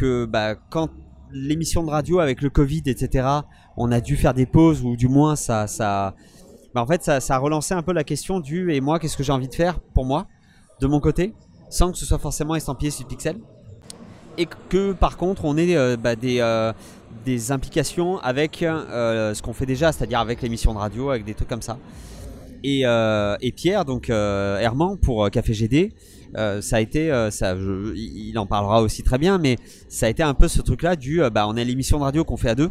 que 0.00 0.24
bah, 0.24 0.54
quand 0.54 0.88
l'émission 1.30 1.84
de 1.84 1.90
radio 1.90 2.20
avec 2.20 2.40
le 2.40 2.48
Covid, 2.48 2.82
etc., 2.86 3.28
on 3.76 3.92
a 3.92 4.00
dû 4.00 4.16
faire 4.16 4.32
des 4.32 4.46
pauses 4.46 4.82
ou 4.82 4.96
du 4.96 5.08
moins 5.08 5.36
ça, 5.36 5.66
ça, 5.66 6.14
bah, 6.74 6.82
en 6.82 6.86
fait, 6.86 7.02
ça, 7.02 7.34
a 7.34 7.38
relancé 7.38 7.74
un 7.74 7.82
peu 7.82 7.92
la 7.92 8.02
question 8.02 8.40
du 8.40 8.72
et 8.72 8.80
moi, 8.80 8.98
qu'est-ce 8.98 9.16
que 9.16 9.22
j'ai 9.22 9.32
envie 9.32 9.48
de 9.48 9.54
faire 9.54 9.78
pour 9.78 10.06
moi, 10.06 10.26
de 10.80 10.86
mon 10.86 11.00
côté, 11.00 11.34
sans 11.68 11.92
que 11.92 11.98
ce 11.98 12.06
soit 12.06 12.18
forcément 12.18 12.54
estampillé 12.54 12.90
sur 12.90 13.06
Pixel. 13.06 13.36
Et 14.38 14.46
que 14.70 14.92
par 14.92 15.18
contre, 15.18 15.44
on 15.44 15.56
ait 15.58 15.76
euh, 15.76 15.96
bah, 15.98 16.16
des, 16.16 16.40
euh, 16.40 16.72
des 17.26 17.52
implications 17.52 18.18
avec 18.20 18.62
euh, 18.62 19.34
ce 19.34 19.42
qu'on 19.42 19.52
fait 19.52 19.66
déjà, 19.66 19.92
c'est-à-dire 19.92 20.20
avec 20.20 20.40
l'émission 20.40 20.72
de 20.72 20.78
radio, 20.78 21.10
avec 21.10 21.26
des 21.26 21.34
trucs 21.34 21.48
comme 21.48 21.62
ça. 21.62 21.76
Et, 22.62 22.82
euh, 22.84 23.36
et 23.40 23.52
Pierre, 23.52 23.84
donc 23.84 24.10
euh, 24.10 24.58
Herman 24.58 24.98
pour 24.98 25.24
euh, 25.24 25.28
Café 25.28 25.54
GD, 25.54 25.92
ça 26.34 26.76
a 26.76 26.80
été, 26.80 27.10
ça, 27.32 27.56
il 27.56 28.38
en 28.38 28.46
parlera 28.46 28.82
aussi 28.82 29.02
très 29.02 29.18
bien, 29.18 29.38
mais 29.38 29.56
ça 29.88 30.06
a 30.06 30.08
été 30.08 30.22
un 30.22 30.34
peu 30.34 30.46
ce 30.46 30.62
truc-là 30.62 30.94
du, 30.94 31.20
bah, 31.32 31.48
on 31.48 31.56
a 31.56 31.64
l'émission 31.64 31.98
de 31.98 32.04
radio 32.04 32.24
qu'on 32.24 32.36
fait 32.36 32.50
à 32.50 32.54
deux. 32.54 32.70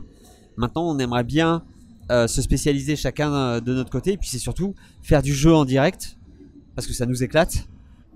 Maintenant, 0.56 0.90
on 0.90 0.98
aimerait 0.98 1.26
bien 1.26 1.64
se 2.10 2.42
spécialiser 2.42 2.96
chacun 2.96 3.60
de 3.60 3.74
notre 3.74 3.90
côté, 3.90 4.14
et 4.14 4.18
puis 4.18 4.30
c'est 4.30 4.40
surtout 4.40 4.76
faire 5.02 5.22
du 5.22 5.34
jeu 5.34 5.54
en 5.54 5.66
direct 5.66 6.18
parce 6.74 6.88
que 6.88 6.94
ça 6.94 7.06
nous 7.06 7.22
éclate. 7.22 7.68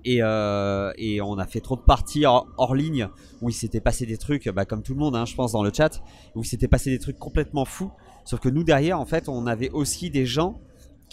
Et, 0.06 0.22
on 0.22 1.38
a 1.38 1.46
fait 1.46 1.60
trop 1.60 1.76
de 1.76 1.82
parties 1.82 2.24
hors, 2.24 2.48
hors 2.56 2.74
ligne 2.74 3.10
où 3.42 3.50
il 3.50 3.54
s'était 3.54 3.82
passé 3.82 4.06
des 4.06 4.16
trucs, 4.16 4.48
bah, 4.48 4.64
comme 4.64 4.82
tout 4.82 4.94
le 4.94 4.98
monde, 5.00 5.14
hein, 5.14 5.26
je 5.26 5.34
pense, 5.34 5.52
dans 5.52 5.62
le 5.62 5.70
chat, 5.76 6.02
où 6.34 6.40
il 6.40 6.46
s'était 6.46 6.68
passé 6.68 6.88
des 6.88 6.98
trucs 6.98 7.18
complètement 7.18 7.66
fous. 7.66 7.90
Sauf 8.24 8.40
que 8.40 8.48
nous, 8.48 8.64
derrière, 8.64 8.98
en 8.98 9.04
fait, 9.04 9.28
on 9.28 9.46
avait 9.46 9.68
aussi 9.68 10.08
des 10.08 10.24
gens 10.24 10.58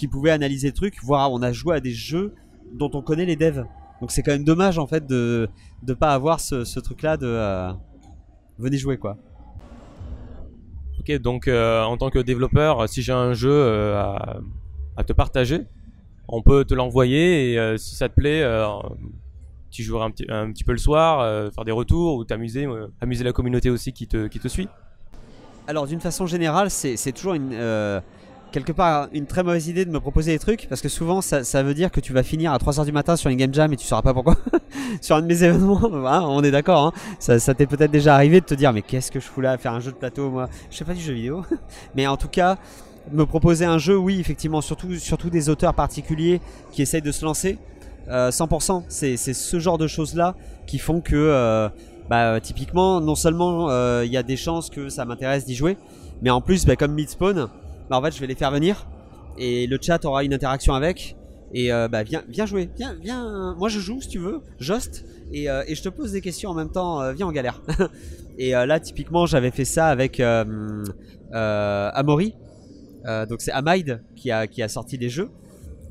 qui 0.02 0.08
pouvaient 0.08 0.32
analyser 0.32 0.70
le 0.70 0.74
truc, 0.74 0.96
voire 1.04 1.32
on 1.32 1.44
a 1.44 1.52
joué 1.52 1.76
à 1.76 1.80
des 1.80 1.92
jeux 1.92 2.34
dont 2.74 2.90
on 2.96 3.04
connaît 3.04 3.26
les 3.28 3.36
devs. 3.36 3.66
Donc 4.02 4.10
c'est 4.10 4.24
quand 4.24 4.32
même 4.32 4.44
dommage 4.44 4.80
en 4.80 4.88
fait 4.88 5.06
de 5.06 5.48
ne 5.88 5.94
pas 5.94 6.16
avoir 6.16 6.40
ce, 6.40 6.64
ce 6.66 6.80
truc-là 6.80 7.18
de 7.18 7.28
euh, 7.28 7.72
venez 8.58 8.78
jouer 8.78 8.98
quoi. 8.98 9.18
Ok, 11.00 11.16
donc 11.20 11.48
euh, 11.48 11.84
en 11.84 11.98
tant 11.98 12.10
que 12.10 12.18
développeur, 12.18 12.90
si 12.90 13.04
j'ai 13.04 13.12
un 13.12 13.34
jeu 13.34 13.52
euh, 13.52 13.96
à, 13.96 14.40
à 14.98 15.04
te 15.04 15.14
partager, 15.14 15.68
on 16.28 16.42
peut 16.42 16.66
te 16.66 16.74
l'envoyer 16.74 17.52
et 17.52 17.60
euh, 17.60 17.78
si 17.78 17.94
ça 17.94 18.10
te 18.10 18.16
plaît, 18.16 18.44
tu 19.70 19.84
joueras 19.84 20.06
un 20.06 20.10
petit, 20.10 20.26
un 20.30 20.52
petit 20.52 20.64
peu 20.64 20.72
le 20.72 20.80
soir, 20.80 21.52
faire 21.54 21.64
des 21.64 21.72
retours 21.72 22.16
ou 22.16 22.26
t'amuser, 22.26 22.68
amuser 23.02 23.24
la 23.24 23.34
communauté 23.34 23.70
aussi 23.70 23.94
qui 23.94 24.08
te, 24.08 24.26
qui 24.26 24.40
te 24.40 24.48
suit. 24.48 24.68
Alors 25.68 25.86
d'une 25.86 26.02
façon 26.02 26.26
générale, 26.26 26.72
c'est 26.72 26.98
c'est 26.98 27.12
toujours 27.12 27.36
une, 27.36 27.54
quelque 28.52 28.72
part 28.72 29.08
une 29.14 29.26
très 29.26 29.44
mauvaise 29.44 29.68
idée 29.68 29.86
de 29.86 29.92
me 29.92 30.00
proposer 30.00 30.32
des 30.34 30.40
trucs 30.40 30.68
parce 30.68 30.82
que 30.82 30.90
souvent 30.90 31.22
ça, 31.22 31.64
veut 31.64 31.74
dire 31.74 31.92
que 31.92 32.00
tu 32.00 32.14
vas 32.14 32.24
finir 32.24 32.52
à 32.52 32.58
3h 32.58 32.86
du 32.86 32.92
matin 32.92 33.16
sur 33.16 33.30
une 33.30 33.38
game 33.38 33.54
jam 33.54 33.72
et 33.72 33.78
tu 33.78 33.86
sauras 33.86 34.02
pas 34.02 34.14
pourquoi. 34.14 34.36
sur 35.02 35.16
un 35.16 35.22
de 35.22 35.28
mes 35.28 35.44
événements, 35.44 35.82
hein, 36.08 36.24
on 36.28 36.44
est 36.44 36.52
d'accord, 36.52 36.88
hein. 36.88 36.94
ça, 37.20 37.54
t'est 37.54 37.66
peut-être 37.66 37.92
déjà 37.92 38.16
arrivé 38.16 38.42
de 38.42 38.46
te 38.46 38.54
dire 38.54 38.74
mais 38.74 38.82
qu'est-ce 38.82 39.12
que 39.12 39.20
je 39.20 39.26
fous 39.26 39.42
là 39.42 39.52
à 39.52 39.58
faire 39.58 39.74
un 39.74 39.80
jeu 39.80 39.92
de 39.92 39.98
plateau 39.98 40.30
moi? 40.30 40.50
Je 40.70 40.78
sais 40.78 40.86
pas 40.86 40.94
du 40.94 41.02
jeu 41.02 41.14
vidéo. 41.14 41.46
mais 41.96 42.08
en 42.08 42.18
tout 42.18 42.28
cas, 42.28 42.58
me 43.12 43.26
proposer 43.26 43.66
un 43.66 43.78
jeu, 43.78 43.98
oui 43.98 44.20
effectivement, 44.20 44.62
surtout, 44.62 44.96
surtout 44.96 45.30
des 45.30 45.50
auteurs 45.50 45.74
particuliers 45.74 46.42
qui 46.72 46.82
essayent 46.82 47.02
de 47.02 47.12
se 47.12 47.26
lancer. 47.26 47.58
Euh, 48.10 48.32
100%, 48.32 48.84
c'est 48.90 49.16
c'est 49.16 49.34
ce 49.34 49.60
genre 49.60 49.78
de 49.78 49.88
choses 49.88 50.16
là 50.16 50.36
qui 50.66 50.80
font 50.80 51.02
que 51.02 51.16
euh, 51.16 51.70
bah, 52.10 52.42
typiquement, 52.42 53.00
non 53.00 53.16
seulement 53.16 53.70
euh, 53.70 54.04
il 54.06 54.12
y 54.12 54.18
a 54.18 54.24
des 54.24 54.36
chances 54.36 54.70
que 54.70 54.90
ça 54.90 55.06
m'intéresse 55.06 55.46
d'y 55.46 55.56
jouer, 55.56 55.78
mais 56.22 56.30
en 56.30 56.42
plus, 56.42 56.66
bah, 56.66 56.76
comme 56.76 56.94
Midspawn, 56.94 57.48
bah, 57.92 58.00
en 58.00 58.02
fait, 58.02 58.16
je 58.16 58.22
vais 58.22 58.28
les 58.28 58.36
faire 58.36 58.52
venir 58.52 58.88
et 59.38 59.68
le 59.68 59.78
chat 59.82 60.04
aura 60.06 60.24
une 60.24 60.34
interaction 60.34 60.74
avec. 60.74 61.18
Et 61.54 61.74
euh, 61.74 61.90
bah, 61.90 62.04
viens, 62.04 62.24
viens 62.30 62.46
jouer, 62.46 62.70
viens, 62.78 62.96
viens. 63.02 63.54
Moi, 63.58 63.68
je 63.68 63.80
joue 63.80 64.00
si 64.00 64.08
tu 64.08 64.20
veux, 64.20 64.40
Jost, 64.60 65.04
et, 65.34 65.50
euh, 65.50 65.64
je 65.70 65.82
te 65.82 65.90
pose 65.90 66.14
des 66.14 66.22
questions 66.22 66.52
en 66.52 66.54
même 66.54 66.72
temps. 66.72 67.02
euh, 67.02 67.12
viens 67.12 67.28
en 67.28 67.34
galère. 67.34 67.62
et 68.38 68.52
là, 68.52 68.80
typiquement, 68.80 69.26
j'avais 69.26 69.52
fait 69.52 69.66
ça 69.66 69.88
avec. 69.88 70.22
Euh, 70.22 70.84
donc 73.26 73.42
c'est 73.42 73.52
Amide 73.52 74.04
qui 74.16 74.32
a, 74.32 74.68
sorti 74.70 74.98
des 74.98 75.10
jeux. 75.10 75.30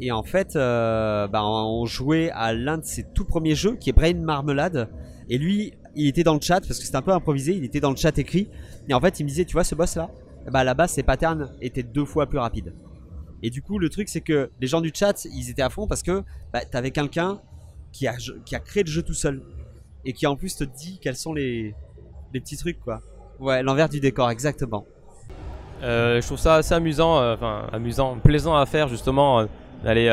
Et 0.01 0.11
en 0.11 0.23
fait, 0.23 0.55
bah, 0.55 1.45
on 1.45 1.85
jouait 1.85 2.31
à 2.31 2.55
l'un 2.55 2.79
de 2.79 2.85
ses 2.85 3.05
tout 3.15 3.27
premiers 3.27 3.55
jeux, 3.55 3.77
qui 3.77 3.91
est 3.91 3.93
Brain 3.93 4.15
Marmelade. 4.15 4.89
Et 5.29 5.37
lui, 5.37 5.75
il 5.95 6.07
était 6.07 6.25
dans 6.25 6.35
le 6.35 6.41
chat, 6.41 6.61
parce 6.61 6.79
que 6.79 6.85
c'était 6.87 6.97
un 6.97 7.03
peu 7.03 7.13
improvisé, 7.13 7.53
il 7.53 7.65
était 7.65 7.81
dans 7.81 7.91
le 7.91 7.97
chat 7.97 8.17
écrit. 8.19 8.49
Et 8.89 8.95
en 8.95 9.01
fait, 9.01 9.21
il 9.21 9.25
me 9.25 9.29
disait, 9.29 9.45
tu 9.45 9.53
vois 9.53 9.65
ce 9.65 9.75
boss 9.75 9.97
là 9.97 10.11
Bah 10.51 10.65
là-bas, 10.65 10.89
ses 10.89 11.03
patterns 11.03 11.53
étaient 11.61 11.83
deux 11.83 12.05
fois 12.05 12.27
plus 12.27 12.39
rapides. 12.39 12.75
Et 13.43 13.51
du 13.51 13.63
coup, 13.63 13.79
le 13.79 13.89
truc, 13.89 14.09
c'est 14.09 14.21
que 14.21 14.51
les 14.61 14.67
gens 14.67 14.81
du 14.81 14.91
chat, 14.95 15.25
ils 15.25 15.51
étaient 15.51 15.63
à 15.63 15.71
fond 15.71 15.87
parce 15.87 16.03
que 16.03 16.23
bah, 16.53 16.65
t'avais 16.65 16.91
quelqu'un 16.91 17.41
qui 17.93 18.07
a, 18.07 18.17
qui 18.45 18.55
a 18.55 18.61
créé 18.61 18.83
le 18.83 18.91
jeu 18.91 19.03
tout 19.03 19.15
seul. 19.15 19.43
Et 20.05 20.13
qui 20.13 20.27
en 20.27 20.37
plus 20.37 20.57
te 20.57 20.65
dit 20.65 20.99
quels 21.03 21.17
sont 21.17 21.35
les, 21.35 21.75
les 22.33 22.41
petits 22.41 22.57
trucs, 22.57 22.81
quoi. 22.81 23.01
Ouais, 23.39 23.63
l'envers 23.63 23.89
du 23.89 24.01
décor, 24.01 24.31
exactement. 24.31 24.87
Euh, 25.83 26.21
je 26.21 26.27
trouve 26.27 26.39
ça 26.39 26.57
assez 26.57 26.75
amusant, 26.75 27.19
euh, 27.19 27.35
enfin 27.35 27.67
amusant, 27.73 28.19
plaisant 28.19 28.55
à 28.57 28.67
faire 28.67 28.89
justement, 28.89 29.41
euh, 29.41 29.47
d'aller 29.83 30.09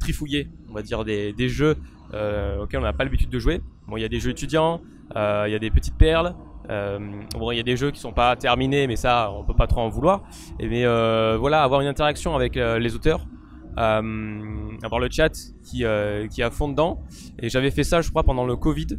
trifouiller, 0.00 0.48
on 0.70 0.72
va 0.72 0.82
dire, 0.82 1.04
des, 1.04 1.32
des 1.32 1.48
jeux 1.48 1.76
auxquels 2.12 2.80
on 2.80 2.84
n'a 2.84 2.94
pas 2.94 3.04
l'habitude 3.04 3.28
de 3.28 3.38
jouer. 3.38 3.60
Bon, 3.86 3.96
il 3.96 4.00
y 4.00 4.04
a 4.04 4.08
des 4.08 4.20
jeux 4.20 4.30
étudiants, 4.30 4.80
il 5.14 5.50
y 5.50 5.54
a 5.54 5.58
des 5.58 5.70
petites 5.70 5.96
perles. 5.96 6.34
Euh, 6.70 6.98
il 7.52 7.56
y 7.56 7.60
a 7.60 7.62
des 7.62 7.76
jeux 7.76 7.90
qui 7.90 8.00
sont 8.00 8.12
pas 8.12 8.36
terminés, 8.36 8.86
mais 8.86 8.96
ça, 8.96 9.32
on 9.32 9.44
peut 9.44 9.54
pas 9.54 9.66
trop 9.66 9.80
en 9.80 9.88
vouloir. 9.88 10.24
Mais 10.60 10.84
euh, 10.84 11.36
voilà, 11.38 11.62
avoir 11.62 11.80
une 11.80 11.86
interaction 11.86 12.34
avec 12.34 12.56
euh, 12.56 12.78
les 12.78 12.94
auteurs, 12.94 13.26
avoir 13.76 15.00
le 15.00 15.08
chat 15.10 15.32
qui 15.62 15.84
qui 16.30 16.40
est 16.40 16.44
à 16.44 16.50
fond 16.50 16.68
dedans. 16.68 17.00
Et 17.40 17.48
j'avais 17.48 17.70
fait 17.70 17.84
ça, 17.84 18.00
je 18.00 18.10
crois, 18.10 18.24
pendant 18.24 18.44
le 18.44 18.56
Covid, 18.56 18.98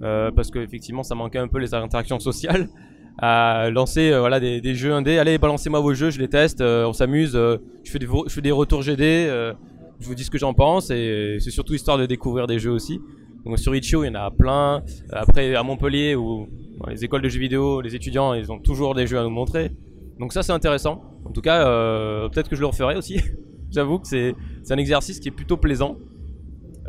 parce 0.00 0.50
que 0.50 0.58
effectivement, 0.58 1.02
ça 1.02 1.14
manquait 1.14 1.38
un 1.38 1.48
peu 1.48 1.58
les 1.58 1.74
interactions 1.74 2.20
sociales 2.20 2.68
à 3.18 3.70
lancer 3.70 4.16
voilà 4.18 4.40
des, 4.40 4.74
jeux 4.74 4.92
indés. 4.92 5.18
Allez, 5.18 5.38
balancez-moi 5.38 5.80
vos 5.80 5.94
jeux, 5.94 6.10
je 6.10 6.18
les 6.18 6.28
teste, 6.28 6.62
on 6.62 6.92
s'amuse. 6.92 7.32
je 7.32 7.90
fais 7.90 8.40
des 8.42 8.52
retours 8.52 8.82
GD. 8.82 9.54
je 9.98 10.06
vous 10.06 10.14
dis 10.14 10.24
ce 10.24 10.30
que 10.30 10.38
j'en 10.38 10.54
pense 10.54 10.90
et 10.90 11.38
c'est 11.40 11.50
surtout 11.50 11.74
histoire 11.74 11.98
de 11.98 12.06
découvrir 12.06 12.46
des 12.46 12.58
jeux 12.58 12.72
aussi. 12.72 13.00
Donc 13.44 13.58
sur 13.58 13.74
Itch.io, 13.74 14.04
il 14.04 14.08
y 14.08 14.10
en 14.10 14.14
a 14.14 14.30
plein. 14.30 14.82
Après 15.12 15.54
à 15.54 15.62
Montpellier 15.62 16.14
ou 16.14 16.48
les 16.88 17.04
écoles 17.04 17.22
de 17.22 17.28
jeux 17.28 17.40
vidéo, 17.40 17.80
les 17.80 17.94
étudiants, 17.94 18.34
ils 18.34 18.52
ont 18.52 18.58
toujours 18.58 18.94
des 18.94 19.06
jeux 19.06 19.18
à 19.18 19.22
nous 19.22 19.30
montrer. 19.30 19.70
Donc 20.18 20.32
ça 20.32 20.42
c'est 20.42 20.52
intéressant. 20.52 21.02
En 21.24 21.32
tout 21.32 21.40
cas, 21.40 21.66
euh, 21.66 22.28
peut-être 22.28 22.48
que 22.48 22.56
je 22.56 22.60
le 22.60 22.66
referai 22.66 22.96
aussi. 22.96 23.20
J'avoue 23.70 23.98
que 23.98 24.06
c'est 24.06 24.34
un 24.70 24.76
exercice 24.76 25.20
qui 25.20 25.28
est 25.28 25.32
plutôt 25.32 25.56
plaisant. 25.56 25.96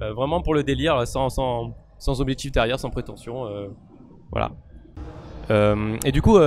Euh, 0.01 0.13
vraiment 0.13 0.41
pour 0.41 0.53
le 0.53 0.63
délire, 0.63 1.07
sans, 1.07 2.19
objectif 2.19 2.51
derrière, 2.51 2.79
sans 2.79 2.89
prétention. 2.89 3.47
euh, 3.47 3.67
voilà. 4.31 4.51
Et 6.05 6.11
du 6.11 6.21
coup, 6.21 6.37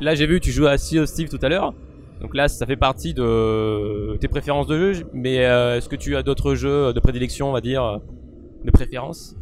là 0.00 0.14
j'ai 0.14 0.26
vu 0.26 0.40
tu 0.40 0.50
joues 0.50 0.66
à 0.66 0.76
Sea 0.76 0.98
of 0.98 1.08
Steve 1.08 1.28
tout 1.28 1.38
à 1.40 1.48
l'heure. 1.48 1.72
Donc 2.20 2.34
là, 2.34 2.48
ça 2.48 2.64
fait 2.64 2.76
partie 2.76 3.12
de 3.12 4.16
tes 4.20 4.28
préférences 4.28 4.66
de 4.66 4.92
jeu. 4.92 5.06
Mais 5.12 5.36
est-ce 5.36 5.88
que 5.88 5.96
tu 5.96 6.16
as 6.16 6.22
d'autres 6.22 6.54
jeux 6.54 6.92
de 6.92 7.00
prédilection, 7.00 7.50
on 7.50 7.52
va 7.52 7.60
dire, 7.60 8.00
de 8.64 8.70
préférence? 8.70 9.36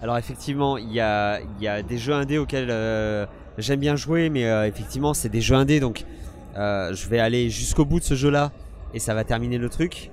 Alors 0.00 0.16
effectivement, 0.16 0.78
il 0.78 0.92
y 0.92 1.00
a, 1.00 1.40
des 1.82 1.98
jeux 1.98 2.12
indés 2.12 2.38
auxquels 2.38 2.70
euh, 2.70 3.26
j'aime 3.58 3.80
bien 3.80 3.96
jouer, 3.96 4.30
mais 4.30 4.46
euh, 4.46 4.66
effectivement, 4.66 5.12
c'est 5.12 5.28
des 5.28 5.40
jeux 5.40 5.56
indés, 5.56 5.80
donc 5.80 6.04
euh, 6.56 6.94
je 6.94 7.08
vais 7.08 7.18
aller 7.18 7.50
jusqu'au 7.50 7.84
bout 7.84 7.98
de 7.98 8.04
ce 8.04 8.14
jeu-là 8.14 8.52
et 8.94 9.00
ça 9.00 9.14
va 9.14 9.24
terminer 9.24 9.58
le 9.58 9.68
truc. 9.68 10.10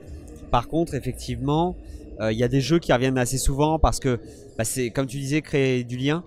Par 0.49 0.67
contre, 0.67 0.95
effectivement, 0.95 1.75
il 2.21 2.37
y 2.37 2.43
a 2.43 2.47
des 2.47 2.61
jeux 2.61 2.79
qui 2.79 2.93
reviennent 2.93 3.17
assez 3.17 3.37
souvent 3.37 3.77
parce 3.77 3.99
que 3.99 4.19
bah, 4.57 4.63
c'est, 4.63 4.89
comme 4.89 5.05
tu 5.05 5.17
disais, 5.17 5.41
créer 5.41 5.83
du 5.83 5.97
lien. 5.97 6.23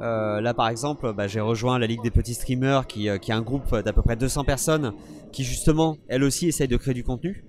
Là, 0.00 0.54
par 0.54 0.68
exemple, 0.68 1.12
bah, 1.12 1.26
j'ai 1.26 1.40
rejoint 1.40 1.78
la 1.78 1.86
Ligue 1.86 2.02
des 2.02 2.10
petits 2.10 2.34
streamers, 2.34 2.86
qui, 2.86 3.08
qui 3.20 3.30
est 3.30 3.34
un 3.34 3.42
groupe 3.42 3.76
d'à 3.82 3.92
peu 3.92 4.02
près 4.02 4.16
200 4.16 4.44
personnes, 4.44 4.92
qui 5.32 5.42
justement, 5.42 5.96
elle 6.08 6.22
aussi, 6.22 6.46
essaye 6.48 6.68
de 6.68 6.76
créer 6.76 6.94
du 6.94 7.02
contenu. 7.02 7.44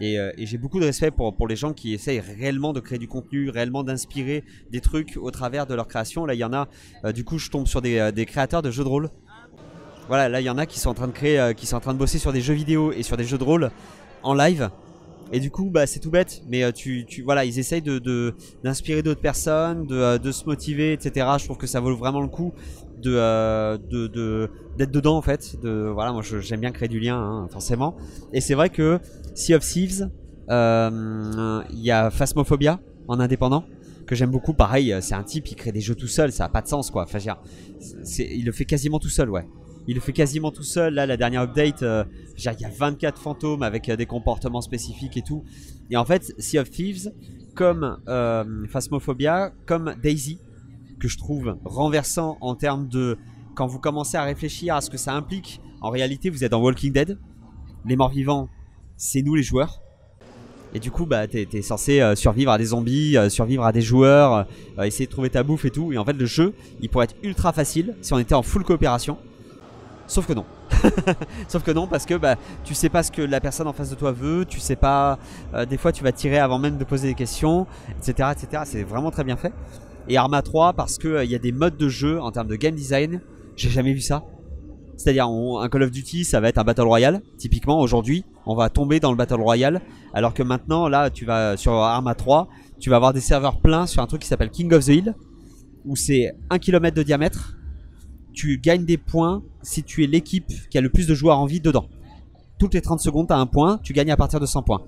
Et, 0.00 0.18
euh, 0.18 0.30
et 0.36 0.46
j'ai 0.46 0.58
beaucoup 0.58 0.80
de 0.80 0.84
respect 0.84 1.10
pour, 1.10 1.34
pour 1.34 1.48
les 1.48 1.56
gens 1.56 1.72
qui 1.72 1.92
essayent 1.92 2.20
réellement 2.20 2.72
de 2.72 2.80
créer 2.80 2.98
du 2.98 3.08
contenu, 3.08 3.50
réellement 3.50 3.82
d'inspirer 3.82 4.44
des 4.70 4.80
trucs 4.80 5.16
au 5.20 5.30
travers 5.30 5.66
de 5.66 5.74
leur 5.74 5.88
création. 5.88 6.24
Là, 6.24 6.34
il 6.34 6.38
y 6.38 6.44
en 6.44 6.52
a, 6.52 6.68
euh, 7.04 7.12
du 7.12 7.24
coup, 7.24 7.38
je 7.38 7.50
tombe 7.50 7.66
sur 7.66 7.82
des, 7.82 7.98
euh, 7.98 8.12
des 8.12 8.26
créateurs 8.26 8.62
de 8.62 8.70
jeux 8.70 8.84
de 8.84 8.88
rôle. 8.88 9.10
Voilà, 10.08 10.28
là, 10.28 10.40
il 10.40 10.44
y 10.44 10.50
en 10.50 10.58
a 10.58 10.66
qui 10.66 10.80
sont 10.80 10.90
en 10.90 10.94
train 10.94 11.08
de 11.08 11.12
créer, 11.12 11.52
qui 11.54 11.66
sont 11.66 11.76
en 11.76 11.80
train 11.80 11.92
de 11.92 11.98
bosser 11.98 12.18
sur 12.18 12.32
des 12.32 12.40
jeux 12.40 12.54
vidéo 12.54 12.92
et 12.92 13.02
sur 13.02 13.18
des 13.18 13.24
jeux 13.24 13.36
de 13.36 13.44
rôle 13.44 13.70
en 14.22 14.32
live. 14.32 14.70
Et 15.32 15.40
du 15.40 15.50
coup, 15.50 15.70
bah, 15.70 15.86
c'est 15.86 16.00
tout 16.00 16.10
bête, 16.10 16.42
mais 16.48 16.64
euh, 16.64 16.72
tu, 16.72 17.04
tu, 17.06 17.22
voilà, 17.22 17.44
ils 17.44 17.58
essayent 17.58 17.82
de, 17.82 18.34
d'inspirer 18.64 19.02
d'autres 19.02 19.20
personnes, 19.20 19.86
de, 19.86 19.96
euh, 19.96 20.18
de 20.18 20.32
se 20.32 20.44
motiver, 20.46 20.92
etc. 20.92 21.26
Je 21.38 21.44
trouve 21.44 21.58
que 21.58 21.66
ça 21.66 21.80
vaut 21.80 21.94
vraiment 21.94 22.22
le 22.22 22.28
coup 22.28 22.52
de, 23.02 23.14
euh, 23.14 23.76
de, 23.78 24.50
d'être 24.76 24.90
dedans 24.90 25.16
en 25.16 25.22
fait. 25.22 25.60
De, 25.60 25.90
voilà, 25.92 26.12
moi, 26.12 26.22
j'aime 26.22 26.60
bien 26.60 26.70
créer 26.70 26.88
du 26.88 26.98
lien, 26.98 27.16
hein, 27.16 27.48
forcément. 27.50 27.96
Et 28.32 28.40
c'est 28.40 28.54
vrai 28.54 28.70
que 28.70 28.98
Sea 29.34 29.54
of 29.54 29.62
Thieves, 29.64 30.08
euh, 30.50 31.62
il 31.70 31.80
y 31.80 31.90
a 31.90 32.10
Phasmophobia 32.10 32.80
en 33.06 33.20
indépendant 33.20 33.64
que 34.06 34.14
j'aime 34.14 34.30
beaucoup. 34.30 34.54
Pareil, 34.54 34.96
c'est 35.02 35.14
un 35.14 35.22
type, 35.22 35.46
il 35.48 35.56
crée 35.56 35.72
des 35.72 35.82
jeux 35.82 35.94
tout 35.94 36.08
seul, 36.08 36.32
ça 36.32 36.46
a 36.46 36.48
pas 36.48 36.62
de 36.62 36.68
sens 36.68 36.90
quoi. 36.90 37.02
Enfin, 37.02 37.18
je 37.18 37.28
veux 37.28 37.34
dire, 37.34 38.30
il 38.30 38.46
le 38.46 38.52
fait 38.52 38.64
quasiment 38.64 38.98
tout 38.98 39.10
seul, 39.10 39.28
ouais. 39.28 39.46
Il 39.88 39.94
le 39.94 40.00
fait 40.02 40.12
quasiment 40.12 40.50
tout 40.50 40.62
seul. 40.62 40.94
Là, 40.94 41.06
la 41.06 41.16
dernière 41.16 41.42
update, 41.42 41.82
euh, 41.82 42.04
il 42.36 42.44
y 42.44 42.64
a 42.64 42.68
24 42.68 43.18
fantômes 43.18 43.62
avec 43.62 43.88
euh, 43.88 43.96
des 43.96 44.04
comportements 44.04 44.60
spécifiques 44.60 45.16
et 45.16 45.22
tout. 45.22 45.44
Et 45.90 45.96
en 45.96 46.04
fait, 46.04 46.34
Sea 46.38 46.58
of 46.58 46.70
Thieves, 46.70 47.10
comme 47.54 47.98
euh, 48.06 48.66
Phasmophobia, 48.68 49.50
comme 49.64 49.94
Daisy, 50.02 50.40
que 51.00 51.08
je 51.08 51.16
trouve 51.16 51.56
renversant 51.64 52.36
en 52.42 52.54
termes 52.54 52.86
de 52.86 53.16
quand 53.54 53.66
vous 53.66 53.78
commencez 53.78 54.18
à 54.18 54.24
réfléchir 54.24 54.76
à 54.76 54.82
ce 54.82 54.90
que 54.90 54.98
ça 54.98 55.14
implique. 55.14 55.62
En 55.80 55.88
réalité, 55.88 56.28
vous 56.28 56.44
êtes 56.44 56.50
dans 56.50 56.60
Walking 56.60 56.92
Dead. 56.92 57.18
Les 57.86 57.96
morts 57.96 58.10
vivants, 58.10 58.50
c'est 58.98 59.22
nous 59.22 59.34
les 59.34 59.42
joueurs. 59.42 59.80
Et 60.74 60.80
du 60.80 60.90
coup, 60.90 61.06
bah, 61.06 61.26
t'es, 61.26 61.46
t'es 61.46 61.62
censé 61.62 62.12
survivre 62.14 62.52
à 62.52 62.58
des 62.58 62.66
zombies, 62.66 63.16
survivre 63.30 63.64
à 63.64 63.72
des 63.72 63.80
joueurs, 63.80 64.46
essayer 64.84 65.06
de 65.06 65.10
trouver 65.10 65.30
ta 65.30 65.42
bouffe 65.42 65.64
et 65.64 65.70
tout. 65.70 65.94
Et 65.94 65.98
en 65.98 66.04
fait, 66.04 66.12
le 66.12 66.26
jeu, 66.26 66.52
il 66.82 66.90
pourrait 66.90 67.06
être 67.06 67.16
ultra 67.22 67.54
facile 67.54 67.96
si 68.02 68.12
on 68.12 68.18
était 68.18 68.34
en 68.34 68.42
full 68.42 68.64
coopération. 68.64 69.16
Sauf 70.08 70.26
que 70.26 70.32
non. 70.32 70.46
Sauf 71.48 71.62
que 71.62 71.70
non, 71.70 71.86
parce 71.86 72.06
que 72.06 72.14
bah, 72.14 72.36
tu 72.64 72.74
sais 72.74 72.88
pas 72.88 73.02
ce 73.02 73.12
que 73.12 73.22
la 73.22 73.40
personne 73.40 73.68
en 73.68 73.72
face 73.74 73.90
de 73.90 73.94
toi 73.94 74.10
veut, 74.10 74.44
tu 74.46 74.58
sais 74.58 74.74
pas. 74.74 75.18
euh, 75.54 75.66
des 75.66 75.76
fois, 75.76 75.92
tu 75.92 76.02
vas 76.02 76.12
tirer 76.12 76.38
avant 76.38 76.58
même 76.58 76.78
de 76.78 76.84
poser 76.84 77.08
des 77.08 77.14
questions, 77.14 77.66
etc. 77.98 78.30
etc. 78.32 78.62
C'est 78.64 78.82
vraiment 78.84 79.10
très 79.10 79.22
bien 79.22 79.36
fait. 79.36 79.52
Et 80.08 80.16
Arma 80.16 80.40
3, 80.40 80.72
parce 80.72 80.96
qu'il 80.96 81.20
il 81.24 81.30
y 81.30 81.34
a 81.34 81.38
des 81.38 81.52
modes 81.52 81.76
de 81.76 81.88
jeu 81.88 82.20
en 82.20 82.32
termes 82.32 82.48
de 82.48 82.56
game 82.56 82.74
design, 82.74 83.20
j'ai 83.54 83.68
jamais 83.68 83.92
vu 83.92 84.00
ça. 84.00 84.24
C'est-à-dire, 84.96 85.28
un 85.28 85.68
Call 85.68 85.82
of 85.84 85.90
Duty, 85.90 86.24
ça 86.24 86.40
va 86.40 86.48
être 86.48 86.58
un 86.58 86.64
Battle 86.64 86.82
Royale. 86.82 87.20
Typiquement, 87.36 87.78
aujourd'hui, 87.78 88.24
on 88.46 88.56
va 88.56 88.70
tomber 88.70 88.98
dans 88.98 89.10
le 89.10 89.16
Battle 89.16 89.40
Royale. 89.40 89.82
Alors 90.14 90.32
que 90.34 90.42
maintenant, 90.42 90.88
là, 90.88 91.10
tu 91.10 91.24
vas 91.26 91.56
sur 91.56 91.74
Arma 91.74 92.14
3, 92.14 92.48
tu 92.80 92.88
vas 92.88 92.96
avoir 92.96 93.12
des 93.12 93.20
serveurs 93.20 93.60
pleins 93.60 93.86
sur 93.86 94.02
un 94.02 94.06
truc 94.06 94.22
qui 94.22 94.28
s'appelle 94.28 94.50
King 94.50 94.72
of 94.72 94.86
the 94.86 94.88
Hill, 94.88 95.14
où 95.84 95.94
c'est 95.94 96.32
1 96.50 96.58
km 96.58 96.96
de 96.96 97.02
diamètre. 97.02 97.57
Tu 98.38 98.56
gagnes 98.56 98.84
des 98.84 98.98
points 98.98 99.42
si 99.62 99.82
tu 99.82 100.04
es 100.04 100.06
l'équipe 100.06 100.52
qui 100.70 100.78
a 100.78 100.80
le 100.80 100.90
plus 100.90 101.08
de 101.08 101.14
joueurs 101.16 101.40
en 101.40 101.44
vie 101.44 101.58
dedans. 101.58 101.88
Toutes 102.56 102.72
les 102.72 102.80
30 102.80 103.00
secondes, 103.00 103.26
tu 103.26 103.32
as 103.32 103.36
un 103.36 103.46
point, 103.46 103.80
tu 103.82 103.92
gagnes 103.92 104.12
à 104.12 104.16
partir 104.16 104.38
de 104.38 104.46
100 104.46 104.62
points. 104.62 104.82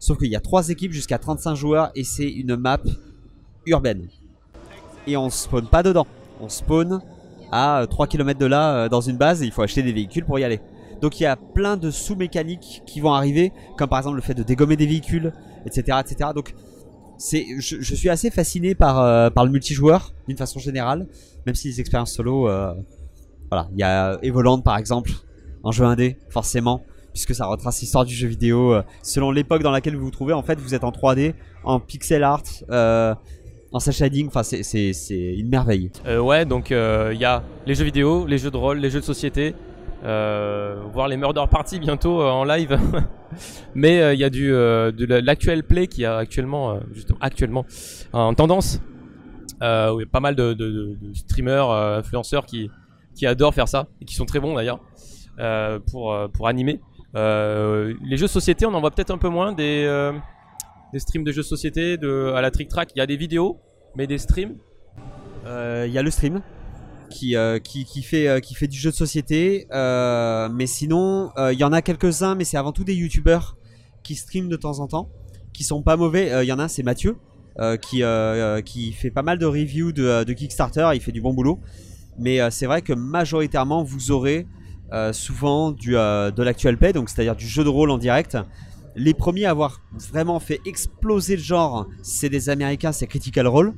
Sauf 0.00 0.18
qu'il 0.18 0.26
y 0.26 0.34
a 0.34 0.40
trois 0.40 0.68
équipes 0.68 0.90
jusqu'à 0.90 1.16
35 1.16 1.54
joueurs 1.54 1.92
et 1.94 2.02
c'est 2.02 2.28
une 2.28 2.56
map 2.56 2.80
urbaine. 3.66 4.08
Et 5.06 5.16
on 5.16 5.30
spawn 5.30 5.68
pas 5.68 5.84
dedans. 5.84 6.08
On 6.40 6.48
spawn 6.48 7.00
à 7.52 7.86
3 7.88 8.08
km 8.08 8.36
de 8.36 8.46
là 8.46 8.74
euh, 8.74 8.88
dans 8.88 9.00
une 9.00 9.16
base 9.16 9.44
et 9.44 9.46
il 9.46 9.52
faut 9.52 9.62
acheter 9.62 9.84
des 9.84 9.92
véhicules 9.92 10.24
pour 10.24 10.40
y 10.40 10.42
aller. 10.42 10.60
Donc 11.00 11.20
il 11.20 11.22
y 11.22 11.26
a 11.26 11.36
plein 11.36 11.76
de 11.76 11.92
sous-mécaniques 11.92 12.82
qui 12.84 12.98
vont 12.98 13.12
arriver, 13.12 13.52
comme 13.76 13.88
par 13.88 14.00
exemple 14.00 14.16
le 14.16 14.22
fait 14.22 14.34
de 14.34 14.42
dégommer 14.42 14.74
des 14.74 14.86
véhicules, 14.86 15.32
etc. 15.66 15.98
etc. 16.00 16.30
Donc 16.34 16.52
c'est, 17.18 17.44
je, 17.58 17.80
je 17.80 17.94
suis 17.94 18.08
assez 18.08 18.30
fasciné 18.30 18.74
par, 18.74 19.00
euh, 19.00 19.28
par 19.28 19.44
le 19.44 19.50
multijoueur 19.50 20.14
d'une 20.28 20.36
façon 20.36 20.60
générale, 20.60 21.06
même 21.44 21.54
si 21.54 21.68
les 21.68 21.80
expériences 21.80 22.12
solo, 22.12 22.48
euh, 22.48 22.72
voilà, 23.50 23.68
il 23.72 23.78
y 23.78 23.82
a 23.82 24.18
Evoland 24.22 24.60
par 24.60 24.78
exemple, 24.78 25.10
en 25.64 25.72
jeu 25.72 25.84
indé, 25.84 26.16
forcément, 26.30 26.84
puisque 27.12 27.34
ça 27.34 27.46
retrace 27.46 27.80
l'histoire 27.80 28.04
du 28.04 28.14
jeu 28.14 28.28
vidéo 28.28 28.72
euh, 28.72 28.82
selon 29.02 29.32
l'époque 29.32 29.62
dans 29.62 29.72
laquelle 29.72 29.96
vous 29.96 30.04
vous 30.04 30.10
trouvez. 30.12 30.32
En 30.32 30.42
fait, 30.42 30.58
vous 30.60 30.74
êtes 30.74 30.84
en 30.84 30.90
3D, 30.90 31.34
en 31.64 31.80
pixel 31.80 32.22
art, 32.22 32.44
en 32.70 33.80
shading. 33.80 34.28
Enfin, 34.28 34.44
c'est, 34.44 34.92
une 35.10 35.48
merveille. 35.48 35.90
Ouais, 36.06 36.44
donc 36.44 36.70
il 36.70 37.18
y 37.18 37.24
a 37.24 37.42
les 37.66 37.74
jeux 37.74 37.84
vidéo, 37.84 38.26
les 38.26 38.38
jeux 38.38 38.52
de 38.52 38.56
rôle, 38.56 38.78
les 38.78 38.90
jeux 38.90 39.00
de 39.00 39.04
société, 39.04 39.54
voir 40.02 41.08
les 41.08 41.16
murder 41.16 41.44
parties 41.50 41.78
bientôt 41.80 42.20
euh, 42.22 42.30
en 42.30 42.44
live. 42.44 42.78
Mais 43.74 44.00
euh, 44.00 44.14
il 44.14 44.20
y 44.20 44.24
a 44.24 44.30
du 44.30 44.52
euh, 44.52 44.90
de 44.92 45.04
la- 45.04 45.20
l'actuel 45.20 45.62
play 45.64 45.86
qui 45.86 46.04
a 46.04 46.16
actuellement 46.16 46.72
euh, 46.72 46.78
justement 46.92 47.18
actuellement 47.20 47.66
en 48.12 48.34
tendance. 48.34 48.80
Euh, 49.62 49.92
il 49.96 50.00
y 50.00 50.04
a 50.04 50.06
pas 50.10 50.20
mal 50.20 50.36
de, 50.36 50.96
streamers, 51.14 51.68
euh, 51.70 51.98
influenceurs 51.98 52.46
qui 52.46 52.70
adorent 53.26 53.54
faire 53.54 53.66
ça 53.68 53.88
et 54.00 54.04
qui 54.04 54.14
sont 54.14 54.24
très 54.26 54.38
bons 54.38 54.54
d'ailleurs 54.54 54.80
euh, 55.40 55.80
pour 55.90 56.12
euh, 56.12 56.28
animer. 56.44 56.80
Euh, 57.16 57.94
les 58.04 58.16
jeux 58.16 58.26
de 58.26 58.30
société, 58.30 58.66
on 58.66 58.74
en 58.74 58.80
voit 58.80 58.92
peut-être 58.92 59.10
un 59.10 59.18
peu 59.18 59.28
moins 59.28 59.52
des 59.52 59.84
euh, 59.86 60.12
streams 60.96 61.24
de 61.24 61.32
jeux 61.32 61.42
de 61.42 61.46
société 61.46 61.96
à 62.34 62.40
la 62.40 62.50
Trick 62.52 62.68
Track. 62.68 62.90
Il 62.94 62.98
y 62.98 63.02
a 63.02 63.06
des 63.06 63.16
vidéos, 63.16 63.58
mais 63.96 64.06
des 64.06 64.18
streams. 64.18 64.54
Euh, 65.46 65.84
Il 65.88 65.92
y 65.92 65.98
a 65.98 66.02
le 66.02 66.10
stream 66.10 66.40
qui, 67.08 67.36
euh, 67.36 67.58
qui, 67.58 67.84
qui, 67.84 68.02
fait, 68.02 68.28
euh, 68.28 68.40
qui 68.40 68.54
fait 68.54 68.68
du 68.68 68.78
jeu 68.78 68.90
de 68.90 68.94
société. 68.94 69.66
euh, 69.72 70.48
mais 70.52 70.66
sinon, 70.66 71.30
il 71.50 71.58
y 71.58 71.64
en 71.64 71.72
a 71.72 71.82
quelques-uns, 71.82 72.34
mais 72.34 72.44
c'est 72.44 72.56
avant 72.56 72.72
tout 72.72 72.84
des 72.84 72.94
youtubeurs 72.94 73.56
qui 74.02 74.14
streament 74.14 74.48
de 74.48 74.56
temps 74.56 74.80
en 74.80 74.86
temps, 74.86 75.10
qui 75.52 75.64
sont 75.64 75.82
pas 75.82 75.96
mauvais. 75.96 76.30
Il 76.42 76.48
y 76.48 76.52
en 76.52 76.58
a 76.58 76.68
c'est 76.68 76.82
Mathieu, 76.82 77.16
qui, 77.82 78.02
qui 78.64 78.92
fait 78.92 79.10
pas 79.10 79.22
mal 79.22 79.38
de 79.38 79.46
reviews 79.46 79.92
de, 79.92 80.32
Kickstarter. 80.32 80.90
Il 80.94 81.00
fait 81.00 81.12
du 81.12 81.20
bon 81.20 81.34
boulot. 81.34 81.60
Mais 82.18 82.50
c'est 82.50 82.66
vrai 82.66 82.82
que 82.82 82.92
majoritairement, 82.92 83.82
vous 83.82 84.10
aurez 84.10 84.46
souvent 85.12 85.72
du, 85.72 85.92
de 85.92 86.42
l'actuel 86.42 86.78
play, 86.78 86.92
donc 86.92 87.10
c'est-à-dire 87.10 87.36
du 87.36 87.46
jeu 87.46 87.64
de 87.64 87.68
rôle 87.68 87.90
en 87.90 87.98
direct. 87.98 88.38
Les 88.96 89.14
premiers 89.14 89.44
à 89.44 89.50
avoir 89.50 89.80
vraiment 90.10 90.40
fait 90.40 90.60
exploser 90.66 91.36
le 91.36 91.42
genre, 91.42 91.86
c'est 92.02 92.28
des 92.28 92.48
Américains, 92.48 92.90
c'est 92.90 93.06
Critical 93.06 93.46
Role 93.46 93.74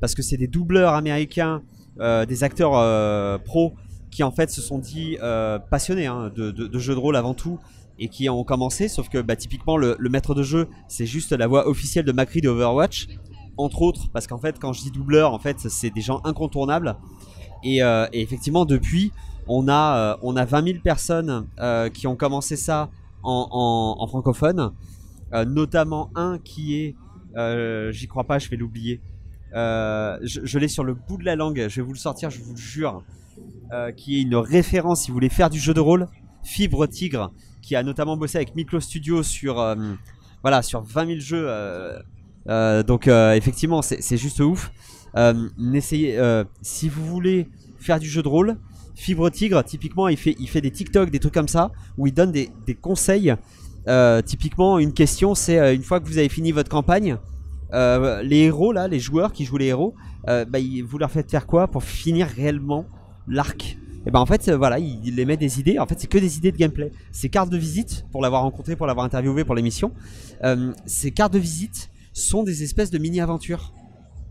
parce 0.00 0.14
que 0.14 0.22
c'est 0.22 0.36
des 0.36 0.46
doubleurs 0.46 0.94
américains, 0.94 1.62
des 1.98 2.44
acteurs 2.44 2.76
euh, 2.76 3.38
pros 3.38 3.74
qui 4.10 4.22
en 4.22 4.30
fait 4.30 4.50
se 4.50 4.60
sont 4.60 4.78
dit 4.78 5.18
euh, 5.22 5.58
passionnés 5.58 6.06
hein, 6.06 6.30
de, 6.34 6.50
de, 6.50 6.66
de 6.66 6.78
jeux 6.78 6.94
de 6.94 6.98
rôle 6.98 7.16
avant 7.16 7.34
tout 7.34 7.58
et 7.98 8.08
qui 8.08 8.28
ont 8.28 8.44
commencé. 8.44 8.88
Sauf 8.88 9.08
que 9.08 9.18
bah, 9.18 9.36
typiquement 9.36 9.76
le, 9.76 9.96
maître 10.08 10.34
de 10.34 10.42
jeu 10.42 10.68
c'est 10.88 11.06
juste 11.06 11.32
la 11.32 11.46
voix 11.46 11.68
officielle 11.68 12.04
de 12.04 12.12
Macri 12.12 12.40
de 12.40 12.48
Overwatch, 12.48 13.08
entre 13.56 13.82
autres 13.82 14.10
parce 14.12 14.26
qu'en 14.26 14.38
fait 14.38 14.58
quand 14.58 14.72
je 14.72 14.82
dis 14.82 14.90
doubleur 14.90 15.32
en 15.32 15.38
fait 15.38 15.58
c'est 15.60 15.90
des 15.90 16.00
gens 16.00 16.20
incontournables. 16.24 16.96
Et, 17.64 17.82
euh, 17.82 18.06
effectivement 18.12 18.64
depuis 18.64 19.12
on 19.48 19.66
a 19.68 20.14
euh, 20.14 20.16
on 20.22 20.36
a 20.36 20.44
20 20.44 20.64
000 20.64 20.78
personnes 20.82 21.48
euh, 21.58 21.88
qui 21.88 22.06
ont 22.06 22.16
commencé 22.16 22.56
ça 22.56 22.90
en, 23.24 24.06
francophone, 24.08 24.72
euh, 25.34 25.44
notamment 25.44 26.10
un 26.14 26.38
qui 26.38 26.76
est 26.76 26.94
euh, 27.36 27.92
j'y 27.92 28.06
crois 28.06 28.24
pas 28.24 28.38
je 28.38 28.48
vais 28.48 28.56
l'oublier 28.56 29.00
euh, 29.54 30.18
je, 30.22 30.58
l'ai 30.58 30.68
sur 30.68 30.84
le 30.84 30.94
bout 30.94 31.16
de 31.16 31.24
la 31.24 31.36
langue, 31.36 31.66
je 31.68 31.76
vais 31.80 31.86
vous 31.86 31.92
le 31.92 31.98
sortir, 31.98 32.30
je 32.30 32.40
vous 32.40 32.52
le 32.52 32.58
jure, 32.58 33.02
euh, 33.72 33.92
qui 33.92 34.18
est 34.18 34.22
une 34.22 34.36
référence 34.36 35.02
si 35.02 35.08
vous 35.08 35.14
voulez 35.14 35.28
faire 35.28 35.50
du 35.50 35.58
jeu 35.58 35.74
de 35.74 35.80
rôle. 35.80 36.08
Fibre 36.42 36.86
Tigre, 36.86 37.32
qui 37.60 37.76
a 37.76 37.82
notamment 37.82 38.16
bossé 38.16 38.36
avec 38.38 38.54
Micro 38.54 38.80
Studio 38.80 39.22
sur, 39.22 39.60
euh, 39.60 39.74
voilà, 40.42 40.62
sur 40.62 40.82
20 40.82 41.06
000 41.06 41.20
jeux. 41.20 42.82
donc 42.84 43.08
effectivement, 43.08 43.82
c'est 43.82 44.16
juste 44.16 44.40
ouf. 44.40 44.70
N'essayez, 45.58 46.18
euh, 46.18 46.44
si 46.62 46.88
vous 46.88 47.04
voulez 47.04 47.48
faire 47.78 47.98
du 47.98 48.08
jeu 48.08 48.22
de 48.22 48.28
rôle, 48.28 48.56
Fibre 48.94 49.30
Tigre, 49.30 49.62
typiquement, 49.62 50.08
il 50.08 50.16
fait, 50.16 50.34
il 50.40 50.48
fait 50.48 50.60
des 50.60 50.72
TikTok, 50.72 51.10
des 51.10 51.20
trucs 51.20 51.34
comme 51.34 51.46
ça, 51.48 51.70
où 51.98 52.06
il 52.06 52.14
donne 52.14 52.32
des, 52.32 52.50
des 52.66 52.74
conseils. 52.74 53.34
Typiquement, 54.26 54.78
une 54.78 54.92
question, 54.92 55.34
c'est 55.34 55.74
une 55.74 55.82
fois 55.82 56.00
que 56.00 56.06
vous 56.06 56.18
avez 56.18 56.28
fini 56.28 56.52
votre 56.52 56.68
campagne, 56.68 57.16
euh, 57.74 58.22
les 58.22 58.38
héros 58.38 58.72
là, 58.72 58.88
les 58.88 59.00
joueurs 59.00 59.32
qui 59.32 59.44
jouent 59.44 59.58
les 59.58 59.66
héros, 59.66 59.94
euh, 60.28 60.44
bah, 60.44 60.58
vous 60.84 60.98
leur 60.98 61.10
faites 61.10 61.30
faire 61.30 61.46
quoi 61.46 61.68
pour 61.68 61.82
finir 61.82 62.26
réellement 62.26 62.84
l'arc? 63.26 63.78
Et 64.06 64.10
ben 64.10 64.20
en 64.20 64.26
fait, 64.26 64.48
euh, 64.48 64.56
voilà, 64.56 64.78
il, 64.78 65.14
les 65.14 65.24
met 65.24 65.36
des 65.36 65.60
idées. 65.60 65.78
En 65.78 65.86
fait, 65.86 65.98
c'est 65.98 66.06
que 66.06 66.18
des 66.18 66.38
idées 66.38 66.52
de 66.52 66.56
gameplay. 66.56 66.92
Ces 67.12 67.28
cartes 67.28 67.50
de 67.50 67.58
visite, 67.58 68.06
pour 68.10 68.22
l'avoir 68.22 68.42
rencontré, 68.42 68.76
pour 68.76 68.86
l'avoir 68.86 69.04
interviewé 69.04 69.44
pour 69.44 69.54
l'émission, 69.54 69.92
euh, 70.44 70.72
ces 70.86 71.10
cartes 71.10 71.32
de 71.32 71.38
visite 71.38 71.90
sont 72.12 72.42
des 72.42 72.62
espèces 72.62 72.90
de 72.90 72.98
mini-aventures. 72.98 73.72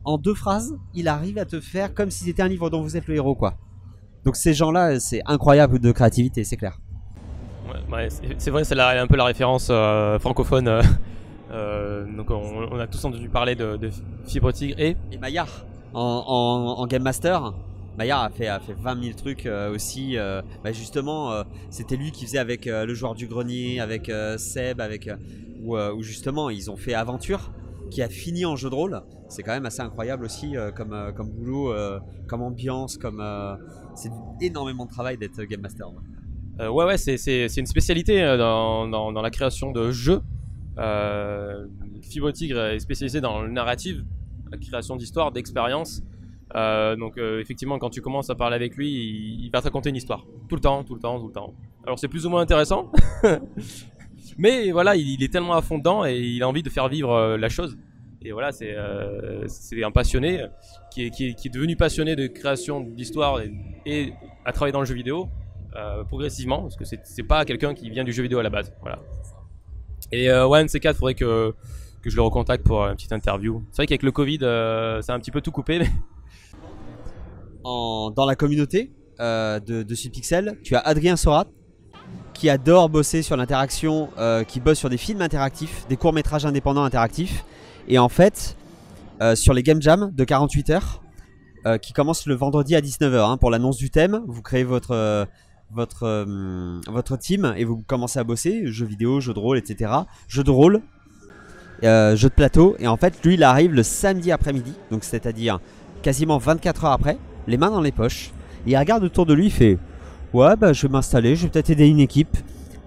En 0.04 0.18
deux 0.18 0.34
phrases, 0.34 0.76
il 0.94 1.08
arrive 1.08 1.38
à 1.38 1.46
te 1.46 1.60
faire 1.60 1.94
comme 1.94 2.10
si 2.10 2.24
c'était 2.24 2.42
un 2.42 2.48
livre 2.48 2.70
dont 2.70 2.82
vous 2.82 2.98
êtes 2.98 3.08
le 3.08 3.16
héros, 3.16 3.36
quoi. 3.36 3.56
Donc 4.24 4.36
ces 4.36 4.54
gens-là, 4.54 5.00
c'est 5.00 5.22
incroyable 5.26 5.80
de 5.80 5.92
créativité, 5.92 6.44
c'est 6.44 6.58
clair. 6.58 6.80
Ouais, 7.92 8.10
c'est 8.38 8.52
vrai, 8.52 8.64
c'est 8.64 8.80
un 8.80 9.08
peu 9.08 9.16
la 9.16 9.26
référence 9.26 9.72
francophone. 10.20 10.82
Euh, 11.52 12.06
donc 12.16 12.30
on, 12.30 12.68
on 12.72 12.80
a 12.80 12.88
tous 12.88 13.04
entendu 13.06 13.30
parler 13.30 13.56
de, 13.56 13.78
de 13.78 13.90
Fibre 14.26 14.52
Tigre 14.52 14.80
et 14.80 14.98
Et 15.12 15.18
Maillard 15.18 15.66
en, 15.94 16.02
en, 16.28 16.82
en 16.82 16.88
Game 16.88 17.04
Master. 17.04 17.54
Maillard 17.98 18.22
a 18.24 18.30
fait, 18.30 18.48
a 18.48 18.60
fait 18.60 18.74
20 18.74 19.04
000 19.04 19.16
trucs 19.18 19.46
euh, 19.48 19.74
aussi. 19.74 20.18
euh, 20.18 20.42
bah 20.64 20.72
justement, 20.72 21.32
euh, 21.32 21.44
c'était 21.72 21.96
lui 21.96 22.12
qui 22.12 22.26
faisait 22.26 22.38
avec 22.38 22.66
le 22.66 22.94
joueur 22.94 23.16
du 23.16 23.28
grenier, 23.28 23.80
avec 23.80 24.12
Seb, 24.38 24.80
avec 24.82 25.10
où, 25.64 25.76
où 25.78 26.04
justement 26.04 26.50
ils 26.50 26.70
ont 26.70 26.78
fait 26.78 26.94
Aventure, 26.94 27.52
qui 27.90 28.02
a 28.04 28.10
fini 28.10 28.46
en 28.46 28.56
jeu 28.56 28.70
de 28.70 28.76
rôle. 28.76 29.02
C'est 29.30 29.42
quand 29.44 29.54
même 29.54 29.66
assez 29.66 29.82
incroyable 29.82 30.26
aussi 30.26 30.56
comme, 30.76 31.12
comme 31.16 31.30
boulot, 31.30 31.74
comme 32.28 32.42
ambiance, 32.44 32.98
comme 32.98 33.24
c'est 33.96 34.12
énormément 34.42 34.86
de 34.86 34.92
travail 34.92 35.18
d'être 35.18 35.42
Game 35.44 35.62
Master. 35.62 35.88
ouais. 35.90 36.68
Ouais, 36.68 36.86
ouais, 36.86 36.98
c'est, 36.98 37.48
une 37.58 37.66
spécialité 37.66 38.22
dans, 38.38 38.88
dans, 38.88 39.12
dans 39.12 39.22
la 39.22 39.30
création 39.32 39.72
de 39.72 39.92
jeux. 39.92 40.22
Euh, 40.80 41.66
Fibre 42.02 42.32
Tigre 42.32 42.60
est 42.60 42.80
spécialisé 42.80 43.22
dans 43.22 43.42
le 43.42 43.50
narrative, 43.50 44.04
la 44.52 44.58
création 44.58 44.96
d'histoires, 44.96 45.32
d'expériences. 45.32 46.02
Euh, 46.56 46.96
donc 46.96 47.18
euh, 47.18 47.40
effectivement, 47.42 47.78
quand 47.78 47.90
tu 47.90 48.02
commences 48.02 48.30
à 48.30 48.36
parler 48.36 48.56
avec 48.56 48.76
lui, 48.76 48.90
il, 48.90 49.50
va 49.52 49.60
te 49.60 49.66
raconter 49.66 49.90
une 49.90 49.96
histoire. 49.96 50.26
Tout 50.48 50.56
le 50.56 50.62
temps, 50.62 50.84
tout 50.84 50.96
le 50.96 51.02
temps, 51.02 51.20
tout 51.20 51.28
le 51.28 51.34
temps. 51.34 51.54
Alors 51.86 52.00
c'est 52.00 52.08
plus 52.08 52.26
ou 52.26 52.30
moins 52.30 52.42
intéressant. 52.42 52.92
Mais 54.38 54.72
voilà, 54.72 54.96
il, 54.96 55.24
est 55.24 55.32
tellement 55.32 55.54
à 55.54 55.62
fond 55.62 55.78
dedans 55.80 56.06
et 56.06 56.20
il 56.20 56.44
a 56.44 56.48
envie 56.48 56.64
de 56.64 56.70
faire 56.70 56.88
vivre 56.88 57.38
la 57.38 57.50
chose. 57.50 57.78
Et 58.22 58.32
voilà, 58.32 58.52
c'est, 58.52 58.76
un 58.76 59.92
passionné 59.92 60.46
qui 60.92 61.06
est, 61.06 61.50
devenu 61.54 61.76
passionné 61.76 62.16
de 62.16 62.28
création 62.28 62.82
d'histoires 62.82 63.40
et, 63.40 63.52
et 63.86 64.14
à 64.46 64.52
travailler 64.52 64.74
dans 64.74 64.82
le 64.82 64.86
jeu 64.86 64.96
vidéo 64.96 65.30
progressivement, 66.08 66.64
parce 66.64 66.76
que 66.76 66.86
c'est 66.86 67.24
pas 67.24 67.46
quelqu'un 67.46 67.74
qui 67.74 67.90
vient 67.90 68.04
du 68.04 68.12
jeu 68.12 68.24
vidéo 68.24 68.40
à 68.40 68.44
la 68.44 68.50
base. 68.50 68.74
Voilà. 68.82 69.00
Et 70.12 70.30
euh, 70.30 70.48
ouais, 70.48 70.60
un 70.60 70.66
de 70.66 70.70
ces 70.70 70.80
quatre, 70.80 70.98
faudrait 70.98 71.16
que, 71.16 71.54
que 72.02 72.10
je 72.10 72.16
le 72.16 72.22
recontacte 72.22 72.64
pour 72.64 72.84
une 72.86 72.96
petite 72.96 73.14
interview. 73.14 73.64
C'est 73.72 73.78
vrai 73.78 73.88
qu'avec 73.88 74.04
le 74.04 74.12
Covid, 74.12 74.40
euh, 74.42 75.02
ça 75.02 75.14
a 75.14 75.16
un 75.16 75.20
petit 75.20 75.32
peu 75.32 75.42
tout 75.42 75.52
coupé, 75.52 75.80
mais 75.80 75.90
en, 77.64 78.12
dans 78.12 78.26
la 78.26 78.36
communauté 78.36 78.92
euh, 79.20 79.60
de, 79.60 79.84
de 79.84 79.96
tu 80.64 80.76
as 80.76 80.80
Adrien 80.80 81.16
Sorat 81.16 81.48
qui 82.34 82.50
adore 82.50 82.88
bosser 82.88 83.24
sur 83.24 83.36
l'interaction, 83.36 84.10
euh, 84.20 84.44
qui 84.44 84.60
bosse 84.60 84.78
sur 84.78 84.90
des 84.90 84.98
films 84.98 85.22
interactifs, 85.22 85.88
des 85.90 85.98
courts 85.98 86.14
métrages 86.14 86.46
indépendants 86.46 86.84
interactifs. 86.84 87.44
Et 87.88 87.98
en 87.98 88.10
fait, 88.10 88.56
euh, 89.22 89.36
sur 89.36 89.56
les 89.56 89.64
Game 89.64 89.82
Jam 89.82 90.12
de 90.14 90.24
48 90.24 90.70
heures, 90.70 91.02
qui 91.82 91.92
commencent 91.92 92.28
le 92.28 92.34
vendredi 92.34 92.78
à 92.78 92.80
19h 92.80 93.40
pour 93.40 93.52
l'annonce 93.52 93.76
du 93.76 93.90
thème, 93.90 94.22
vous 94.26 94.42
créez 94.42 94.64
votre, 94.64 95.28
votre, 95.72 96.04
euh, 96.04 96.80
votre 96.88 97.18
team 97.18 97.54
et 97.58 97.64
vous 97.66 97.84
commencez 97.86 98.20
à 98.20 98.24
bosser, 98.24 98.64
jeux 98.68 98.86
vidéo, 98.86 99.20
jeux 99.20 99.34
de 99.34 99.40
rôle, 99.40 99.58
etc. 99.58 99.92
Jeux 100.28 100.44
de 100.44 100.52
rôle, 100.52 100.82
euh, 101.84 102.16
jeux 102.16 102.30
de 102.30 102.34
plateau. 102.34 102.76
Et 102.80 102.88
en 102.88 102.98
fait, 102.98 103.24
lui, 103.24 103.36
il 103.36 103.44
arrive 103.44 103.74
le 103.74 103.84
samedi 103.84 104.32
après-midi, 104.32 104.74
donc 104.92 105.04
c'est-à-dire 105.04 105.60
quasiment 106.02 106.38
24 106.38 106.86
heures 106.86 106.92
après, 106.92 107.18
les 107.48 107.58
mains 107.58 107.72
dans 107.72 107.82
les 107.82 107.92
poches. 107.92 108.32
Et 108.66 108.72
il 108.72 108.78
regarde 108.78 109.04
autour 109.04 109.26
de 109.26 109.34
lui, 109.34 109.46
il 109.46 109.52
fait 109.52 109.78
Ouais, 110.34 110.56
bah, 110.56 110.74
je 110.74 110.86
vais 110.86 110.92
m'installer, 110.92 111.36
je 111.36 111.44
vais 111.44 111.50
peut-être 111.50 111.70
aider 111.70 111.88
une 111.88 112.00
équipe. 112.00 112.36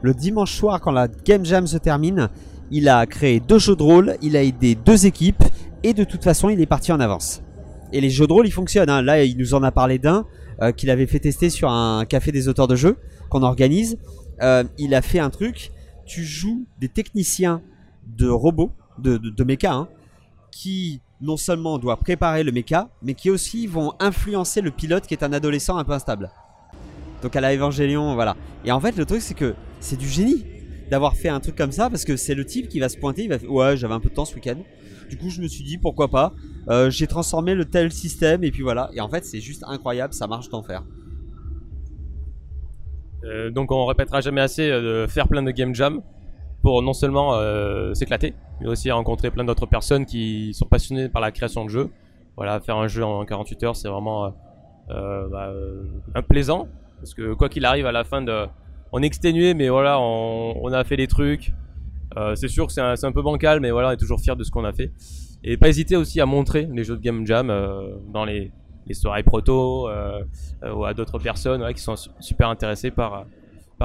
Le 0.03 0.15
dimanche 0.15 0.53
soir, 0.53 0.81
quand 0.81 0.93
la 0.93 1.09
Game 1.09 1.45
Jam 1.45 1.67
se 1.67 1.79
termine, 1.79 2.29
il 2.71 2.89
a 2.89 3.05
créé 3.07 3.41
deux 3.41 3.59
jeux 3.59 3.77
de 3.77 3.83
rôle, 3.83 4.17
il 4.23 4.37
a 4.37 4.43
aidé 4.43 4.75
deux 4.75 5.07
équipes, 5.07 5.43
et 5.83 5.95
de 5.95 6.05
toute 6.05 6.23
façon, 6.23 6.51
il 6.51 6.61
est 6.61 6.67
parti 6.67 6.93
en 6.93 7.01
avance. 7.01 7.43
Et 7.93 8.01
les 8.01 8.11
jeux 8.11 8.27
de 8.27 8.33
rôle, 8.33 8.47
ils 8.47 8.53
fonctionnent. 8.53 8.91
hein. 8.91 9.03
Là, 9.03 9.25
il 9.25 9.37
nous 9.37 9.55
en 9.55 9.63
a 9.63 9.73
parlé 9.73 9.99
d'un 9.99 10.27
euh, 10.63 10.73
qu'il 10.73 10.91
avait 10.91 11.07
fait 11.07 11.21
tester 11.21 11.51
sur 11.51 11.71
un 11.71 12.05
café 12.05 12.33
des 12.33 12.49
auteurs 12.49 12.69
de 12.69 12.77
jeux 12.77 12.97
qu'on 13.29 13.43
organise. 13.43 13.99
Euh, 14.43 14.65
il 14.79 14.95
a 14.95 15.03
fait 15.03 15.19
un 15.19 15.31
truc, 15.31 15.73
tu 16.07 16.25
joues 16.25 16.67
des 16.81 16.89
techniciens 16.89 17.63
de 18.17 18.29
robots, 18.29 18.73
de, 18.99 19.17
de, 19.19 19.45
méca, 19.45 19.73
hein, 19.73 19.89
qui 20.51 21.01
non 21.21 21.37
seulement 21.37 21.79
doit 21.79 21.97
préparer 21.97 22.43
le 22.43 22.53
méca, 22.53 22.89
mais 23.03 23.15
qui 23.15 23.31
aussi 23.31 23.67
vont 23.67 23.93
influencer 24.01 24.61
le 24.61 24.71
pilote 24.71 25.07
qui 25.07 25.15
est 25.15 25.23
un 25.23 25.33
adolescent 25.33 25.77
un 25.77 25.85
peu 25.85 25.93
instable. 25.93 26.31
Donc 27.23 27.37
à 27.37 27.41
la 27.41 27.55
Evangelion, 27.55 28.15
voilà. 28.15 28.37
Et 28.65 28.73
en 28.73 28.81
fait, 28.81 28.97
le 28.97 29.05
truc, 29.05 29.21
c'est 29.21 29.35
que 29.35 29.55
c'est 29.81 29.99
du 29.99 30.09
génie 30.09 30.45
d'avoir 30.91 31.15
fait 31.15 31.29
un 31.29 31.41
truc 31.41 31.57
comme 31.57 31.73
ça, 31.73 31.89
parce 31.89 32.05
que 32.05 32.17
c'est 32.17 32.35
le 32.35 32.45
type 32.45 32.69
qui 32.69 32.81
va 32.81 32.89
se 32.89 32.97
pointer, 32.97 33.23
il 33.23 33.29
va 33.29 33.39
faire, 33.39 33.51
ouais, 33.51 33.77
j'avais 33.77 33.95
un 33.95 34.01
peu 34.01 34.09
de 34.09 34.15
temps 34.15 34.25
ce 34.25 34.35
week-end. 34.35 34.57
Du 35.11 35.19
coup, 35.19 35.29
je 35.29 35.43
me 35.43 35.49
suis 35.49 35.65
dit, 35.65 35.77
pourquoi 35.77 36.09
pas. 36.09 36.33
Euh, 36.69 36.89
J'ai 36.89 37.07
transformé 37.07 37.55
le 37.55 37.65
tel 37.65 37.93
système, 37.93 38.45
et 38.45 38.51
puis 38.51 38.63
voilà. 38.63 38.91
Et 38.95 39.01
en 39.01 39.09
fait, 39.09 39.25
c'est 39.25 39.41
juste 39.41 39.65
incroyable, 39.67 40.15
ça 40.15 40.27
marche 40.27 40.49
d'enfer. 40.49 40.83
Euh, 43.25 43.51
donc 43.51 43.71
on 43.71 43.85
répétera 43.85 44.23
jamais 44.23 44.41
assez 44.41 44.71
euh, 44.71 45.05
de 45.05 45.07
faire 45.07 45.29
plein 45.29 45.43
de 45.43 45.51
game 45.51 45.75
jam 45.75 46.01
pour 46.63 46.83
non 46.83 46.95
seulement 46.95 47.35
euh, 47.35 47.93
s'éclater, 47.93 48.35
mais 48.61 48.69
aussi 48.69 48.91
rencontrer 48.91 49.31
plein 49.31 49.45
d'autres 49.45 49.67
personnes 49.67 50.07
qui 50.07 50.55
sont 50.55 50.65
passionnées 50.65 51.11
par 51.11 51.21
la 51.21 51.31
création 51.31 51.67
de 51.67 51.71
jeux. 51.71 51.91
Voilà, 52.37 52.61
faire 52.61 52.77
un 52.77 52.89
jeu 52.89 53.05
en 53.05 53.25
48 53.27 53.63
heures, 53.65 53.77
c'est 53.77 53.89
vraiment 53.89 54.35
bah, 54.89 55.53
un 56.15 56.23
plaisant 56.23 56.67
parce 56.99 57.15
que 57.15 57.35
quoi 57.35 57.49
qu'il 57.49 57.65
arrive 57.65 57.87
à 57.87 57.93
la 57.93 58.05
fin 58.05 58.23
de, 58.23 58.47
on 58.93 59.03
est 59.03 59.07
exténué, 59.07 59.55
mais 59.55 59.69
voilà, 59.69 60.01
on, 60.01 60.55
on 60.63 60.73
a 60.73 60.85
fait 60.85 60.97
les 60.97 61.07
trucs. 61.07 61.53
Euh, 62.17 62.35
c'est 62.35 62.49
sûr 62.49 62.67
que 62.67 62.73
c'est 62.73 62.81
un, 62.81 63.13
peu 63.13 63.23
bancal, 63.23 63.61
mais 63.61 63.71
voilà, 63.71 63.89
on 63.89 63.91
est 63.93 63.97
toujours 63.97 64.21
fier 64.21 64.37
de 64.37 64.45
ce 64.45 64.51
qu'on 64.51 64.65
a 64.65 64.73
fait. 64.73 64.93
Et 65.45 65.57
pas 65.57 65.69
hésiter 65.69 65.97
aussi 65.97 66.21
à 66.21 66.27
montrer 66.27 66.69
les 66.73 66.85
jeux 66.85 66.97
de 66.97 67.01
game 67.01 67.27
jam 67.27 67.51
euh, 67.51 67.97
dans 68.13 68.25
les, 68.25 68.53
soirées 68.93 69.23
proto 69.23 69.89
euh, 69.89 70.25
ou 70.75 70.85
à 70.85 70.95
d'autres 70.95 71.21
personnes 71.21 71.73
qui 71.73 71.81
sont 71.81 71.95
su- 71.95 72.11
super 72.19 72.49
intéressées 72.49 72.91
par 72.91 73.25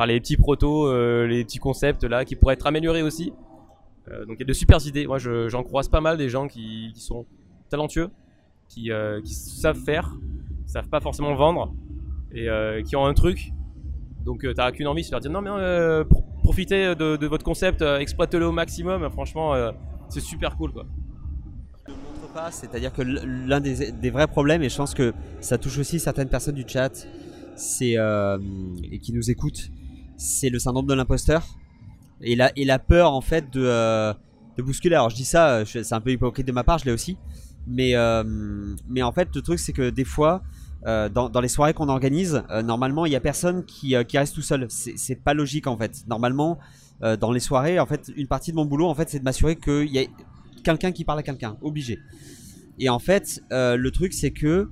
les 0.08 0.20
petits 0.20 0.36
protos, 0.36 0.92
les 1.28 1.44
petits 1.44 1.60
concepts 1.60 2.04
là 2.04 2.26
qui 2.26 2.36
pourraient 2.36 2.56
être 2.56 2.66
améliorés 2.66 3.04
aussi. 3.04 3.32
Donc 4.08 4.38
il 4.38 4.40
y 4.40 4.44
a 4.44 4.46
de 4.46 4.54
super 4.54 4.86
idées. 4.86 5.06
Moi, 5.06 5.20
je- 5.20 5.48
j'en 5.48 5.62
croise 5.62 5.90
pas 5.90 6.02
mal 6.02 6.18
des 6.18 6.28
gens 6.28 6.48
qui, 6.48 6.92
sont 6.96 7.28
talentueux, 7.70 8.10
qui, 8.68 8.90
savent 9.26 9.78
faire, 9.78 10.12
savent 10.66 10.90
pas 10.90 11.02
forcément 11.02 11.36
vendre 11.36 11.72
et 12.34 12.48
qui 12.84 12.96
ont 12.96 13.06
un 13.06 13.14
truc. 13.14 13.52
Donc 14.26 14.44
t'as 14.56 14.72
qu'une 14.72 14.88
envie, 14.88 15.04
c'est 15.04 15.12
de 15.12 15.14
leur 15.14 15.22
dire 15.22 15.32
non 15.32 15.42
mais 15.42 15.52
profitez 16.56 16.96
de, 16.96 17.28
votre 17.28 17.44
concept, 17.44 17.82
euh, 17.82 18.00
exploitez-le 18.00 18.48
au 18.48 18.54
maximum. 18.54 19.10
Franchement, 19.12 19.54
euh, 19.54 19.74
c'est 20.08 20.22
super 20.22 20.56
cool 20.56 20.72
quoi. 20.72 20.86
c'est-à-dire 22.50 22.94
que 22.94 23.02
l'un 23.02 23.60
des, 23.60 24.10
vrais 24.10 24.28
problèmes, 24.28 24.64
et 24.64 24.70
je 24.70 24.78
pense 24.78 24.94
que 24.94 25.14
ça 25.42 25.58
touche 25.58 25.78
aussi 25.80 26.00
certaines 26.00 26.30
personnes 26.30 26.56
du 26.56 26.64
chat, 26.66 27.08
c'est 27.58 27.98
euh, 27.98 28.38
et 28.90 29.00
qui 29.00 29.12
nous 29.12 29.30
écoutent, 29.30 29.70
c'est 30.16 30.50
le 30.50 30.60
syndrome 30.60 30.88
de 30.88 30.94
l'imposteur 30.94 31.46
et 32.22 32.38
la, 32.38 32.80
peur 32.80 33.12
en 33.12 33.22
fait 33.22 33.52
de, 33.52 34.14
bousculer. 34.58 34.96
Alors 34.96 35.10
je 35.10 35.16
dis 35.18 35.26
ça, 35.26 35.66
c'est 35.66 35.92
un 35.94 36.00
peu 36.00 36.12
hypocrite 36.12 36.48
de 36.48 36.54
ma 36.54 36.64
part, 36.64 36.78
je 36.78 36.86
l'ai 36.86 36.94
aussi, 36.94 37.18
mais 37.68 37.98
en 37.98 39.12
fait 39.12 39.28
le 39.36 39.42
truc 39.42 39.60
c'est 39.60 39.74
que 39.74 39.90
des 39.90 40.06
fois 40.06 40.42
euh, 40.86 41.10
dans, 41.10 41.42
les 41.42 41.48
soirées 41.48 41.74
qu'on 41.74 41.90
organise, 41.90 42.44
euh, 42.52 42.62
normalement 42.62 43.08
il 43.08 43.12
y 43.12 43.16
a 43.16 43.20
personne 43.20 43.66
qui, 43.66 43.96
euh, 43.96 44.04
qui 44.04 44.20
reste 44.20 44.36
tout 44.36 44.44
seul. 44.44 44.68
C'est 44.70 45.16
pas 45.16 45.34
logique 45.34 45.66
en 45.66 45.78
fait. 45.78 46.04
Normalement 46.08 46.60
dans 47.20 47.34
les 47.34 47.42
soirées, 47.42 47.78
en 47.78 47.86
fait 47.86 48.10
une 48.16 48.28
partie 48.28 48.52
de 48.52 48.56
mon 48.56 48.64
boulot 48.64 48.88
en 48.88 48.96
fait 48.96 49.10
c'est 49.10 49.20
de 49.20 49.24
m'assurer 49.26 49.58
qu'il 49.58 49.90
y 49.90 50.00
a 50.00 50.06
quelqu'un 50.64 50.94
qui 50.94 51.04
parle 51.04 51.20
à 51.20 51.24
quelqu'un, 51.24 51.58
obligé. 51.62 52.00
Et 52.80 52.88
en 52.88 53.00
fait, 53.00 53.42
le 53.52 53.90
truc 53.90 54.14
c'est 54.14 54.32
que 54.32 54.70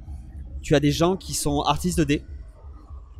tu 0.62 0.74
as 0.74 0.80
des 0.80 0.92
gens 0.92 1.18
qui 1.18 1.34
sont 1.34 1.62
artistes 1.62 1.98
de 1.98 2.06
dés. 2.06 2.24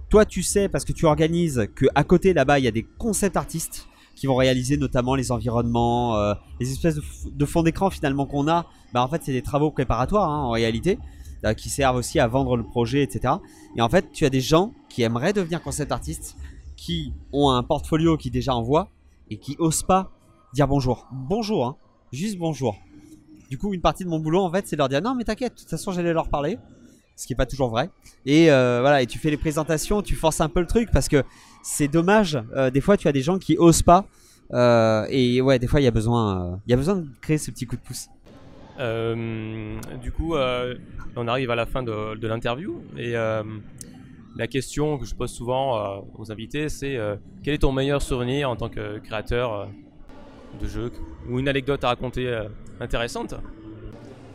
Toi, 0.10 0.26
tu 0.26 0.42
sais 0.42 0.70
parce 0.70 0.86
que 0.86 0.94
tu 0.94 1.06
organises 1.06 1.68
que 1.76 1.86
à 1.96 2.06
côté 2.06 2.34
là-bas, 2.34 2.60
il 2.60 2.66
y 2.66 2.68
a 2.68 2.72
des 2.72 2.84
concept 2.98 3.36
artistes 3.36 3.88
qui 4.16 4.26
vont 4.26 4.36
réaliser 4.36 4.78
notamment 4.78 5.16
les 5.16 5.32
environnements, 5.32 6.34
les 6.62 6.72
espèces 6.72 6.96
de, 6.96 7.04
de 7.30 7.46
fonds 7.46 7.64
d'écran 7.64 7.90
finalement 7.90 8.26
qu'on 8.26 8.48
a. 8.48 8.68
Bah 8.94 9.04
en 9.04 9.10
fait, 9.10 9.22
c'est 9.26 9.34
des 9.34 9.42
travaux 9.42 9.70
préparatoires 9.70 10.30
hein, 10.30 10.44
en 10.44 10.52
réalité 10.52 10.98
qui 11.54 11.70
servent 11.70 11.98
aussi 11.98 12.20
à 12.20 12.28
vendre 12.28 12.56
le 12.56 12.64
projet, 12.64 13.04
etc. 13.04 13.36
Et 13.76 13.82
en 13.82 13.90
fait, 13.90 14.12
tu 14.14 14.26
as 14.26 14.30
des 14.30 14.40
gens 14.42 14.72
qui 14.88 15.02
aimeraient 15.04 15.34
devenir 15.34 15.62
concept 15.62 15.92
artistes, 15.92 16.38
qui 16.78 17.14
ont 17.34 17.50
un 17.50 17.64
portfolio 17.64 18.16
qui 18.18 18.32
déjà 18.32 18.56
envoie 18.56 18.88
et 19.30 19.38
qui 19.38 19.56
osent 19.60 19.84
pas 19.84 20.12
dire 20.54 20.68
bonjour. 20.68 21.08
Bonjour, 21.12 21.66
hein. 21.66 21.76
juste 22.14 22.38
bonjour. 22.38 22.78
Du 23.50 23.58
coup, 23.58 23.74
une 23.74 23.82
partie 23.82 24.04
de 24.04 24.10
mon 24.10 24.20
boulot, 24.20 24.42
en 24.42 24.52
fait, 24.52 24.66
c'est 24.68 24.76
de 24.76 24.80
leur 24.80 24.90
dire 24.90 25.02
non, 25.02 25.16
mais 25.16 25.24
t'inquiète, 25.26 25.54
de 25.56 25.60
toute 25.60 25.70
façon, 25.70 25.92
j'allais 25.92 26.14
leur 26.14 26.30
parler. 26.30 26.58
Ce 27.16 27.28
qui 27.28 27.34
est 27.34 27.36
pas 27.36 27.46
toujours 27.46 27.70
vrai. 27.70 27.92
Et 28.26 28.50
euh, 28.52 28.80
voilà, 28.82 29.04
et 29.04 29.06
tu 29.06 29.20
fais 29.20 29.30
les 29.30 29.38
présentations, 29.38 30.02
tu 30.02 30.16
forces 30.16 30.42
un 30.42 30.50
peu 30.50 30.60
le 30.60 30.66
truc 30.66 30.90
parce 30.92 31.08
que 31.08 31.24
c'est 31.62 31.88
dommage. 31.88 32.42
euh, 32.56 32.72
des 32.72 32.82
fois, 32.82 32.98
tu 32.98 33.08
as 33.08 33.12
des 33.12 33.22
gens 33.22 33.38
qui 33.38 33.56
osent 33.58 33.84
pas. 33.84 34.06
euh, 34.54 35.06
et 35.10 35.40
ouais, 35.42 35.60
des 35.60 35.68
fois, 35.68 35.80
il 35.80 35.84
y 35.84 35.88
a 35.88 35.92
besoin, 35.92 36.54
euh, 36.54 36.56
il 36.66 36.72
y 36.72 36.74
a 36.74 36.78
besoin 36.78 36.96
de 36.96 37.06
créer 37.22 37.38
ce 37.38 37.52
petit 37.52 37.66
coup 37.68 37.76
de 37.76 37.82
pouce. 37.82 38.08
Euh, 38.80 39.80
du 40.02 40.12
coup, 40.12 40.36
euh, 40.36 40.76
on 41.16 41.28
arrive 41.28 41.52
à 41.52 41.56
la 41.56 41.66
fin 41.66 41.84
de, 41.84 42.28
l'interview 42.28 42.84
et 42.98 43.16
euh, 43.16 43.44
la 44.36 44.48
question 44.48 44.98
que 44.98 45.06
je 45.06 45.14
pose 45.14 45.32
souvent 45.32 46.04
aux 46.18 46.32
invités, 46.32 46.70
c'est 46.70 46.98
quel 47.44 47.54
est 47.54 47.60
ton 47.60 47.72
meilleur 47.72 48.02
souvenir 48.02 48.50
en 48.50 48.56
tant 48.56 48.70
que 48.70 48.98
créateur 49.00 49.70
de 50.60 50.68
jeu 50.68 50.92
ou 51.30 51.40
une 51.40 51.48
anecdote 51.48 51.84
à 51.84 51.90
raconter 51.90 52.36
intéressante? 52.80 53.36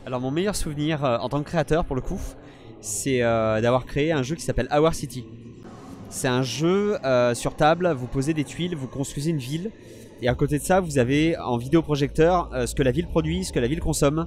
Alors, 0.07 0.21
mon 0.21 0.31
meilleur 0.31 0.55
souvenir 0.55 1.03
en 1.03 1.29
tant 1.29 1.43
que 1.43 1.49
créateur, 1.49 1.85
pour 1.85 1.97
le 1.97 2.03
coup, 2.03 2.21
c'est 2.81 3.19
d'avoir 3.19 3.87
créé 3.87 4.13
un 4.13 4.23
jeu 4.23 4.37
qui 4.37 4.43
s'appelle 4.43 4.69
Our 4.73 4.95
City. 4.95 5.25
C'est 6.11 6.29
un 6.29 6.43
jeu 6.43 6.97
sur 7.35 7.57
table, 7.57 7.91
vous 7.91 8.07
posez 8.07 8.35
des 8.35 8.45
tuiles, 8.45 8.77
vous 8.77 8.87
construisez 8.87 9.31
une 9.31 9.39
ville. 9.39 9.73
Et 10.21 10.29
à 10.29 10.35
côté 10.35 10.59
de 10.59 10.65
ça, 10.65 10.81
vous 10.81 10.99
avez 10.99 11.37
en 11.39 11.57
vidéoprojecteur 11.57 12.51
euh, 12.53 12.67
ce 12.67 12.75
que 12.75 12.83
la 12.83 12.91
ville 12.91 13.07
produit, 13.07 13.45
ce 13.45 13.53
que 13.53 13.61
la 13.61 13.69
ville 13.69 13.81
consomme 13.81 14.27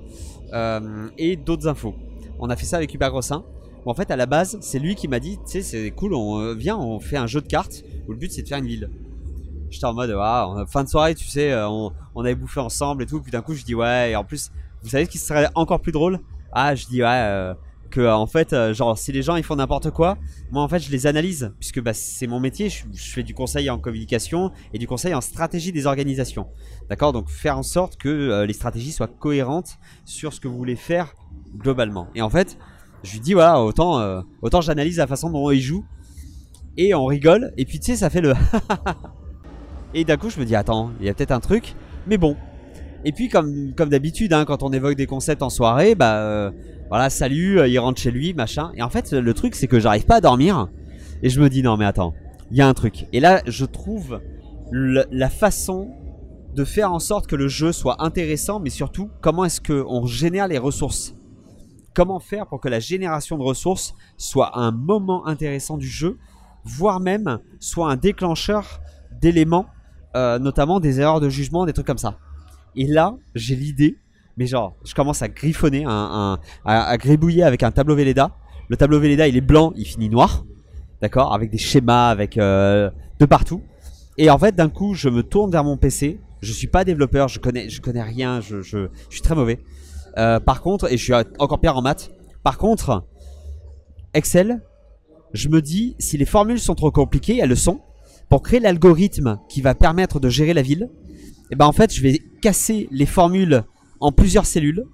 euh, 0.53 1.09
et 1.17 1.35
d'autres 1.35 1.67
infos. 1.67 1.95
On 2.39 2.49
a 2.49 2.55
fait 2.55 2.65
ça 2.65 2.77
avec 2.77 2.93
Hubert 2.93 3.11
Grossin. 3.11 3.43
où 3.85 3.91
en 3.91 3.93
fait, 3.93 4.09
à 4.09 4.15
la 4.15 4.25
base, 4.25 4.57
c'est 4.61 4.79
lui 4.79 4.95
qui 4.95 5.07
m'a 5.07 5.19
dit 5.19 5.37
Tu 5.45 5.51
sais, 5.51 5.61
c'est 5.61 5.91
cool, 5.91 6.13
on 6.13 6.39
euh, 6.39 6.53
vient, 6.53 6.77
on 6.77 6.99
fait 6.99 7.17
un 7.17 7.27
jeu 7.27 7.41
de 7.41 7.47
cartes 7.47 7.83
où 8.07 8.11
le 8.13 8.17
but 8.17 8.31
c'est 8.31 8.41
de 8.41 8.47
faire 8.47 8.59
une 8.59 8.67
ville. 8.67 8.89
J'étais 9.69 9.85
en 9.85 9.93
mode 9.93 10.13
fin 10.67 10.83
de 10.83 10.89
soirée, 10.89 11.15
tu 11.15 11.25
sais, 11.25 11.55
on, 11.63 11.93
on 12.13 12.25
avait 12.25 12.35
bouffé 12.35 12.59
ensemble 12.59 13.03
et 13.03 13.05
tout. 13.05 13.21
Puis 13.21 13.31
d'un 13.31 13.41
coup, 13.41 13.53
je 13.53 13.63
dis 13.63 13.73
Ouais, 13.73 14.11
et 14.11 14.15
en 14.17 14.25
plus, 14.25 14.51
vous 14.83 14.89
savez 14.89 15.05
ce 15.05 15.09
qui 15.09 15.17
serait 15.17 15.47
encore 15.55 15.79
plus 15.79 15.93
drôle? 15.93 16.19
Ah, 16.51 16.75
je 16.75 16.87
dis 16.87 17.01
Ouais, 17.01 17.53
que 17.91 18.01
euh, 18.01 18.15
en 18.15 18.25
fait, 18.25 18.53
euh, 18.53 18.73
genre, 18.73 18.97
si 18.97 19.11
les 19.11 19.21
gens 19.21 19.35
ils 19.35 19.43
font 19.43 19.55
n'importe 19.55 19.91
quoi, 19.91 20.17
moi 20.49 20.63
en 20.63 20.67
fait, 20.67 20.79
je 20.79 20.89
les 20.89 21.05
analyse 21.05 21.53
puisque 21.59 21.81
bah, 21.81 21.93
c'est 21.93 22.25
mon 22.25 22.39
métier. 22.39 22.69
Je, 22.69 22.83
fais 22.93 23.21
du 23.21 23.35
conseil 23.35 23.69
en 23.69 23.77
communication 23.77 24.51
et 24.73 24.79
du 24.79 24.87
conseil 24.87 25.13
en 25.13 25.21
stratégie 25.21 25.71
des 25.71 25.85
organisations. 25.85 26.47
D'accord? 26.89 27.13
Donc, 27.13 27.29
faire 27.29 27.57
en 27.57 27.63
sorte 27.63 27.97
que 27.97 28.09
euh, 28.09 28.45
les 28.45 28.53
stratégies 28.53 28.91
soient 28.91 29.07
cohérentes 29.07 29.77
sur 30.05 30.33
ce 30.33 30.39
que 30.39 30.47
vous 30.47 30.57
voulez 30.57 30.75
faire 30.75 31.13
globalement. 31.55 32.07
Et 32.15 32.23
en 32.23 32.29
fait, 32.29 32.57
je 33.03 33.13
lui 33.13 33.19
dis 33.19 33.33
Voilà, 33.33 33.61
autant, 33.61 34.23
autant 34.41 34.61
j'analyse 34.61 34.97
la 34.97 35.07
façon 35.07 35.29
dont 35.29 35.51
ils 35.51 35.61
jouent 35.61 35.85
et 36.77 36.93
on 36.95 37.05
rigole. 37.05 37.53
Et 37.57 37.65
puis, 37.65 37.79
tu 37.79 37.87
sais, 37.87 37.97
ça 37.97 38.09
fait 38.09 38.21
le. 38.21 38.33
Et 39.93 40.05
d'un 40.05 40.15
coup, 40.15 40.29
je 40.29 40.39
me 40.39 40.45
dis, 40.45 40.55
attends, 40.55 40.91
il 41.01 41.05
y 41.05 41.09
a 41.09 41.13
peut-être 41.13 41.31
un 41.31 41.41
truc, 41.41 41.75
mais 42.07 42.17
bon. 42.17 42.37
Et 43.03 43.11
puis, 43.11 43.27
comme, 43.27 43.73
d'habitude, 43.75 44.31
hein, 44.31 44.45
quand 44.45 44.63
on 44.63 44.71
évoque 44.71 44.95
des 44.95 45.05
concepts 45.05 45.41
en 45.41 45.49
soirée, 45.49 45.95
bah 45.95 46.53
voilà, 46.91 47.09
salut, 47.09 47.57
euh, 47.57 47.69
il 47.69 47.79
rentre 47.79 48.01
chez 48.01 48.11
lui, 48.11 48.33
machin. 48.33 48.73
Et 48.75 48.81
en 48.83 48.89
fait, 48.89 49.13
le 49.13 49.33
truc, 49.33 49.55
c'est 49.55 49.67
que 49.67 49.79
j'arrive 49.79 50.05
pas 50.05 50.17
à 50.17 50.21
dormir. 50.21 50.67
Et 51.23 51.29
je 51.29 51.39
me 51.39 51.49
dis, 51.49 51.63
non, 51.63 51.77
mais 51.77 51.85
attends, 51.85 52.13
il 52.51 52.57
y 52.57 52.61
a 52.61 52.67
un 52.67 52.73
truc. 52.73 53.05
Et 53.13 53.21
là, 53.21 53.41
je 53.47 53.63
trouve 53.63 54.19
la 54.73 55.29
façon 55.29 55.95
de 56.53 56.65
faire 56.65 56.91
en 56.91 56.99
sorte 56.99 57.27
que 57.27 57.37
le 57.37 57.47
jeu 57.47 57.71
soit 57.71 58.03
intéressant, 58.03 58.59
mais 58.59 58.69
surtout, 58.69 59.09
comment 59.21 59.45
est-ce 59.45 59.61
qu'on 59.61 60.05
génère 60.05 60.49
les 60.49 60.57
ressources? 60.57 61.15
Comment 61.93 62.19
faire 62.19 62.45
pour 62.45 62.59
que 62.59 62.67
la 62.67 62.81
génération 62.81 63.37
de 63.37 63.43
ressources 63.43 63.93
soit 64.17 64.59
un 64.59 64.71
moment 64.71 65.25
intéressant 65.27 65.77
du 65.77 65.87
jeu, 65.87 66.17
voire 66.65 66.99
même 66.99 67.39
soit 67.61 67.89
un 67.89 67.95
déclencheur 67.95 68.81
d'éléments 69.21 69.67
euh, 70.17 70.39
notamment 70.39 70.81
des 70.81 70.99
erreurs 70.99 71.21
de 71.21 71.29
jugement, 71.29 71.65
des 71.65 71.71
trucs 71.71 71.87
comme 71.87 71.97
ça. 71.97 72.17
Et 72.75 72.85
là, 72.85 73.15
j'ai 73.33 73.55
l'idée, 73.55 73.97
mais 74.37 74.47
genre, 74.47 74.75
je 74.85 74.93
commence 74.93 75.21
à 75.21 75.27
griffonner, 75.27 75.85
à, 75.85 76.97
gribouiller 76.97 77.43
avec 77.43 77.63
un 77.63 77.71
tableau 77.71 77.95
Velleda. 77.95 78.31
Le 78.69 78.77
tableau 78.77 78.99
Velleda, 78.99 79.27
il 79.27 79.35
est 79.35 79.41
blanc, 79.41 79.73
il 79.75 79.85
finit 79.85 80.09
noir, 80.09 80.45
d'accord, 81.01 81.33
avec 81.33 81.49
des 81.49 81.57
schémas, 81.57 82.09
avec 82.09 82.37
euh, 82.37 82.89
de 83.19 83.25
partout. 83.25 83.61
Et 84.17 84.29
en 84.29 84.37
fait, 84.37 84.55
d'un 84.55 84.69
coup, 84.69 84.93
je 84.93 85.09
me 85.09 85.23
tourne 85.23 85.51
vers 85.51 85.63
mon 85.63 85.77
PC. 85.77 86.19
Je 86.41 86.53
suis 86.53 86.67
pas 86.67 86.83
développeur, 86.83 87.27
je 87.27 87.39
connais, 87.39 87.69
je 87.69 87.81
connais 87.81 88.01
rien, 88.01 88.41
je, 88.41 88.61
suis 89.09 89.21
très 89.21 89.35
mauvais. 89.35 89.59
Euh, 90.17 90.39
par 90.39 90.61
contre, 90.61 90.91
et 90.91 90.97
je 90.97 91.03
suis 91.03 91.13
encore 91.39 91.59
pire 91.59 91.77
en 91.77 91.81
maths. 91.81 92.11
Par 92.43 92.57
contre, 92.57 93.05
Excel, 94.13 94.61
je 95.33 95.47
me 95.49 95.61
dis, 95.61 95.95
si 95.99 96.17
les 96.17 96.25
formules 96.25 96.59
sont 96.59 96.75
trop 96.75 96.91
compliquées, 96.91 97.37
elles 97.37 97.49
le 97.49 97.55
sont 97.55 97.81
pour 98.29 98.41
créer 98.41 98.59
l'algorithme 98.59 99.39
qui 99.49 99.61
va 99.61 99.75
permettre 99.75 100.19
de 100.19 100.29
gérer 100.29 100.53
la 100.53 100.61
ville, 100.61 100.89
et 101.51 101.55
ben 101.55 101.65
en 101.65 101.73
fait, 101.73 101.93
je 101.93 102.01
vais 102.01 102.19
casser 102.41 102.87
les 102.91 103.05
formules 103.05 103.63
en 104.01 104.11
plusieurs 104.11 104.45
cellules. 104.45 104.85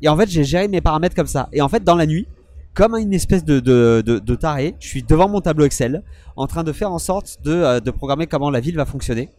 Et 0.00 0.08
en 0.08 0.16
fait, 0.16 0.30
j'ai 0.30 0.44
géré 0.44 0.68
mes 0.68 0.80
paramètres 0.80 1.14
comme 1.14 1.26
ça. 1.26 1.48
Et 1.52 1.60
en 1.60 1.68
fait, 1.68 1.84
dans 1.84 1.96
la 1.96 2.06
nuit, 2.06 2.26
comme 2.74 2.94
une 2.94 3.14
espèce 3.14 3.44
de, 3.44 3.58
de, 3.60 4.02
de, 4.02 4.34
taré, 4.34 4.76
je 4.80 4.86
suis 4.86 5.02
devant 5.02 5.28
mon 5.28 5.40
tableau 5.40 5.64
Excel, 5.64 6.02
en 6.36 6.46
train 6.46 6.62
de 6.62 6.72
faire 6.72 6.92
en 6.92 6.98
sorte 6.98 7.38
de, 7.42 7.52
euh, 7.52 7.80
de 7.80 7.90
programmer 7.90 8.26
comment 8.26 8.50
la 8.50 8.60
ville 8.60 8.76
va 8.76 8.84
fonctionner. 8.84 9.30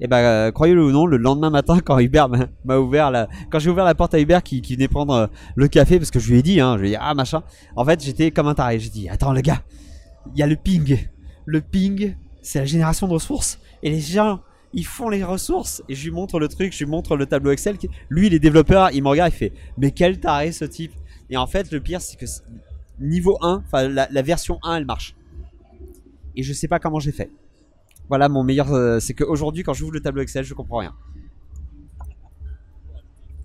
Et 0.00 0.06
bah, 0.06 0.18
euh, 0.18 0.50
croyez-le 0.50 0.84
ou 0.84 0.90
non, 0.90 1.06
le 1.06 1.16
lendemain 1.16 1.48
matin, 1.48 1.78
quand 1.84 1.98
Hubert 1.98 2.28
m'a 2.28 2.78
ouvert 2.78 3.10
la, 3.10 3.28
quand 3.50 3.58
j'ai 3.58 3.70
ouvert 3.70 3.84
la 3.84 3.94
porte 3.94 4.14
à 4.14 4.20
Hubert 4.20 4.42
qui, 4.42 4.60
qui 4.60 4.74
venait 4.74 4.88
prendre 4.88 5.14
euh, 5.14 5.26
le 5.54 5.68
café, 5.68 5.98
parce 5.98 6.10
que 6.10 6.20
je 6.20 6.30
lui 6.30 6.38
ai 6.38 6.42
dit, 6.42 6.60
hein, 6.60 6.76
je 6.76 6.82
lui 6.82 6.88
ai 6.88 6.90
dit, 6.92 6.98
ah 7.00 7.14
machin. 7.14 7.42
En 7.76 7.84
fait, 7.84 8.02
j'étais 8.02 8.30
comme 8.30 8.46
un 8.46 8.54
taré. 8.54 8.78
J'ai 8.78 8.90
dit, 8.90 9.08
attends, 9.08 9.32
le 9.32 9.40
gars, 9.40 9.62
il 10.34 10.38
y 10.38 10.42
a 10.42 10.46
le 10.46 10.56
ping. 10.56 10.98
Le 11.46 11.60
ping, 11.62 12.14
c'est 12.42 12.58
la 12.58 12.66
génération 12.66 13.08
de 13.08 13.14
ressources. 13.14 13.58
Et 13.82 13.90
les 13.90 14.00
gens, 14.00 14.40
ils 14.72 14.86
font 14.86 15.08
les 15.08 15.22
ressources. 15.24 15.82
Et 15.88 15.94
je 15.94 16.04
lui 16.04 16.10
montre 16.10 16.38
le 16.38 16.48
truc, 16.48 16.72
je 16.72 16.84
lui 16.84 16.90
montre 16.90 17.16
le 17.16 17.26
tableau 17.26 17.50
Excel. 17.50 17.76
Lui, 18.08 18.26
il 18.28 18.34
est 18.34 18.38
développeur, 18.38 18.90
il 18.92 19.02
me 19.02 19.08
regarde, 19.08 19.32
il 19.32 19.36
fait, 19.36 19.52
mais 19.78 19.90
quel 19.90 20.20
taré 20.20 20.52
ce 20.52 20.64
type. 20.64 20.92
Et 21.30 21.36
en 21.36 21.46
fait, 21.46 21.70
le 21.70 21.80
pire, 21.80 22.00
c'est 22.00 22.18
que 22.18 22.26
niveau 23.00 23.38
1, 23.40 23.62
enfin, 23.66 23.88
la, 23.88 24.22
version 24.22 24.58
1, 24.62 24.76
elle 24.76 24.84
marche. 24.84 25.14
Et 26.36 26.42
je 26.42 26.52
sais 26.52 26.68
pas 26.68 26.78
comment 26.78 27.00
j'ai 27.00 27.12
fait. 27.12 27.30
Voilà, 28.08 28.28
mon 28.28 28.42
meilleur, 28.42 28.72
euh, 28.72 29.00
c'est 29.00 29.14
qu'aujourd'hui, 29.14 29.62
quand 29.62 29.74
j'ouvre 29.74 29.92
le 29.92 30.00
tableau 30.00 30.22
Excel, 30.22 30.44
je 30.44 30.54
comprends 30.54 30.78
rien. 30.78 30.94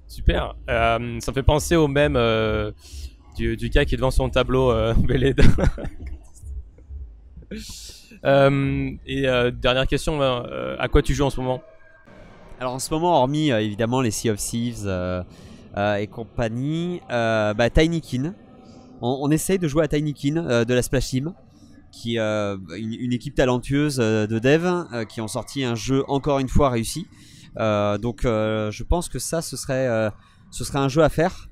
Super. 0.08 0.56
Euh, 0.70 1.20
ça 1.20 1.32
me 1.32 1.34
fait 1.34 1.44
penser 1.44 1.76
au 1.76 1.88
même 1.88 2.16
euh, 2.16 2.72
du, 3.36 3.58
du 3.58 3.70
gars 3.70 3.86
qui 3.86 3.94
est 3.94 3.98
devant 3.98 4.12
son 4.12 4.30
tableau 4.30 4.72
euh, 4.72 4.94
Beled. 5.08 5.42
Euh, 8.26 8.92
et 9.06 9.28
euh, 9.28 9.52
dernière 9.52 9.88
question, 9.88 10.22
euh, 10.22 10.76
à 10.80 10.88
quoi 10.88 11.02
tu 11.02 11.14
joues 11.14 11.26
en 11.26 11.30
ce 11.30 11.40
moment? 11.40 11.62
Alors 12.60 12.74
en 12.74 12.80
ce 12.80 12.92
moment, 12.94 13.16
hormis 13.16 13.52
évidemment 13.52 14.02
les 14.02 14.12
Sea 14.12 14.32
of 14.32 14.40
Thieves 14.40 14.88
et 15.78 16.08
compagnie, 16.08 17.02
bah, 17.10 17.70
Tinykin. 17.70 18.34
On, 19.00 19.30
essaye 19.30 19.60
de 19.60 19.68
jouer 19.68 19.84
à 19.84 19.88
Tinykin 19.88 20.64
de 20.66 20.74
la 20.74 20.82
Splash 20.82 21.10
Team, 21.10 21.34
qui 21.92 22.18
est 22.18 22.20
une, 22.78 23.14
équipe 23.14 23.36
talentueuse 23.36 23.98
de 23.98 24.40
dev 24.40 24.66
euh, 24.66 25.06
qui 25.06 25.22
ont 25.22 25.28
sorti 25.28 25.64
un 25.64 25.76
jeu 25.76 26.04
encore 26.08 26.40
une 26.40 26.50
fois 26.50 26.72
réussi. 26.72 27.06
Donc 27.56 28.22
je 28.24 28.84
pense 28.84 29.08
que 29.08 29.20
ça, 29.20 29.44
ce 29.44 29.56
serait, 29.56 30.10
ce 30.50 30.64
serait 30.64 30.80
un 30.80 30.90
jeu 30.90 31.04
à 31.04 31.10
faire. 31.10 31.50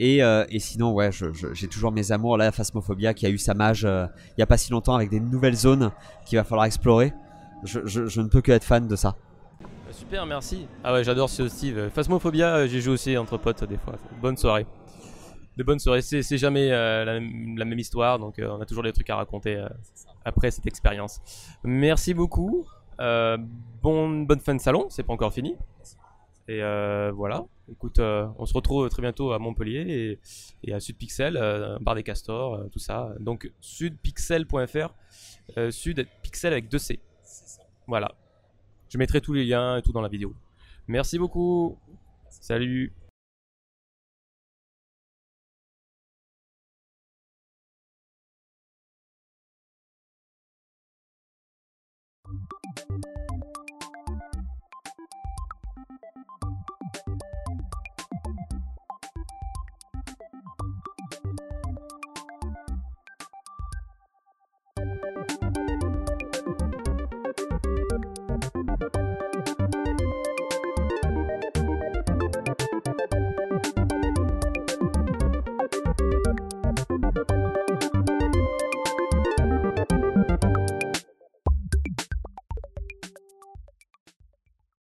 Et, 0.00 0.22
euh, 0.22 0.44
et 0.48 0.58
sinon, 0.58 0.92
ouais, 0.92 1.10
j'ai 1.52 1.68
toujours 1.68 1.92
mes 1.92 2.10
amours 2.10 2.36
là, 2.36 2.50
Phasmophobia 2.50 3.14
qui 3.14 3.26
a 3.26 3.30
eu 3.30 3.38
sa 3.38 3.54
mage 3.54 3.84
euh, 3.84 4.06
il 4.36 4.40
y 4.40 4.42
a 4.42 4.46
pas 4.46 4.56
si 4.56 4.72
longtemps 4.72 4.96
avec 4.96 5.10
des 5.10 5.20
nouvelles 5.20 5.54
zones 5.54 5.92
qu'il 6.26 6.36
va 6.36 6.44
falloir 6.44 6.66
explorer. 6.66 7.12
Je, 7.62 8.20
ne 8.20 8.28
peux 8.28 8.42
que 8.42 8.52
être 8.52 8.64
fan 8.64 8.88
de 8.88 8.96
ça. 8.96 9.16
Euh, 9.62 9.92
Super, 9.92 10.26
merci. 10.26 10.66
Ah 10.82 10.92
ouais, 10.92 11.04
j'adore 11.04 11.30
ce 11.30 11.48
Steve. 11.48 11.88
Phasmophobia, 11.90 12.66
j'ai 12.66 12.80
joué 12.80 12.94
aussi 12.94 13.16
entre 13.16 13.38
potes 13.38 13.64
des 13.64 13.78
fois. 13.78 13.94
Bonne 14.20 14.36
soirée. 14.36 14.66
De 15.56 15.62
bonnes 15.62 15.78
soirées. 15.78 16.02
C'est 16.02 16.38
jamais 16.38 16.68
la, 16.68 17.04
la 17.04 17.20
même 17.64 17.78
histoire, 17.78 18.18
donc 18.18 18.34
on 18.40 18.60
a 18.60 18.66
toujours 18.66 18.82
des 18.82 18.92
trucs 18.92 19.08
à 19.10 19.16
raconter 19.16 19.64
après 20.24 20.50
cette 20.50 20.66
expérience. 20.66 21.20
Merci 21.62 22.12
beaucoup. 22.12 22.66
Bon, 22.98 24.20
bonne 24.24 24.40
fin 24.40 24.54
de 24.56 24.60
salon, 24.60 24.86
c'est 24.90 25.04
pas 25.04 25.12
encore 25.12 25.32
fini. 25.32 25.56
Et 26.46 26.62
euh, 26.62 27.10
voilà. 27.12 27.44
Écoute, 27.70 27.98
euh, 27.98 28.26
on 28.38 28.44
se 28.44 28.52
retrouve 28.52 28.88
très 28.90 29.00
bientôt 29.00 29.32
à 29.32 29.38
Montpellier 29.38 30.18
et, 30.62 30.68
et 30.68 30.74
à 30.74 30.80
Sudpixel, 30.80 31.36
euh, 31.36 31.78
Bar 31.80 31.94
des 31.94 32.02
Castors, 32.02 32.68
tout 32.70 32.78
ça. 32.78 33.14
Donc 33.20 33.50
sudpixel.fr, 33.60 34.94
euh, 35.56 35.70
Sud 35.70 36.06
Pixel 36.22 36.52
avec 36.52 36.68
deux 36.68 36.78
C. 36.78 37.00
Voilà. 37.86 38.14
Je 38.88 38.98
mettrai 38.98 39.20
tous 39.20 39.32
les 39.32 39.44
liens 39.44 39.78
et 39.78 39.82
tout 39.82 39.92
dans 39.92 40.02
la 40.02 40.08
vidéo. 40.08 40.34
Merci 40.86 41.18
beaucoup. 41.18 41.78
Salut. 42.28 42.92